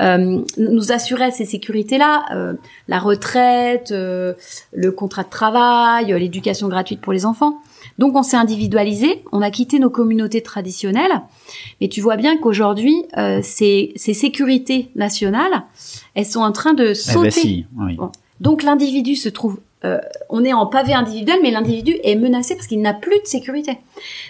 [0.00, 2.52] euh, nous assurait ces sécurités-là, euh,
[2.88, 7.62] la retraite, le contrat de travail, l'éducation gratuite pour les enfants.
[7.98, 11.22] Donc on s'est individualisé, on a quitté nos communautés traditionnelles,
[11.80, 15.62] mais tu vois bien qu'aujourd'hui, euh, ces, ces, sécurités nationales,
[16.14, 17.18] elles sont en train de sauter.
[17.18, 17.96] Eh ben si, oui.
[17.96, 18.10] bon.
[18.40, 19.98] Donc l'individu se trouve euh,
[20.30, 23.78] on est en pavé individuel, mais l'individu est menacé parce qu'il n'a plus de sécurité.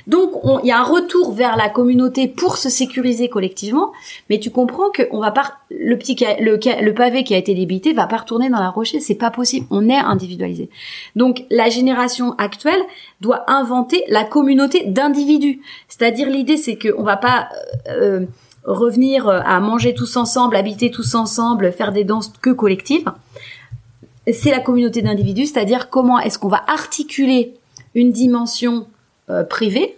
[0.09, 0.33] Donc,
[0.65, 3.93] il y a un retour vers la communauté pour se sécuriser collectivement,
[4.29, 7.55] mais tu comprends que on va pas le petit le, le pavé qui a été
[7.55, 9.67] débité va pas retourner dans la rocher, c'est pas possible.
[9.71, 10.71] On est individualisé.
[11.15, 12.83] Donc, la génération actuelle
[13.21, 15.61] doit inventer la communauté d'individus.
[15.89, 17.49] C'est-à-dire l'idée, c'est que on va pas
[17.89, 18.27] euh,
[18.65, 23.05] revenir à manger tous ensemble, habiter tous ensemble, faire des danses que collectives
[24.33, 27.55] c'est la communauté d'individus, c'est-à-dire comment est-ce qu'on va articuler
[27.95, 28.87] une dimension
[29.31, 29.97] euh, privée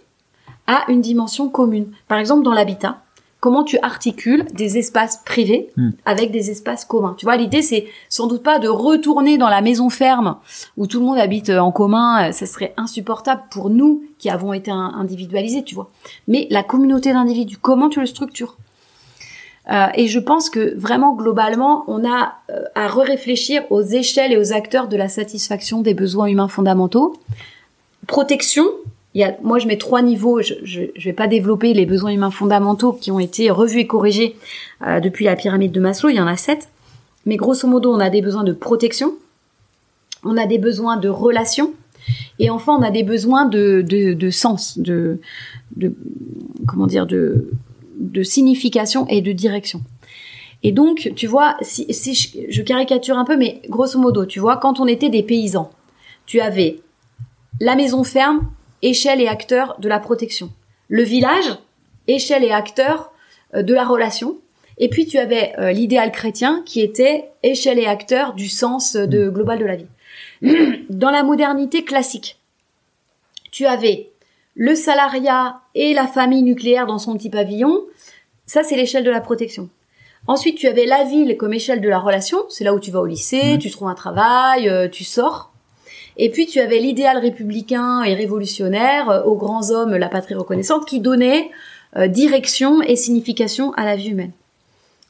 [0.67, 1.93] à une dimension commune.
[2.09, 3.03] Par exemple, dans l'habitat,
[3.41, 5.91] comment tu articules des espaces privés Hmm.
[6.05, 7.15] avec des espaces communs.
[7.17, 10.37] Tu vois, l'idée c'est sans doute pas de retourner dans la maison ferme
[10.77, 14.31] où tout le monde habite euh, en commun, euh, ça serait insupportable pour nous qui
[14.31, 15.91] avons été individualisés, tu vois.
[16.27, 18.57] Mais la communauté d'individus, comment tu le structures?
[19.71, 24.37] Euh, et je pense que vraiment globalement, on a euh, à réfléchir aux échelles et
[24.37, 27.17] aux acteurs de la satisfaction des besoins humains fondamentaux.
[28.07, 28.65] Protection,
[29.15, 30.41] y a, moi je mets trois niveaux.
[30.41, 34.37] Je, je vais pas développer les besoins humains fondamentaux qui ont été revus et corrigés
[34.87, 36.11] euh, depuis la pyramide de Maslow.
[36.11, 36.69] Il y en a sept,
[37.25, 39.15] mais grosso modo, on a des besoins de protection,
[40.23, 41.73] on a des besoins de relation,
[42.39, 45.19] et enfin on a des besoins de, de, de sens, de,
[45.75, 45.93] de
[46.69, 47.51] comment dire, de
[47.99, 49.83] de signification et de direction.
[50.63, 54.41] Et donc, tu vois, si, si je, je caricature un peu, mais grosso modo, tu
[54.41, 55.71] vois, quand on était des paysans,
[56.25, 56.81] tu avais
[57.61, 58.51] la maison ferme,
[58.83, 60.51] échelle et acteur de la protection.
[60.89, 61.57] Le village,
[62.09, 63.13] échelle et acteur
[63.55, 64.39] euh, de la relation.
[64.79, 69.07] Et puis tu avais euh, l'idéal chrétien qui était échelle et acteur du sens euh,
[69.07, 69.87] de global de la vie.
[70.91, 72.39] Dans la modernité classique,
[73.51, 74.11] tu avais
[74.57, 77.83] le salariat et la famille nucléaire dans son petit pavillon.
[78.47, 79.69] Ça, c'est l'échelle de la protection.
[80.27, 82.39] Ensuite, tu avais la ville comme échelle de la relation.
[82.49, 83.59] C'est là où tu vas au lycée, Mhm.
[83.59, 85.53] tu trouves un travail, euh, tu sors.
[86.17, 90.87] Et puis, tu avais l'idéal républicain et révolutionnaire euh, aux grands hommes, la patrie reconnaissante,
[90.87, 91.51] qui donnait
[91.97, 94.33] euh, direction et signification à la vie humaine.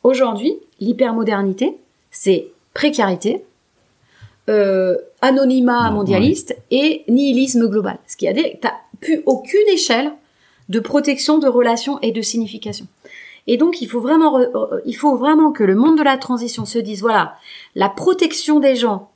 [0.02, 1.76] Aujourd'hui, l'hypermodernité,
[2.10, 3.44] c'est précarité,
[4.48, 7.98] euh, anonymat mondialiste et nihilisme global.
[8.06, 10.12] Ce qui a des, t'as plus aucune échelle
[10.68, 12.86] de protection, de relation et de signification.
[13.46, 17.36] Et donc, il faut vraiment, que le monde de la transition se dise, voilà,
[17.74, 19.10] la protection des gens,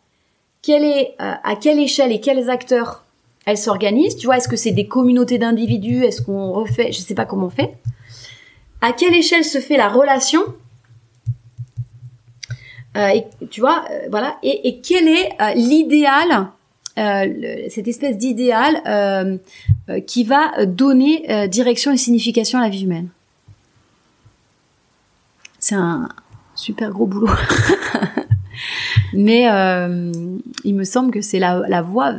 [0.62, 3.05] quelle euh, à quelle échelle et quels acteurs
[3.47, 4.16] elle s'organise.
[4.16, 7.47] Tu vois, est-ce que c'est des communautés d'individus Est-ce qu'on refait Je sais pas comment
[7.47, 7.74] on fait.
[8.81, 10.43] À quelle échelle se fait la relation
[12.97, 14.36] Euh, et, Tu vois, euh, voilà.
[14.43, 16.51] Et, quel est l'idéal
[16.97, 19.37] le- cette espèce d'idéal euh,
[19.89, 23.09] euh, qui va donner euh, direction et signification à la vie humaine.
[25.59, 26.09] C'est un
[26.55, 27.29] super gros boulot.
[29.12, 30.12] Mais euh,
[30.65, 32.12] il me semble que c'est la, la voie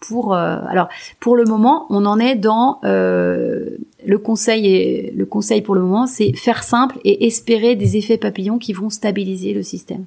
[0.00, 0.34] pour...
[0.34, 0.88] euh, alors,
[1.20, 3.70] pour le moment, on en est dans euh,
[4.06, 8.16] le conseil et le conseil pour le moment, c'est faire simple et espérer des effets
[8.18, 10.04] papillons qui vont stabiliser le système.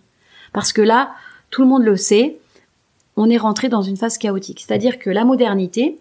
[0.54, 1.12] Parce que là,
[1.50, 2.38] tout le monde le sait,
[3.18, 4.64] on est rentré dans une phase chaotique.
[4.66, 5.98] C'est-à-dire que la modernité,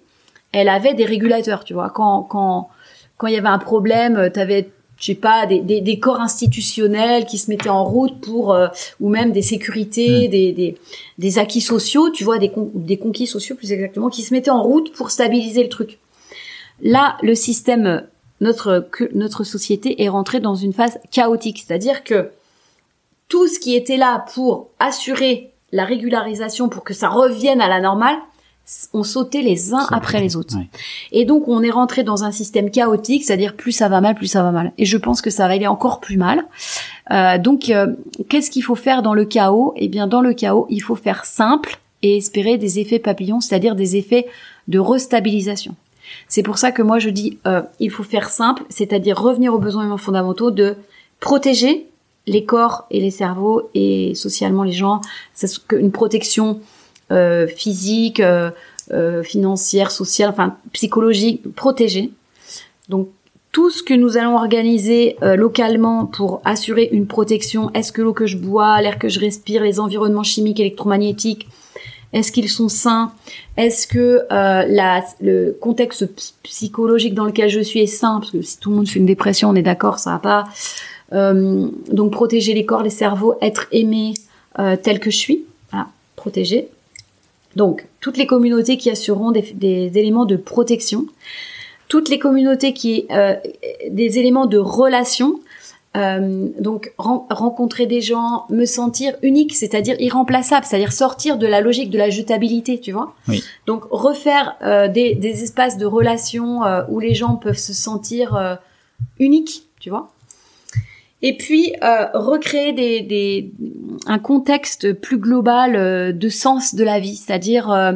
[0.52, 1.90] elle avait des régulateurs, tu vois.
[1.90, 2.68] Quand quand
[3.16, 6.20] quand il y avait un problème, tu avais je sais pas des, des, des corps
[6.20, 8.68] institutionnels qui se mettaient en route pour euh,
[9.00, 10.76] ou même des sécurités, des, des
[11.18, 14.50] des acquis sociaux, tu vois des con- des conquis sociaux plus exactement qui se mettaient
[14.50, 15.98] en route pour stabiliser le truc.
[16.82, 18.04] Là, le système
[18.42, 22.30] notre notre société est rentrée dans une phase chaotique, c'est-à-dire que
[23.28, 27.80] tout ce qui était là pour assurer la régularisation pour que ça revienne à la
[27.80, 28.16] normale,
[28.66, 30.54] s- ont sauté les uns après les autres.
[31.12, 34.26] Et donc on est rentré dans un système chaotique, c'est-à-dire plus ça va mal, plus
[34.26, 34.72] ça va mal.
[34.78, 36.44] Et je pense que ça va aller encore plus mal.
[37.10, 37.86] Euh, donc euh,
[38.28, 39.72] qu'est-ce qu'il faut faire dans le chaos?
[39.76, 43.74] Eh bien dans le chaos, il faut faire simple et espérer des effets papillons, c'est-à-dire
[43.76, 44.26] des effets
[44.68, 45.74] de restabilisation.
[46.28, 49.58] C'est pour ça que moi je dis euh, il faut faire simple, c'est-à-dire revenir aux
[49.58, 50.76] besoins humains fondamentaux de
[51.20, 51.86] protéger
[52.26, 55.00] les corps et les cerveaux et socialement les gens,
[55.34, 56.60] c'est une protection
[57.10, 58.50] euh, physique, euh,
[58.92, 62.10] euh, financière, sociale, enfin psychologique, protégée.
[62.88, 63.08] Donc
[63.52, 68.12] tout ce que nous allons organiser euh, localement pour assurer une protection, est-ce que l'eau
[68.12, 71.48] que je bois, l'air que je respire, les environnements chimiques, électromagnétiques,
[72.12, 73.12] est-ce qu'ils sont sains
[73.56, 78.32] Est-ce que euh, la, le contexte ps- psychologique dans lequel je suis est sain Parce
[78.32, 80.44] que si tout le monde fait une dépression, on est d'accord, ça va pas.
[81.12, 84.14] Euh, donc protéger les corps, les cerveaux, être aimé
[84.58, 86.68] euh, tel que je suis, voilà, protéger.
[87.56, 91.06] Donc toutes les communautés qui assureront des, des éléments de protection,
[91.88, 93.34] toutes les communautés qui euh,
[93.90, 95.40] des éléments de relation.
[95.96, 101.60] Euh, donc ren- rencontrer des gens, me sentir unique, c'est-à-dire irremplaçable, c'est-à-dire sortir de la
[101.60, 103.12] logique de la jetabilité, tu vois.
[103.26, 103.42] Oui.
[103.66, 108.58] Donc refaire euh, des, des espaces de relation euh, où les gens peuvent se sentir
[109.18, 110.12] uniques, tu vois.
[111.22, 113.52] Et puis euh, recréer des, des,
[114.06, 117.92] un contexte plus global euh, de sens de la vie, c'est-à-dire euh,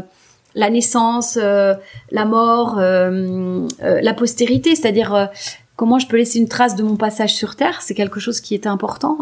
[0.55, 1.75] la naissance, euh,
[2.11, 5.31] la mort, euh, euh, la postérité, c'est-à-dire
[5.77, 8.55] comment je peux laisser une trace de mon passage sur Terre, c'est quelque chose qui
[8.55, 9.19] est important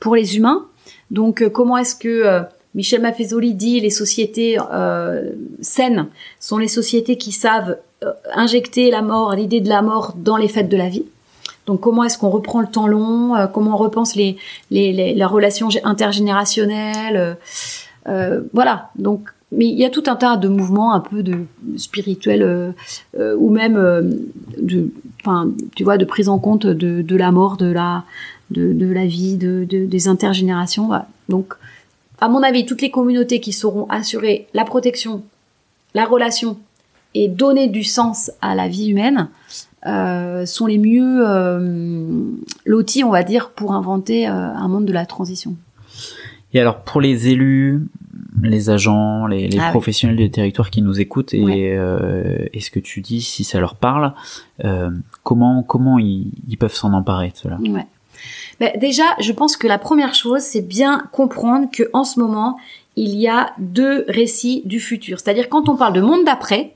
[0.00, 0.66] pour les humains.
[1.10, 2.42] Donc comment est-ce que
[2.74, 4.56] Michel Maffezoli dit les sociétés
[5.60, 6.08] saines
[6.40, 7.76] sont les sociétés qui savent
[8.34, 11.04] injecter la mort, l'idée de la mort dans les fêtes de la vie
[11.66, 14.36] Donc comment est-ce qu'on reprend le temps long euh, Comment on repense les,
[14.70, 17.36] les, les, relations intergénérationnelles
[18.08, 18.90] euh, Voilà.
[18.96, 21.44] Donc, mais il y a tout un tas de mouvements un peu de
[21.76, 22.74] spirituels
[23.16, 23.74] ou même
[24.58, 24.90] de,
[25.20, 28.04] enfin, tu vois, de prise en compte de, de la mort, de la
[28.50, 30.90] de, de la vie, de, de des intergénérations.
[31.28, 31.54] Donc,
[32.20, 35.22] à mon avis, toutes les communautés qui sauront assurer la protection,
[35.94, 36.58] la relation
[37.14, 39.28] et donner du sens à la vie humaine
[39.86, 42.10] euh, sont les mieux euh,
[42.64, 45.56] lotis, on va dire, pour inventer euh, un monde de la transition.
[46.52, 47.86] Et alors pour les élus,
[48.42, 52.70] les agents, les, les ah professionnels du territoire qui nous écoutent et, euh, et, ce
[52.70, 54.12] que tu dis, si ça leur parle,
[54.64, 54.90] euh,
[55.22, 57.58] comment comment ils, ils peuvent s'en emparer de cela?
[57.60, 57.86] Ouais.
[58.60, 62.56] Ben, déjà, je pense que la première chose, c'est bien comprendre que en ce moment,
[62.96, 65.20] il y a deux récits du futur.
[65.20, 66.75] C'est-à-dire quand on parle de monde d'après,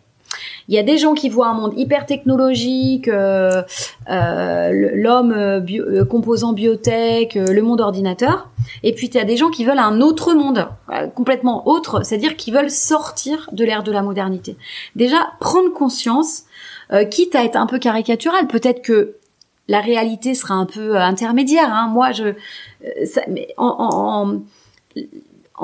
[0.70, 3.62] il y a des gens qui voient un monde hyper technologique, euh,
[4.08, 8.48] euh, l'homme euh, bio, composant biotech, le monde ordinateur.
[8.82, 10.68] Et puis il y a des gens qui veulent un autre monde,
[11.14, 14.56] complètement autre, c'est-à-dire qui veulent sortir de l'ère de la modernité.
[14.96, 16.44] Déjà, prendre conscience,
[17.10, 19.16] quitte à être un peu caricatural, peut-être que
[19.70, 21.72] la réalité sera un peu euh, intermédiaire.
[21.72, 21.88] Hein.
[21.88, 22.34] Moi, je, euh,
[23.04, 24.42] ça, mais en, en,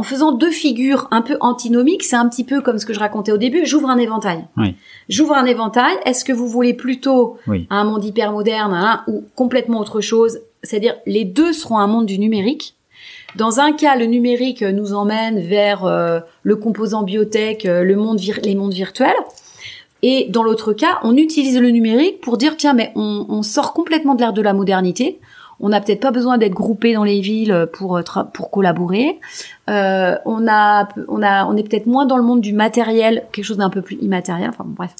[0.03, 3.33] faisant deux figures un peu antinomiques, c'est un petit peu comme ce que je racontais
[3.33, 3.65] au début.
[3.65, 4.45] J'ouvre un éventail.
[4.57, 4.75] Oui.
[5.09, 5.97] J'ouvre un éventail.
[6.05, 7.39] Est-ce que vous voulez plutôt
[7.71, 10.41] un monde hyper moderne hein, ou complètement autre chose?
[10.63, 12.75] C'est-à-dire, les deux seront un monde du numérique.
[13.37, 18.55] Dans un cas, le numérique nous emmène vers euh, le composant biotech, le monde les
[18.55, 19.13] mondes virtuels.
[20.03, 24.15] Et dans l'autre cas, on utilise le numérique pour dire tiens, mais on, sort complètement
[24.15, 25.19] de l'ère de la modernité.
[25.61, 28.01] On n'a peut-être pas besoin d'être groupé dans les villes pour
[28.33, 29.19] pour collaborer.
[29.71, 33.45] Euh, on a on a on est peut-être moins dans le monde du matériel, quelque
[33.45, 34.51] chose d'un peu plus immatériel.
[34.51, 34.95] Enfin bref.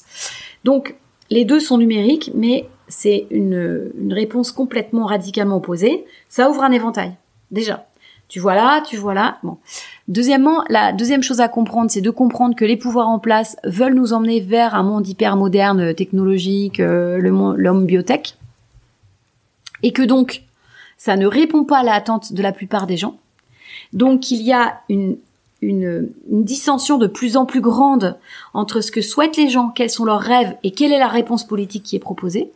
[0.63, 0.95] Donc
[1.29, 6.05] les deux sont numériques, mais c'est une, une réponse complètement radicalement opposée.
[6.29, 7.13] Ça ouvre un éventail
[7.51, 7.85] déjà.
[8.29, 9.37] Tu vois là, tu vois là.
[9.41, 9.57] Bon.
[10.09, 13.93] Deuxièmement, la deuxième chose à comprendre, c'est de comprendre que les pouvoirs en place veulent
[13.93, 18.35] nous emmener vers un monde hyper moderne, euh, technologique, euh, l'homme biotech,
[19.81, 20.43] et que donc
[20.97, 23.17] ça ne répond pas à l'attente de la plupart des gens.
[23.93, 25.17] Donc il y a une,
[25.61, 28.17] une, une, dissension de plus en plus grande
[28.53, 31.45] entre ce que souhaitent les gens, quels sont leurs rêves et quelle est la réponse
[31.45, 32.51] politique qui est proposée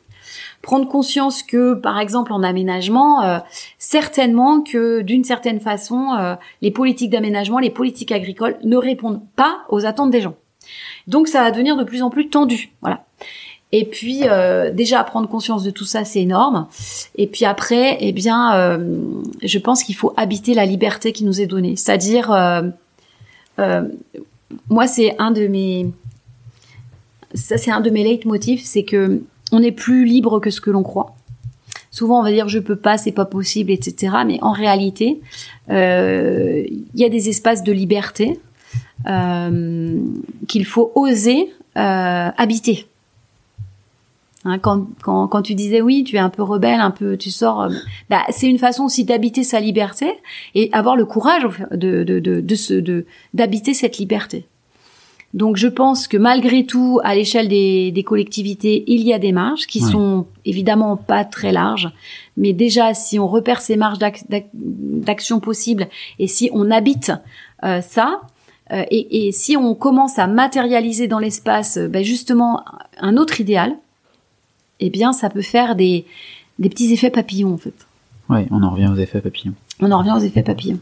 [0.61, 3.39] prendre conscience que, par exemple, en aménagement, euh,
[3.77, 9.63] certainement que d'une certaine façon, euh, les politiques d'aménagement, les politiques agricoles ne répondent pas
[9.69, 10.35] aux attentes des gens.
[11.07, 12.72] Donc ça va devenir de plus en plus tendu.
[12.81, 13.05] Voilà.
[13.72, 16.68] Et puis euh, déjà prendre conscience de tout ça, c'est énorme.
[17.15, 18.80] Et puis après, eh bien,
[19.41, 21.76] je pense qu'il faut habiter la liberté qui nous est donnée.
[21.76, 22.30] C'est-à-dire,
[24.69, 25.91] moi, c'est un de mes,
[27.34, 29.22] ça c'est un de mes leitmotifs, c'est que
[29.52, 31.15] on est plus libre que ce que l'on croit.
[31.91, 34.15] Souvent, on va dire je peux pas, c'est pas possible, etc.
[34.26, 35.22] Mais en réalité,
[35.69, 38.39] euh, il y a des espaces de liberté
[39.07, 39.99] euh,
[40.48, 42.88] qu'il faut oser euh, habiter.
[44.43, 47.30] Hein, quand, quand, quand, tu disais oui, tu es un peu rebelle, un peu, tu
[47.30, 47.68] sors,
[48.09, 50.11] bah, c'est une façon aussi d'habiter sa liberté
[50.55, 54.47] et avoir le courage de, de, de, de d'habiter cette liberté.
[55.34, 59.31] Donc je pense que malgré tout, à l'échelle des, des, collectivités, il y a des
[59.31, 61.89] marges qui sont évidemment pas très larges,
[62.35, 63.99] mais déjà si on repère ces marges
[64.53, 65.88] d'action possibles
[66.19, 67.13] et si on habite
[67.63, 68.22] euh, ça,
[68.72, 72.63] euh, et, et, si on commence à matérialiser dans l'espace euh, ben justement
[72.99, 73.77] un autre idéal,
[74.81, 76.05] eh bien ça peut faire des,
[76.59, 77.87] des petits effets papillons en fait.
[78.29, 79.53] Oui, on en revient aux effets papillons.
[79.79, 80.79] On en revient aux effets papillons.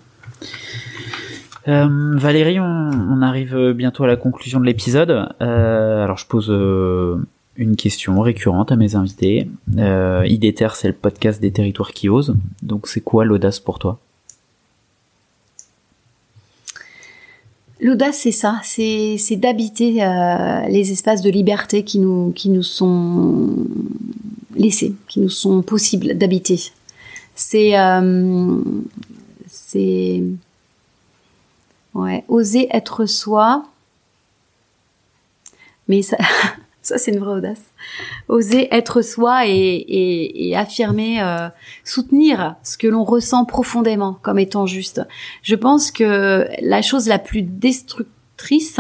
[1.68, 5.30] Euh, Valérie, on, arrive bientôt à la conclusion de l'épisode.
[5.42, 7.18] Euh, alors je pose euh,
[7.58, 9.50] une question récurrente à mes invités.
[9.78, 10.26] Euh,
[10.74, 12.36] c'est le podcast des territoires qui osent.
[12.64, 14.00] Donc c'est quoi l'audace pour toi?
[17.82, 23.56] L'audace, c'est ça, c'est d'habiter euh, les espaces de liberté qui nous qui nous sont
[24.56, 26.60] laissés, qui nous sont possibles d'habiter.
[27.36, 27.74] C'est
[29.48, 30.24] c'est
[31.94, 33.66] Ouais, oser être soi.
[35.88, 36.18] Mais ça,
[36.90, 37.62] ça c'est une vraie audace.
[38.28, 41.50] Oser être soi et, affirmer, euh,
[41.84, 45.02] soutenir ce que l'on ressent profondément comme étant juste.
[45.42, 48.80] Je pense que la chose la plus destructrice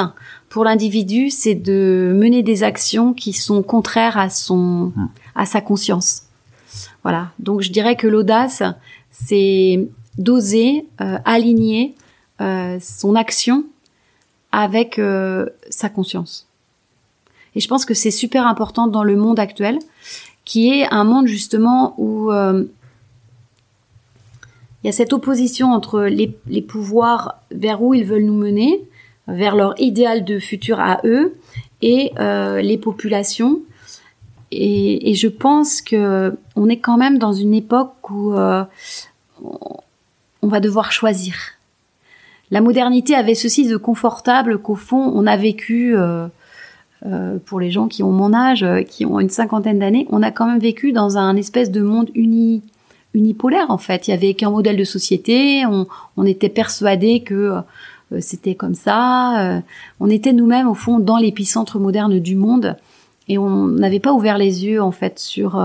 [0.49, 4.91] pour l'individu, c'est de mener des actions qui sont contraires à son,
[5.35, 6.23] à sa conscience.
[7.03, 7.31] Voilà.
[7.39, 8.63] Donc je dirais que l'audace,
[9.11, 9.87] c'est
[10.17, 11.95] d'oser euh, aligner
[12.41, 13.65] euh, son action
[14.51, 16.48] avec euh, sa conscience.
[17.55, 19.79] Et je pense que c'est super important dans le monde actuel
[20.45, 22.63] qui est un monde justement où euh,
[24.83, 28.81] il y a cette opposition entre les, les, pouvoirs vers où ils veulent nous mener,
[29.27, 31.37] vers leur idéal de futur à eux,
[31.81, 33.59] et euh, les populations.
[34.51, 38.63] Et, et, je pense que on est quand même dans une époque où euh,
[40.41, 41.35] on va devoir choisir.
[42.51, 46.27] La modernité avait ceci de confortable qu'au fond on a vécu euh,
[47.05, 50.21] euh, pour les gens qui ont mon âge, euh, qui ont une cinquantaine d'années, on
[50.21, 52.61] a quand même vécu dans un espèce de monde uni,
[53.13, 54.07] unipolaire en fait.
[54.07, 57.53] Il y avait qu'un modèle de société, on, on était persuadé que
[58.11, 59.61] euh, c'était comme ça.
[59.99, 62.75] on était nous-mêmes au fond dans l'épicentre moderne du monde
[63.27, 65.63] et on n'avait pas ouvert les yeux en fait sur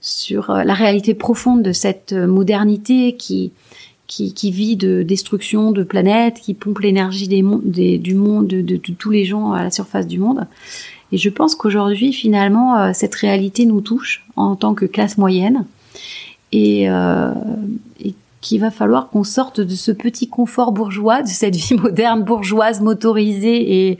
[0.00, 3.52] sur la réalité profonde de cette modernité qui
[4.06, 8.60] qui, qui, vit de destruction de planètes, qui pompe l'énergie des, des, du monde, de,
[8.60, 10.46] de, tous les gens à la surface du monde.
[11.12, 15.64] Et je pense qu'aujourd'hui, finalement, euh, cette réalité nous touche en tant que classe moyenne
[16.52, 17.32] et, euh,
[18.04, 22.22] et qu'il va falloir qu'on sorte de ce petit confort bourgeois, de cette vie moderne
[22.22, 23.98] bourgeoise motorisée et,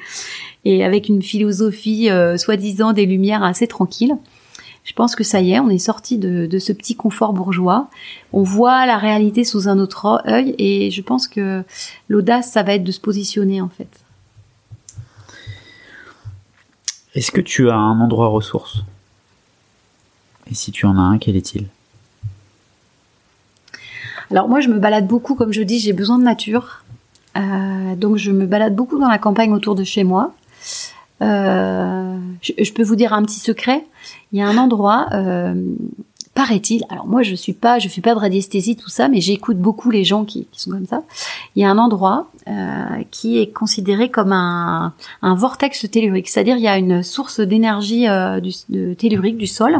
[0.64, 4.16] et avec une philosophie euh, soi-disant des lumières assez tranquille
[4.84, 7.88] je pense que ça y est, on est sorti de, de, ce petit confort bourgeois.
[8.32, 11.64] On voit la réalité sous un autre œil et je pense que
[12.08, 13.88] l'audace, ça va être de se positionner en fait.
[17.14, 18.82] Est-ce que tu as un endroit ressource?
[20.50, 21.68] Et si tu en as un, quel est-il?
[24.30, 26.84] Alors moi, je me balade beaucoup, comme je dis, j'ai besoin de nature.
[27.36, 30.34] Euh, donc je me balade beaucoup dans la campagne autour de chez moi.
[31.22, 33.84] Euh, je, peux vous dire un petit secret.
[34.32, 35.54] Il y a un endroit, euh,
[36.34, 36.84] paraît-il.
[36.90, 39.90] Alors moi, je suis pas, je fais pas de radiesthésie tout ça, mais j'écoute beaucoup
[39.90, 41.02] les gens qui, qui, sont comme ça.
[41.54, 44.92] Il y a un endroit euh, qui est considéré comme un,
[45.22, 48.40] un vortex tellurique, c'est-à-dire il y a une source d'énergie euh,
[48.98, 49.78] tellurique du sol.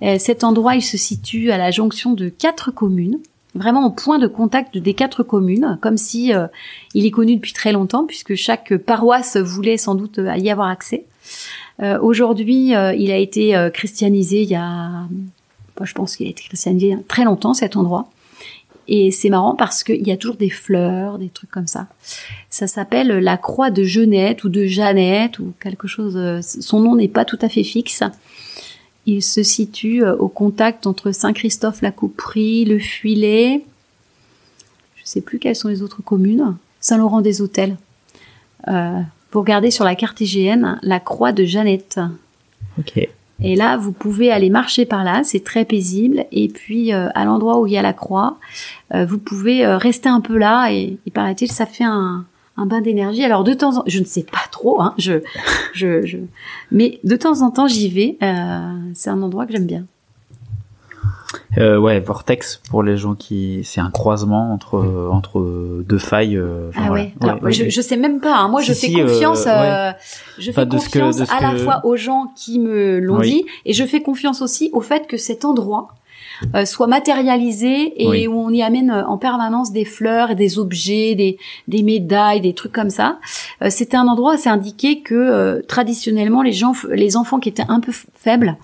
[0.00, 3.18] Et cet endroit, il se situe à la jonction de quatre communes
[3.56, 6.46] vraiment au point de contact des quatre communes, comme si euh,
[6.94, 10.68] il est connu depuis très longtemps, puisque chaque paroisse voulait sans doute euh, y avoir
[10.68, 11.04] accès.
[11.82, 15.06] Euh, Aujourd'hui, euh, il a été christianisé il y a,
[15.82, 18.08] je pense qu'il a été christianisé très longtemps cet endroit.
[18.88, 21.88] Et c'est marrant parce qu'il y a toujours des fleurs, des trucs comme ça.
[22.50, 26.16] Ça s'appelle la croix de Jeannette ou de Jeannette ou quelque chose.
[26.40, 28.04] Son nom n'est pas tout à fait fixe.
[29.06, 33.62] Il se situe euh, au contact entre Saint-Christophe-la-Couperie, le Fuilet,
[34.96, 37.76] je ne sais plus quelles sont les autres communes, Saint-Laurent-des-Hôtels.
[38.68, 39.00] Euh,
[39.30, 42.00] vous regardez sur la carte IGN la croix de Jeannette.
[42.78, 43.08] Ok.
[43.42, 46.24] Et là, vous pouvez aller marcher par là, c'est très paisible.
[46.32, 48.38] Et puis, euh, à l'endroit où il y a la croix,
[48.92, 50.72] vous pouvez rester un peu là.
[50.72, 52.24] Et, et paraît-il, ça fait un,
[52.56, 53.24] un bain d'énergie.
[53.24, 55.20] Alors de temps en je ne sais pas trop, hein, je,
[55.72, 56.18] je, je,
[56.70, 58.18] mais de temps en temps j'y vais.
[58.22, 59.84] Euh, c'est un endroit que j'aime bien.
[61.58, 66.36] Euh, ouais, vortex pour les gens qui, c'est un croisement entre entre deux failles.
[66.36, 67.14] Euh, ah ouais.
[67.46, 68.36] je, je sais même pas.
[68.36, 68.48] Hein.
[68.48, 69.44] Moi, je fais confiance.
[69.46, 69.92] Euh,
[70.38, 74.02] je fais confiance à la fois aux gens qui me l'ont dit et je fais
[74.02, 75.88] confiance aussi au fait que cet endroit
[76.54, 81.14] euh, soit matérialisé et où on y amène euh, en permanence des fleurs, des objets,
[81.14, 81.38] des,
[81.68, 83.18] des médailles, des trucs comme ça.
[83.62, 87.80] Euh, c'était un endroit c'est indiqué que traditionnellement les gens, les enfants qui étaient un
[87.80, 88.56] peu faibles,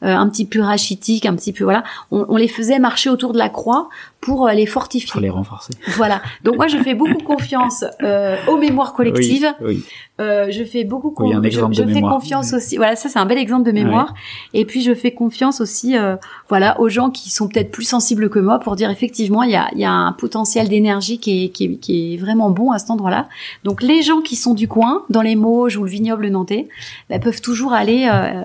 [0.00, 1.82] un petit peu rachitiques, un petit peu voilà,
[2.12, 3.88] on, on, les faisait marcher autour de la croix
[4.20, 5.10] pour les fortifier.
[5.10, 5.72] Pour les renforcer.
[5.96, 6.22] Voilà.
[6.44, 9.52] Donc moi je fais beaucoup confiance euh, aux mémoires collectives.
[9.60, 9.84] Oui,
[10.20, 12.76] euh, je fais beaucoup oui, un exemple je, je fais confiance aussi.
[12.76, 14.14] Voilà, ça c'est un bel exemple de mémoire.
[14.52, 16.16] Et puis je fais confiance aussi, euh,
[16.48, 19.56] voilà, aux gens qui sont peut-être plus sensibles que moi pour dire effectivement il y
[19.56, 22.78] a, y a un potentiel d'énergie qui est, qui, est, qui est vraiment bon à
[22.78, 23.28] cet endroit-là.
[23.62, 26.68] Donc les gens qui sont du coin, dans les Mauges ou le vignoble nantais,
[27.08, 28.42] bah, peuvent toujours aller euh,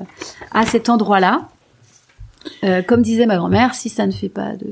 [0.52, 1.48] à cet endroit-là.
[2.64, 4.68] Euh, comme disait ma grand-mère, si ça ne fait pas de,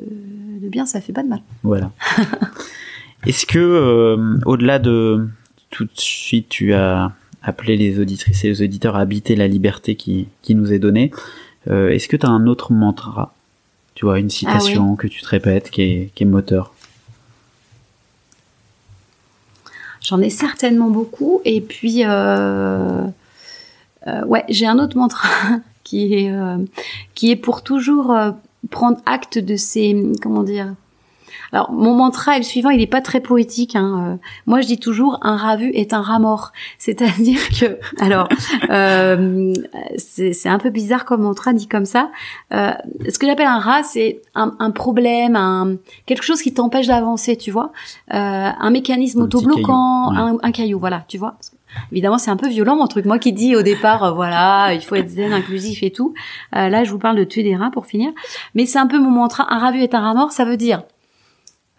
[0.62, 1.42] de bien, ça fait pas de mal.
[1.64, 1.92] Voilà.
[3.26, 5.28] Est-ce que euh, au-delà de
[5.72, 7.12] tout de suite, tu as
[7.42, 11.12] appelé les auditrices et les auditeurs à habiter la liberté qui, qui nous est donnée.
[11.70, 13.34] Euh, Est-ce que tu as un autre mantra?
[13.96, 14.98] Tu vois, une citation ah oui.
[14.98, 16.74] que tu te répètes qui est, qui est moteur?
[20.02, 21.42] J'en ai certainement beaucoup.
[21.46, 23.04] Et puis, euh,
[24.08, 25.30] euh, ouais, j'ai un autre mantra
[25.84, 26.34] qui est,
[27.16, 28.16] qui est pour toujours
[28.70, 30.74] prendre acte de ces, comment dire,
[31.52, 33.76] alors mon mantra est le suivant, il n'est pas très poétique.
[33.76, 34.14] Hein.
[34.14, 38.28] Euh, moi je dis toujours un rat vu est un rat mort, c'est-à-dire que alors
[38.70, 39.54] euh,
[39.98, 42.10] c'est un peu bizarre comme mantra dit comme ça.
[42.54, 42.72] Euh,
[43.10, 45.76] ce que j'appelle un rat, c'est un, un, problème, un
[46.06, 47.72] quelque chose qui t'empêche d'avancer, tu vois,
[48.14, 51.36] euh, un mécanisme autobloquant, un, un, caillou, voilà, tu vois.
[51.92, 53.06] Évidemment, c'est un peu violent mon truc.
[53.06, 56.14] Moi qui dis au départ, euh, voilà, il faut être zen, inclusif et tout.
[56.56, 58.12] Euh, là, je vous parle de tuer des rats pour finir.
[58.56, 59.52] Mais c'est un peu mon mantra.
[59.54, 60.32] Un rat vu est un rat mort.
[60.32, 60.84] Ça veut dire,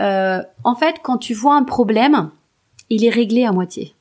[0.03, 2.31] euh, en fait, quand tu vois un problème,
[2.91, 3.95] il est réglé à moitié.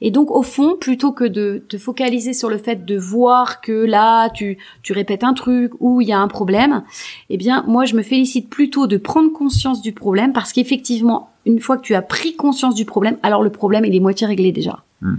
[0.00, 3.72] Et donc, au fond, plutôt que de te focaliser sur le fait de voir que
[3.72, 6.84] là, tu, tu répètes un truc ou il y a un problème,
[7.30, 11.58] eh bien, moi, je me félicite plutôt de prendre conscience du problème parce qu'effectivement, une
[11.58, 14.52] fois que tu as pris conscience du problème, alors le problème, il est moitié réglé
[14.52, 14.84] déjà.
[15.00, 15.16] Hmm.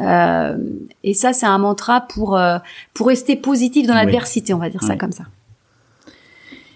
[0.00, 0.56] Euh,
[1.02, 2.58] et ça, c'est un mantra pour euh,
[2.94, 4.00] pour rester positif dans Oui.
[4.00, 5.24] l'adversité, on va dire ça comme ça.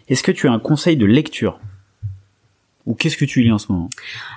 [0.08, 1.60] Est-ce que tu as un conseil de lecture
[2.90, 3.88] Ou qu'est-ce que tu lis en ce moment?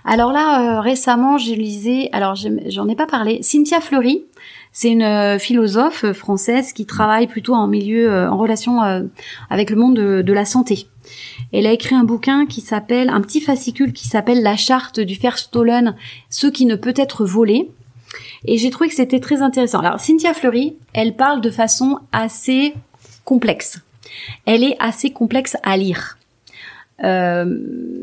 [0.06, 4.26] Alors là, euh, récemment, j'ai lisé, alors j'en ai pas parlé, Cynthia Fleury.
[4.72, 8.80] C'est une euh, philosophe euh, française qui travaille plutôt en milieu, en relation
[9.50, 10.86] avec le monde de, la santé.
[11.52, 15.16] Elle a écrit un bouquin qui s'appelle, un petit fascicule qui s'appelle La charte du
[15.16, 15.96] Verstolen,
[16.30, 17.72] ce qui ne peut être volé.
[18.46, 19.80] Et j'ai trouvé que c'était très intéressant.
[19.80, 22.76] Alors, Cynthia Fleury, elle parle de façon assez
[23.26, 23.82] complexe.
[24.46, 26.20] Elle est assez complexe à lire.
[27.04, 27.46] Euh,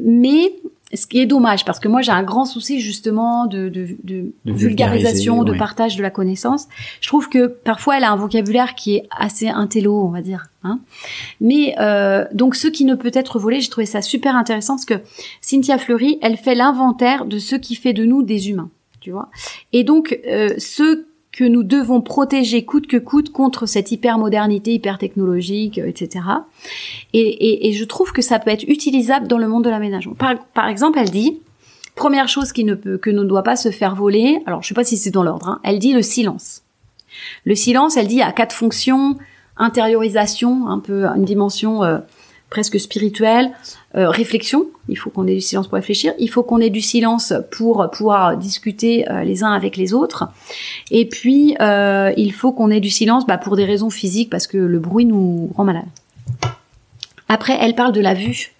[0.04, 0.54] mais
[0.92, 4.32] ce qui est dommage, parce que moi j'ai un grand souci justement de, de, de,
[4.44, 5.58] De vulgarisation, de ouais.
[5.58, 6.66] partage de la connaissance.
[7.00, 10.46] Je trouve que parfois elle a un vocabulaire qui est assez intello, on va dire.
[10.64, 10.80] Hein.
[11.40, 14.84] Mais euh, donc ce qui ne peut être volé, j'ai trouvé ça super intéressant parce
[14.84, 15.00] que
[15.40, 19.28] Cynthia Fleury, elle fait l'inventaire de ce qui fait de nous des humains, tu vois.
[19.72, 25.78] Et donc euh, ce que nous devons protéger coûte que coûte contre cette hypermodernité, hyper-technologique,
[25.78, 26.24] euh, etc.
[27.12, 30.14] Et, et, et je trouve que ça peut être utilisable dans le monde de l'aménagement.
[30.14, 31.40] Par, par exemple, elle dit,
[31.94, 34.74] première chose qui ne peut, que ne doit pas se faire voler, alors je sais
[34.74, 36.62] pas si c'est dans l'ordre, hein, elle dit le silence.
[37.44, 39.16] Le silence, elle dit, a quatre fonctions,
[39.56, 41.98] intériorisation, un peu une dimension euh,
[42.50, 43.52] presque spirituelle,
[43.94, 46.80] euh, réflexion, il faut qu'on ait du silence pour réfléchir, il faut qu'on ait du
[46.80, 50.28] silence pour pouvoir discuter euh, les uns avec les autres,
[50.90, 54.48] et puis euh, il faut qu'on ait du silence bah, pour des raisons physiques, parce
[54.48, 55.86] que le bruit nous rend malade.
[57.28, 58.52] Après, elle parle de la vue.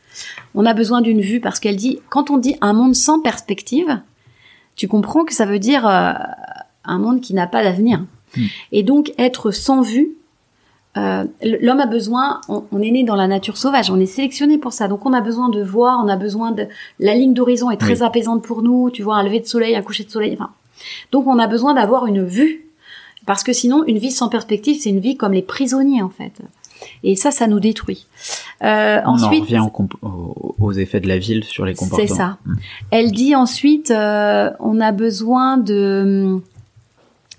[0.54, 4.00] On a besoin d'une vue parce qu'elle dit, quand on dit un monde sans perspective,
[4.76, 6.12] tu comprends que ça veut dire euh,
[6.84, 8.04] un monde qui n'a pas d'avenir.
[8.36, 8.46] Mm.
[8.70, 10.10] Et donc, être sans vue,
[10.96, 14.58] euh, l'homme a besoin, on, on est né dans la nature sauvage, on est sélectionné
[14.58, 14.88] pour ça.
[14.88, 16.66] Donc, on a besoin de voir, on a besoin de...
[16.98, 18.06] La ligne d'horizon est très Oui.
[18.06, 20.32] apaisante pour nous, tu vois, un lever de soleil, un coucher de soleil.
[20.34, 20.50] Enfin,
[21.12, 22.66] donc, on a besoin d'avoir une vue.
[23.26, 26.32] Parce que sinon, une vie sans perspective, c'est une vie comme les prisonniers, en fait.
[27.04, 28.06] Et ça, ça nous détruit.
[28.64, 29.60] Euh, On en revient
[30.02, 32.08] aux, aux effets de la ville sur les comportements.
[32.08, 32.38] c'est ça.
[32.46, 32.54] Mm.
[32.90, 36.40] Elle dit ensuite, euh, on a besoin de,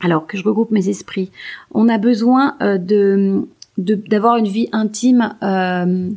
[0.03, 1.31] alors que je regroupe mes esprits,
[1.73, 3.45] on a besoin euh, de
[3.77, 5.35] d'avoir une vie intime.
[5.43, 6.09] euh,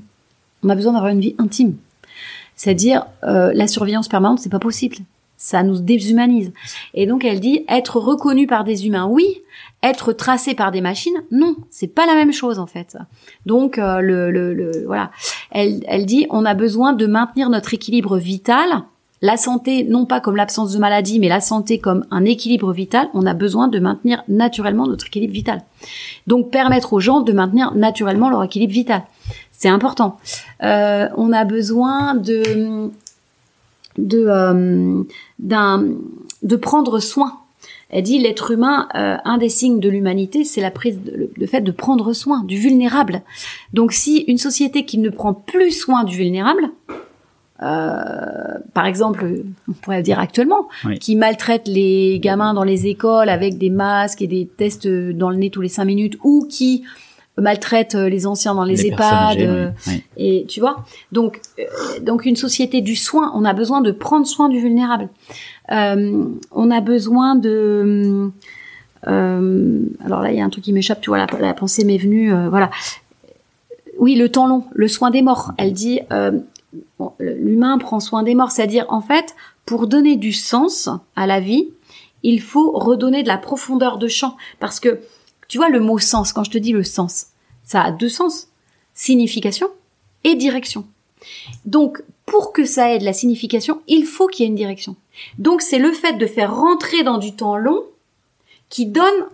[0.62, 1.76] on a besoin d'avoir une vie intime,
[2.56, 4.96] c'est-à-dire euh, la surveillance permanente, c'est pas possible.
[5.36, 6.52] Ça nous déshumanise.
[6.94, 9.26] Et donc elle dit être reconnu par des humains, oui.
[9.82, 12.96] Être tracé par des machines, non, c'est pas la même chose en fait.
[13.44, 15.10] Donc euh, le, le, le- voilà,
[15.50, 18.84] elle, elle dit on a besoin de maintenir notre équilibre vital,
[19.24, 23.08] la santé non pas comme l'absence de maladie, mais la santé comme un équilibre vital.
[23.14, 25.62] On a besoin de maintenir naturellement notre équilibre vital.
[26.26, 29.02] Donc permettre aux gens de maintenir naturellement leur équilibre vital,
[29.50, 30.18] c'est important.
[30.62, 32.90] Euh, on a besoin de
[33.96, 35.04] de euh,
[36.42, 37.38] de prendre soin.
[37.88, 41.00] Elle dit l'être humain, euh, un des signes de l'humanité, c'est la prise,
[41.34, 43.22] le fait de prendre soin du vulnérable.
[43.72, 46.70] Donc, si une société qui ne prend plus soin du vulnérable,
[47.62, 50.98] euh, par exemple, on pourrait dire actuellement, Oui.
[50.98, 55.36] qui maltraite les gamins dans les écoles avec des masques et des tests dans le
[55.36, 56.82] nez tous les cinq minutes, ou qui
[57.36, 61.64] maltraite les anciens dans les, EHPAD, âgées, euh, oui, et tu vois, donc euh,
[62.00, 65.08] donc une société du soin, on a besoin de prendre soin du vulnérable.
[65.72, 68.30] Euh, on a besoin de
[69.08, 71.84] euh, alors là il y a un truc qui m'échappe, tu vois la, la pensée
[71.84, 72.70] m'est venue, voilà.
[73.98, 75.52] Oui, le temps long, le soin des morts.
[75.56, 76.32] Elle dit euh,
[77.18, 79.34] l'humain prend soin des morts, c'est-à-dire en fait
[79.66, 81.68] pour donner du sens à la vie,
[82.22, 85.00] il faut redonner de la profondeur de champ parce que
[85.48, 87.26] tu vois le mot sens quand je te dis le sens,
[87.62, 88.48] ça a deux sens,
[88.94, 89.68] signification
[90.24, 90.86] et direction.
[91.64, 94.96] Donc, pour que ça ait de la signification, il faut qu'il y ait une direction.
[95.38, 97.82] Donc, c'est le fait de faire rentrer dans du temps long
[98.68, 99.26] qui donne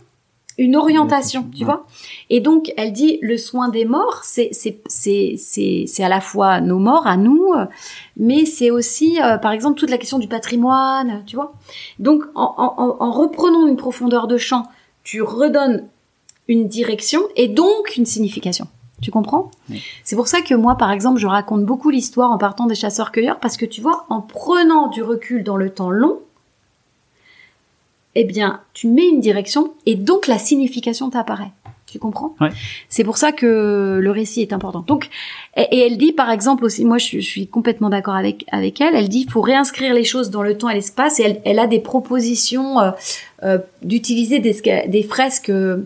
[0.61, 1.87] une orientation, tu vois.
[2.29, 6.21] Et donc, elle dit le soin des morts, c'est c'est c'est c'est c'est à la
[6.21, 7.55] fois nos morts à nous,
[8.19, 11.55] mais c'est aussi, euh, par exemple, toute la question du patrimoine, tu vois.
[11.99, 14.67] Donc, en, en, en reprenant une profondeur de champ,
[15.03, 15.89] tu redonnes
[16.47, 18.67] une direction et donc une signification.
[19.01, 19.51] Tu comprends?
[19.71, 19.83] Oui.
[20.05, 23.41] C'est pour ça que moi, par exemple, je raconte beaucoup l'histoire en partant des chasseurs-cueilleurs
[23.41, 26.19] parce que tu vois, en prenant du recul dans le temps long,
[28.15, 31.53] eh bien, tu mets une direction et donc la signification t'apparaît.
[31.87, 32.37] Tu comprends?
[32.41, 32.51] Ouais.
[32.89, 34.85] C'est pour ça que le récit est important.
[34.87, 35.09] Donc,
[35.57, 38.81] et, et elle dit par exemple aussi, moi je, je suis complètement d'accord avec avec
[38.81, 38.95] elle.
[38.95, 41.19] Elle dit faut réinscrire les choses dans le temps et l'espace.
[41.19, 42.91] Et elle, elle a des propositions euh,
[43.43, 44.53] euh, d'utiliser des,
[45.03, 45.85] fresques, euh,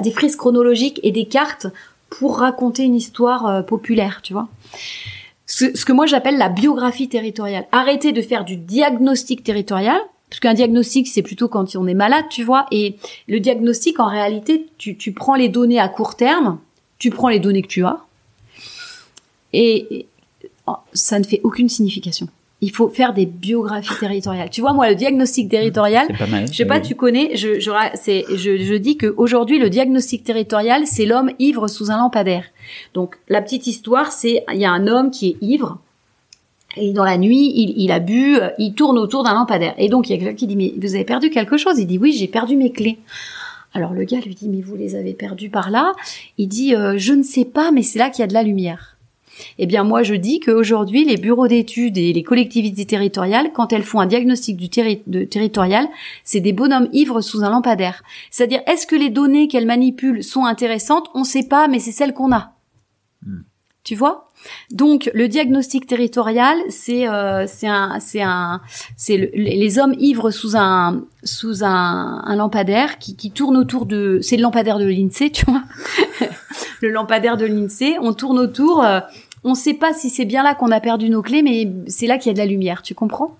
[0.00, 1.66] des frises chronologiques et des cartes
[2.08, 4.20] pour raconter une histoire populaire.
[4.22, 4.48] Tu vois
[5.46, 7.66] ce, ce que moi j'appelle la biographie territoriale.
[7.72, 10.00] Arrêtez de faire du diagnostic territorial,
[10.32, 12.64] parce qu'un diagnostic c'est plutôt quand on est malade, tu vois.
[12.70, 12.96] Et
[13.28, 16.58] le diagnostic, en réalité, tu, tu prends les données à court terme,
[16.98, 17.98] tu prends les données que tu as,
[19.52, 20.06] et,
[20.66, 22.28] oh, ça ne fait aucune signification.
[22.62, 24.48] Il faut faire des biographies territoriales.
[24.48, 26.46] Tu vois, moi, le diagnostic territorial, C'est pas mal.
[26.50, 26.82] je sais pas, Oui.
[26.82, 31.68] tu connais, je, je, c'est, je, je dis qu'aujourd'hui, le diagnostic territorial, c'est l'homme ivre
[31.68, 32.44] sous un lampadaire.
[32.94, 35.78] Donc, la petite histoire, c'est, il y a un homme qui est ivre,
[36.76, 39.74] et dans la nuit, il, il a bu, euh, il tourne autour d'un lampadaire.
[39.78, 41.78] Et donc, il y a quelqu'un qui dit, mais vous avez perdu quelque chose?
[41.78, 42.98] Il dit, oui, j'ai perdu mes clés.
[43.74, 45.92] Alors, le gars lui dit, mais vous les avez perdues par là?
[46.38, 48.42] Il dit, euh, je ne sais pas, mais c'est là qu'il y a de la
[48.42, 48.96] lumière.
[49.58, 53.82] Eh bien, moi, je dis qu'aujourd'hui, les bureaux d'études et les collectivités territoriales, quand elles
[53.82, 55.88] font un diagnostic du terri- de territorial,
[56.22, 58.02] c'est des bonhommes ivres sous un lampadaire.
[58.30, 61.08] C'est-à-dire, est-ce que les données qu'elles manipulent sont intéressantes?
[61.14, 62.52] On ne sait pas, mais c'est celles qu'on a.
[63.24, 63.40] Hmm.
[63.84, 64.28] Tu vois?
[64.70, 68.60] Donc, le diagnostic territorial, c'est euh, c'est un c'est un
[69.08, 74.36] les hommes ivres sous un sous un, un lampadaire qui, qui tourne autour de c'est
[74.36, 75.62] le lampadaire de l'Insee, tu vois.
[76.82, 78.98] Le lampadaire de l'INSEE, on tourne autour, euh,
[79.44, 82.08] on ne sait pas si c'est bien là qu'on a perdu nos clés, mais c'est
[82.08, 83.36] là qu'il y a de la lumière, tu comprends?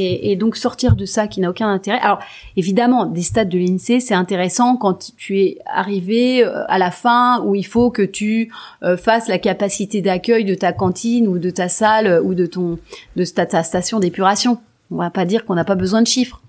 [0.00, 1.98] Et, donc sortir de ça qui n'a aucun intérêt.
[2.00, 2.18] Alors
[2.56, 7.42] évidemment, des stades de l'INSEE, c'est intéressant quand tu es arrivé euh, à la fin
[7.44, 8.52] où il faut que tu
[8.82, 12.46] euh, fasses la capacité d'accueil de ta cantine ou de ta salle euh, ou de
[12.46, 12.78] ton
[13.16, 14.58] de ta, ta station d'épuration.
[14.90, 16.40] On va pas dire qu'on n'a pas besoin de chiffres,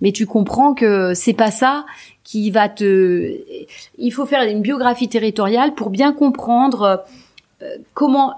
[0.00, 1.86] mais tu comprends que c'est pas ça
[2.24, 3.36] qui va te.
[3.98, 7.04] Il faut faire une biographie territoriale pour bien comprendre
[7.94, 8.34] comment.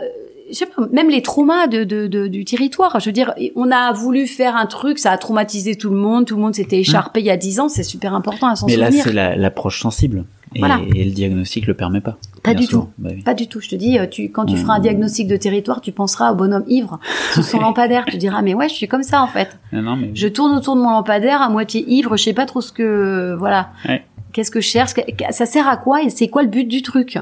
[0.51, 2.99] Je sais pas, même les traumas de, de, de- du territoire.
[3.01, 6.25] Je veux dire, on a voulu faire un truc, ça a traumatisé tout le monde,
[6.27, 8.67] tout le monde s'était écharpé il y a dix ans, c'est super important à s'en
[8.67, 9.05] Mais là, souvenir.
[9.05, 10.25] c'est la- l'approche sensible.
[10.55, 10.81] Et, Voilà.
[10.95, 12.17] et le diagnostic le permet pas.
[12.43, 12.87] Pas du tout.
[12.99, 13.23] Bah oui.
[13.23, 13.61] Pas du tout.
[13.61, 14.59] Je te dis, euh, tu, quand tu Mm.
[14.59, 17.01] feras un diagnostic de territoire, tu penseras au bonhomme ivre
[17.35, 18.05] sous son lampadaire.
[18.07, 19.59] Tu diras, mais ouais, je suis comme ça en fait.
[19.73, 22.47] Non, non, mais Je tourne autour de mon lampadaire à moitié ivre, je sais pas
[22.47, 23.71] trop ce que voilà.
[23.89, 24.05] Ouais.
[24.33, 24.93] Qu'est-ce que je cherche?
[25.31, 27.19] Ça sert à quoi et c'est quoi le but du truc?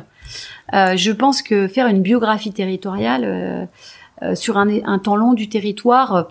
[0.72, 3.66] Je pense que faire une biographie territoriale euh,
[4.22, 6.22] euh, sur un, temps long du territoire, euh,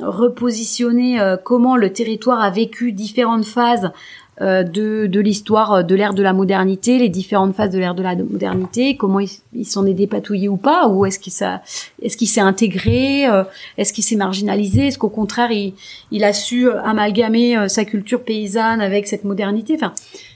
[0.00, 3.90] repositionner euh, comment le territoire a vécu différentes phases euh,
[4.40, 8.02] de, de l'histoire euh, de l'ère de la modernité, les différentes phases de l'ère de
[8.02, 11.60] la modernité, comment il, il s'en est dépatouillé ou pas, ou est-ce qu'il s'est
[12.02, 13.44] est-ce qu'il s'est intégré, euh,
[13.78, 15.74] est-ce qu'il s'est marginalisé, est-ce qu'au contraire il,
[16.10, 19.74] il a su euh, amalgamer euh, sa culture paysanne avec cette modernité.
[19.76, 19.92] Enfin,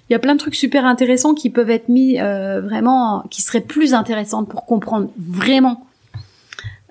[0.09, 3.43] il y a plein de trucs super intéressants qui peuvent être mis euh, vraiment, qui
[3.43, 5.85] seraient plus intéressantes pour comprendre vraiment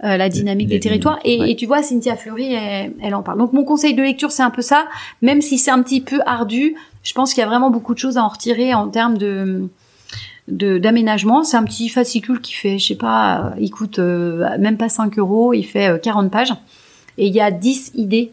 [0.03, 1.17] euh, la dynamique Les des territoires.
[1.23, 1.51] Et, ouais.
[1.51, 3.39] et tu vois, Cynthia Fleury, elle, elle en parle.
[3.39, 4.85] Donc mon conseil de lecture, c'est un peu ça.
[5.23, 6.75] Même si c'est un petit peu ardu,
[7.07, 9.69] je pense qu'il y a vraiment beaucoup de choses à en retirer en termes de
[10.49, 11.43] d'aménagement.
[11.43, 14.87] C'est un petit fascicule qui fait, je sais pas, euh, il coûte euh, même pas
[14.89, 16.53] 5 euros, il fait euh, 40 pages.
[17.17, 18.31] Et il y a 10 idées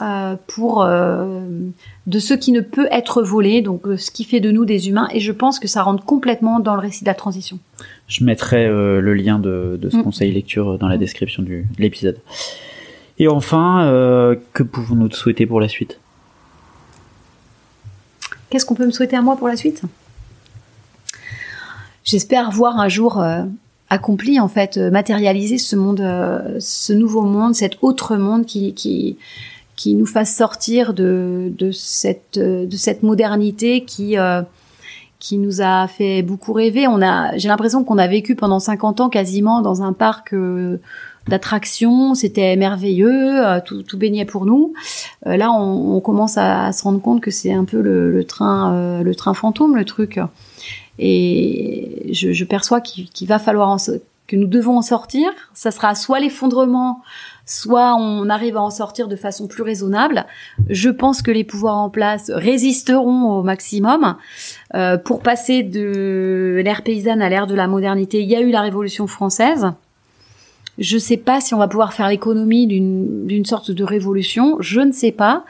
[0.00, 1.40] euh, pour euh,
[2.06, 4.88] de ce qui ne peut être volé, donc euh, ce qui fait de nous des
[4.88, 5.08] humains.
[5.12, 7.58] Et je pense que ça rentre complètement dans le récit de la transition.
[8.08, 10.02] Je mettrai euh, le lien de, de ce Mm.
[10.02, 12.18] conseil lecture dans la description du, de l'épisode.
[13.18, 16.00] Et enfin, euh, que pouvons-nous te souhaiter pour la suite?
[18.52, 19.80] Qu'est-ce qu'on peut me souhaiter à moi pour la suite?
[22.04, 23.44] J'espère voir un jour euh,
[23.88, 29.16] accompli, en fait, euh, matérialiser ce monde, euh, ce nouveau monde, cet autre monde qui,
[29.86, 34.18] nous fasse sortir de, cette, de cette modernité qui,
[35.38, 36.86] nous a fait beaucoup rêver.
[37.36, 40.34] J'ai l'impression qu'on a vécu pendant 50 ans quasiment dans un parc
[41.28, 44.74] d'attractions, c'était merveilleux, euh, tout, tout baignait pour nous.
[45.26, 48.10] Euh, là, on, on commence à, à se rendre compte que c'est un peu le,
[48.10, 50.18] le train, euh, le train fantôme, le truc.
[50.98, 53.76] Et je, je perçois qu'il qu'il va falloir en
[54.28, 55.30] que nous devons en sortir.
[55.52, 57.02] Ça sera soit l'effondrement,
[57.44, 60.26] soit on arrive à en sortir de façon plus raisonnable.
[60.68, 64.16] Je pense que les pouvoirs en place résisteront au maximum.
[64.74, 68.50] Euh, pour passer de l'ère paysanne à l'ère de la modernité, il y a eu
[68.50, 69.72] la Révolution française.
[70.78, 74.56] Je sais pas si on va pouvoir faire l'économie d'une sorte de révolution.
[74.60, 75.44] Je ne sais pas.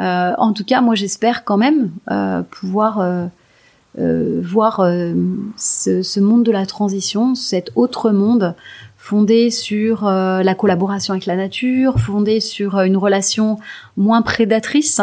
[0.00, 4.80] Euh, en tout cas, moi, j'espère quand même euh, pouvoir euh, voir
[5.56, 8.54] ce, monde de la transition, cet autre monde
[8.98, 13.58] fondé sur la collaboration avec la nature, fondé sur une relation
[13.96, 15.00] moins prédatrice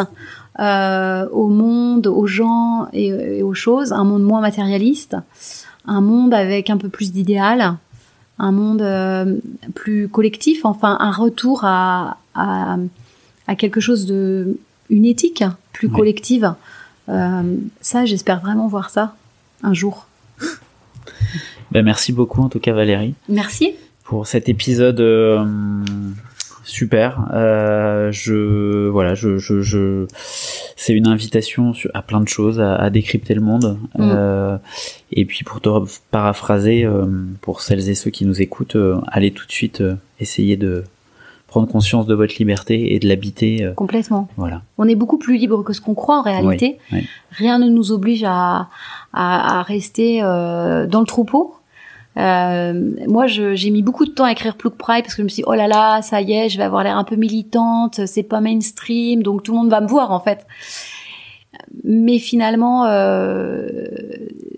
[0.58, 5.16] au monde, aux gens et, aux choses, un monde moins matérialiste,
[5.86, 7.76] un monde avec un peu plus d'idéal,
[8.38, 9.36] un monde euh,
[9.74, 12.76] plus collectif, enfin un retour à, à,
[13.46, 14.58] à, quelque chose de
[14.90, 15.94] une éthique plus Oui.
[15.94, 16.54] collective.
[17.08, 17.42] Euh,
[17.80, 19.14] ça, j'espère vraiment voir ça
[19.62, 20.06] un jour.
[21.72, 23.72] Ben, merci beaucoup en tout cas Valérie Merci.
[24.04, 25.44] pour cet épisode euh,
[26.64, 27.26] super.
[27.32, 30.06] Euh, je voilà, je, je, je
[30.76, 33.78] c'est une invitation à plein de choses, à, à décrypter le monde.
[33.96, 34.00] Mm.
[34.02, 34.58] Euh,
[35.12, 35.68] et puis pour te
[36.10, 37.06] paraphraser, euh,
[37.40, 39.82] pour celles et ceux qui nous écoutent, euh, allez tout de suite
[40.20, 40.84] essayer de
[41.46, 43.70] prendre conscience de votre liberté et de l'habiter.
[43.76, 44.28] Complètement.
[44.36, 44.62] voilà.
[44.76, 46.78] On est beaucoup plus libre que ce qu'on croit en réalité.
[46.90, 47.08] Oui, oui.
[47.30, 48.68] Rien ne nous oblige à,
[49.12, 51.54] à, à rester dans le troupeau.
[52.16, 55.28] Euh, moi, j'ai mis beaucoup de temps à écrire Plouk Pride parce que je me
[55.28, 58.06] suis dit, oh là là, ça y est, je vais avoir l'air un peu militante,
[58.06, 60.46] c'est pas mainstream, donc tout le monde va me voir en fait.
[61.82, 63.66] Mais finalement, euh,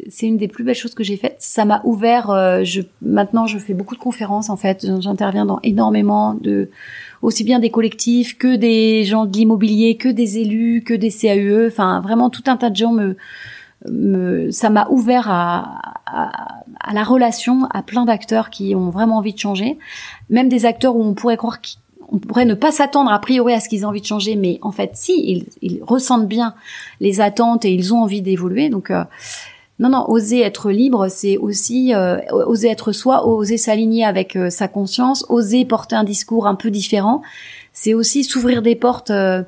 [0.09, 1.37] c'est une des plus belles choses que j'ai faites.
[1.39, 2.31] Ça m'a ouvert.
[2.31, 4.87] euh, je, maintenant, je fais beaucoup de conférences en fait.
[5.01, 6.70] J'interviens dans énormément de,
[7.23, 11.66] aussi bien des collectifs que des gens de l'immobilier, que des élus, que des CAUE.
[11.69, 13.16] Enfin, vraiment tout un tas de gens me,
[13.89, 19.19] me ça m'a ouvert à, à, à la relation à plein d'acteurs qui ont vraiment
[19.19, 19.78] envie de changer,
[20.31, 21.78] même des acteurs où on pourrait croire qu'ils
[22.09, 24.59] on pourrait ne pas s'attendre a priori à ce qu'ils aient envie de changer, mais
[24.62, 26.55] en fait, si, ils, ils ressentent bien
[27.01, 28.69] les attentes et ils ont envie d'évoluer.
[28.69, 29.05] Donc, euh,
[29.78, 34.51] non, non, oser être libre, c'est aussi euh, oser être soi, oser s'aligner avec euh,
[34.51, 37.23] sa conscience, oser porter un discours un peu différent.
[37.73, 39.43] C'est aussi s'ouvrir des portes euh,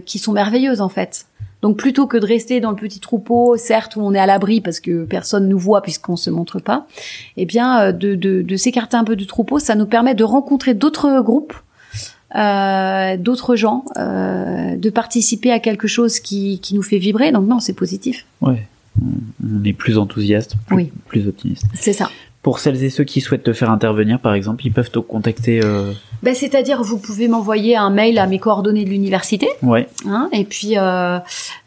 [0.00, 1.26] qui sont merveilleuses en fait.
[1.62, 4.60] Donc plutôt que de rester dans le petit troupeau, certes où on est à l'abri
[4.60, 6.86] parce que personne nous voit puisqu'on se montre pas,
[7.36, 10.22] eh bien euh, de, de, de s'écarter un peu du troupeau, ça nous permet de
[10.24, 11.54] rencontrer d'autres groupes,
[12.34, 17.32] euh, d'autres gens, euh, de participer à quelque chose qui, qui nous fait vibrer.
[17.32, 18.26] Donc non, c'est positif.
[18.40, 18.66] Ouais.
[19.00, 19.06] On-
[19.60, 20.92] On est plus enthousiaste, plus, Oui.
[21.08, 21.64] plus optimiste.
[21.74, 22.10] C'est ça.
[22.46, 25.60] Pour celles et ceux qui souhaitent te faire intervenir, par exemple, ils peuvent te contacter.
[25.64, 25.90] Euh...
[26.22, 29.88] Ben, c'est-à-dire, vous pouvez m'envoyer un mail à mes coordonnées de l'université, Ouais.
[30.06, 31.18] hein, et puis euh,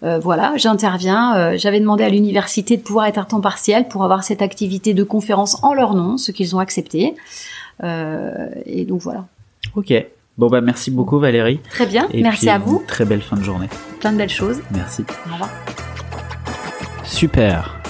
[0.03, 1.57] euh, voilà, j'interviens.
[1.57, 5.03] J'avais demandé à l'université de pouvoir être à temps partiel pour avoir cette activité de
[5.03, 7.13] conférence en leur nom, ce qu'ils ont accepté.
[7.83, 9.25] Et donc voilà.
[9.75, 9.93] Ok.
[10.37, 11.59] Bon bah merci beaucoup Valérie.
[11.71, 12.81] Très bien, Et merci puis, à vous.
[12.87, 13.67] Très belle fin de journée.
[13.99, 14.61] Plein de belles choses.
[14.71, 15.03] Merci.
[15.29, 15.49] Au revoir.
[17.03, 17.78] Super.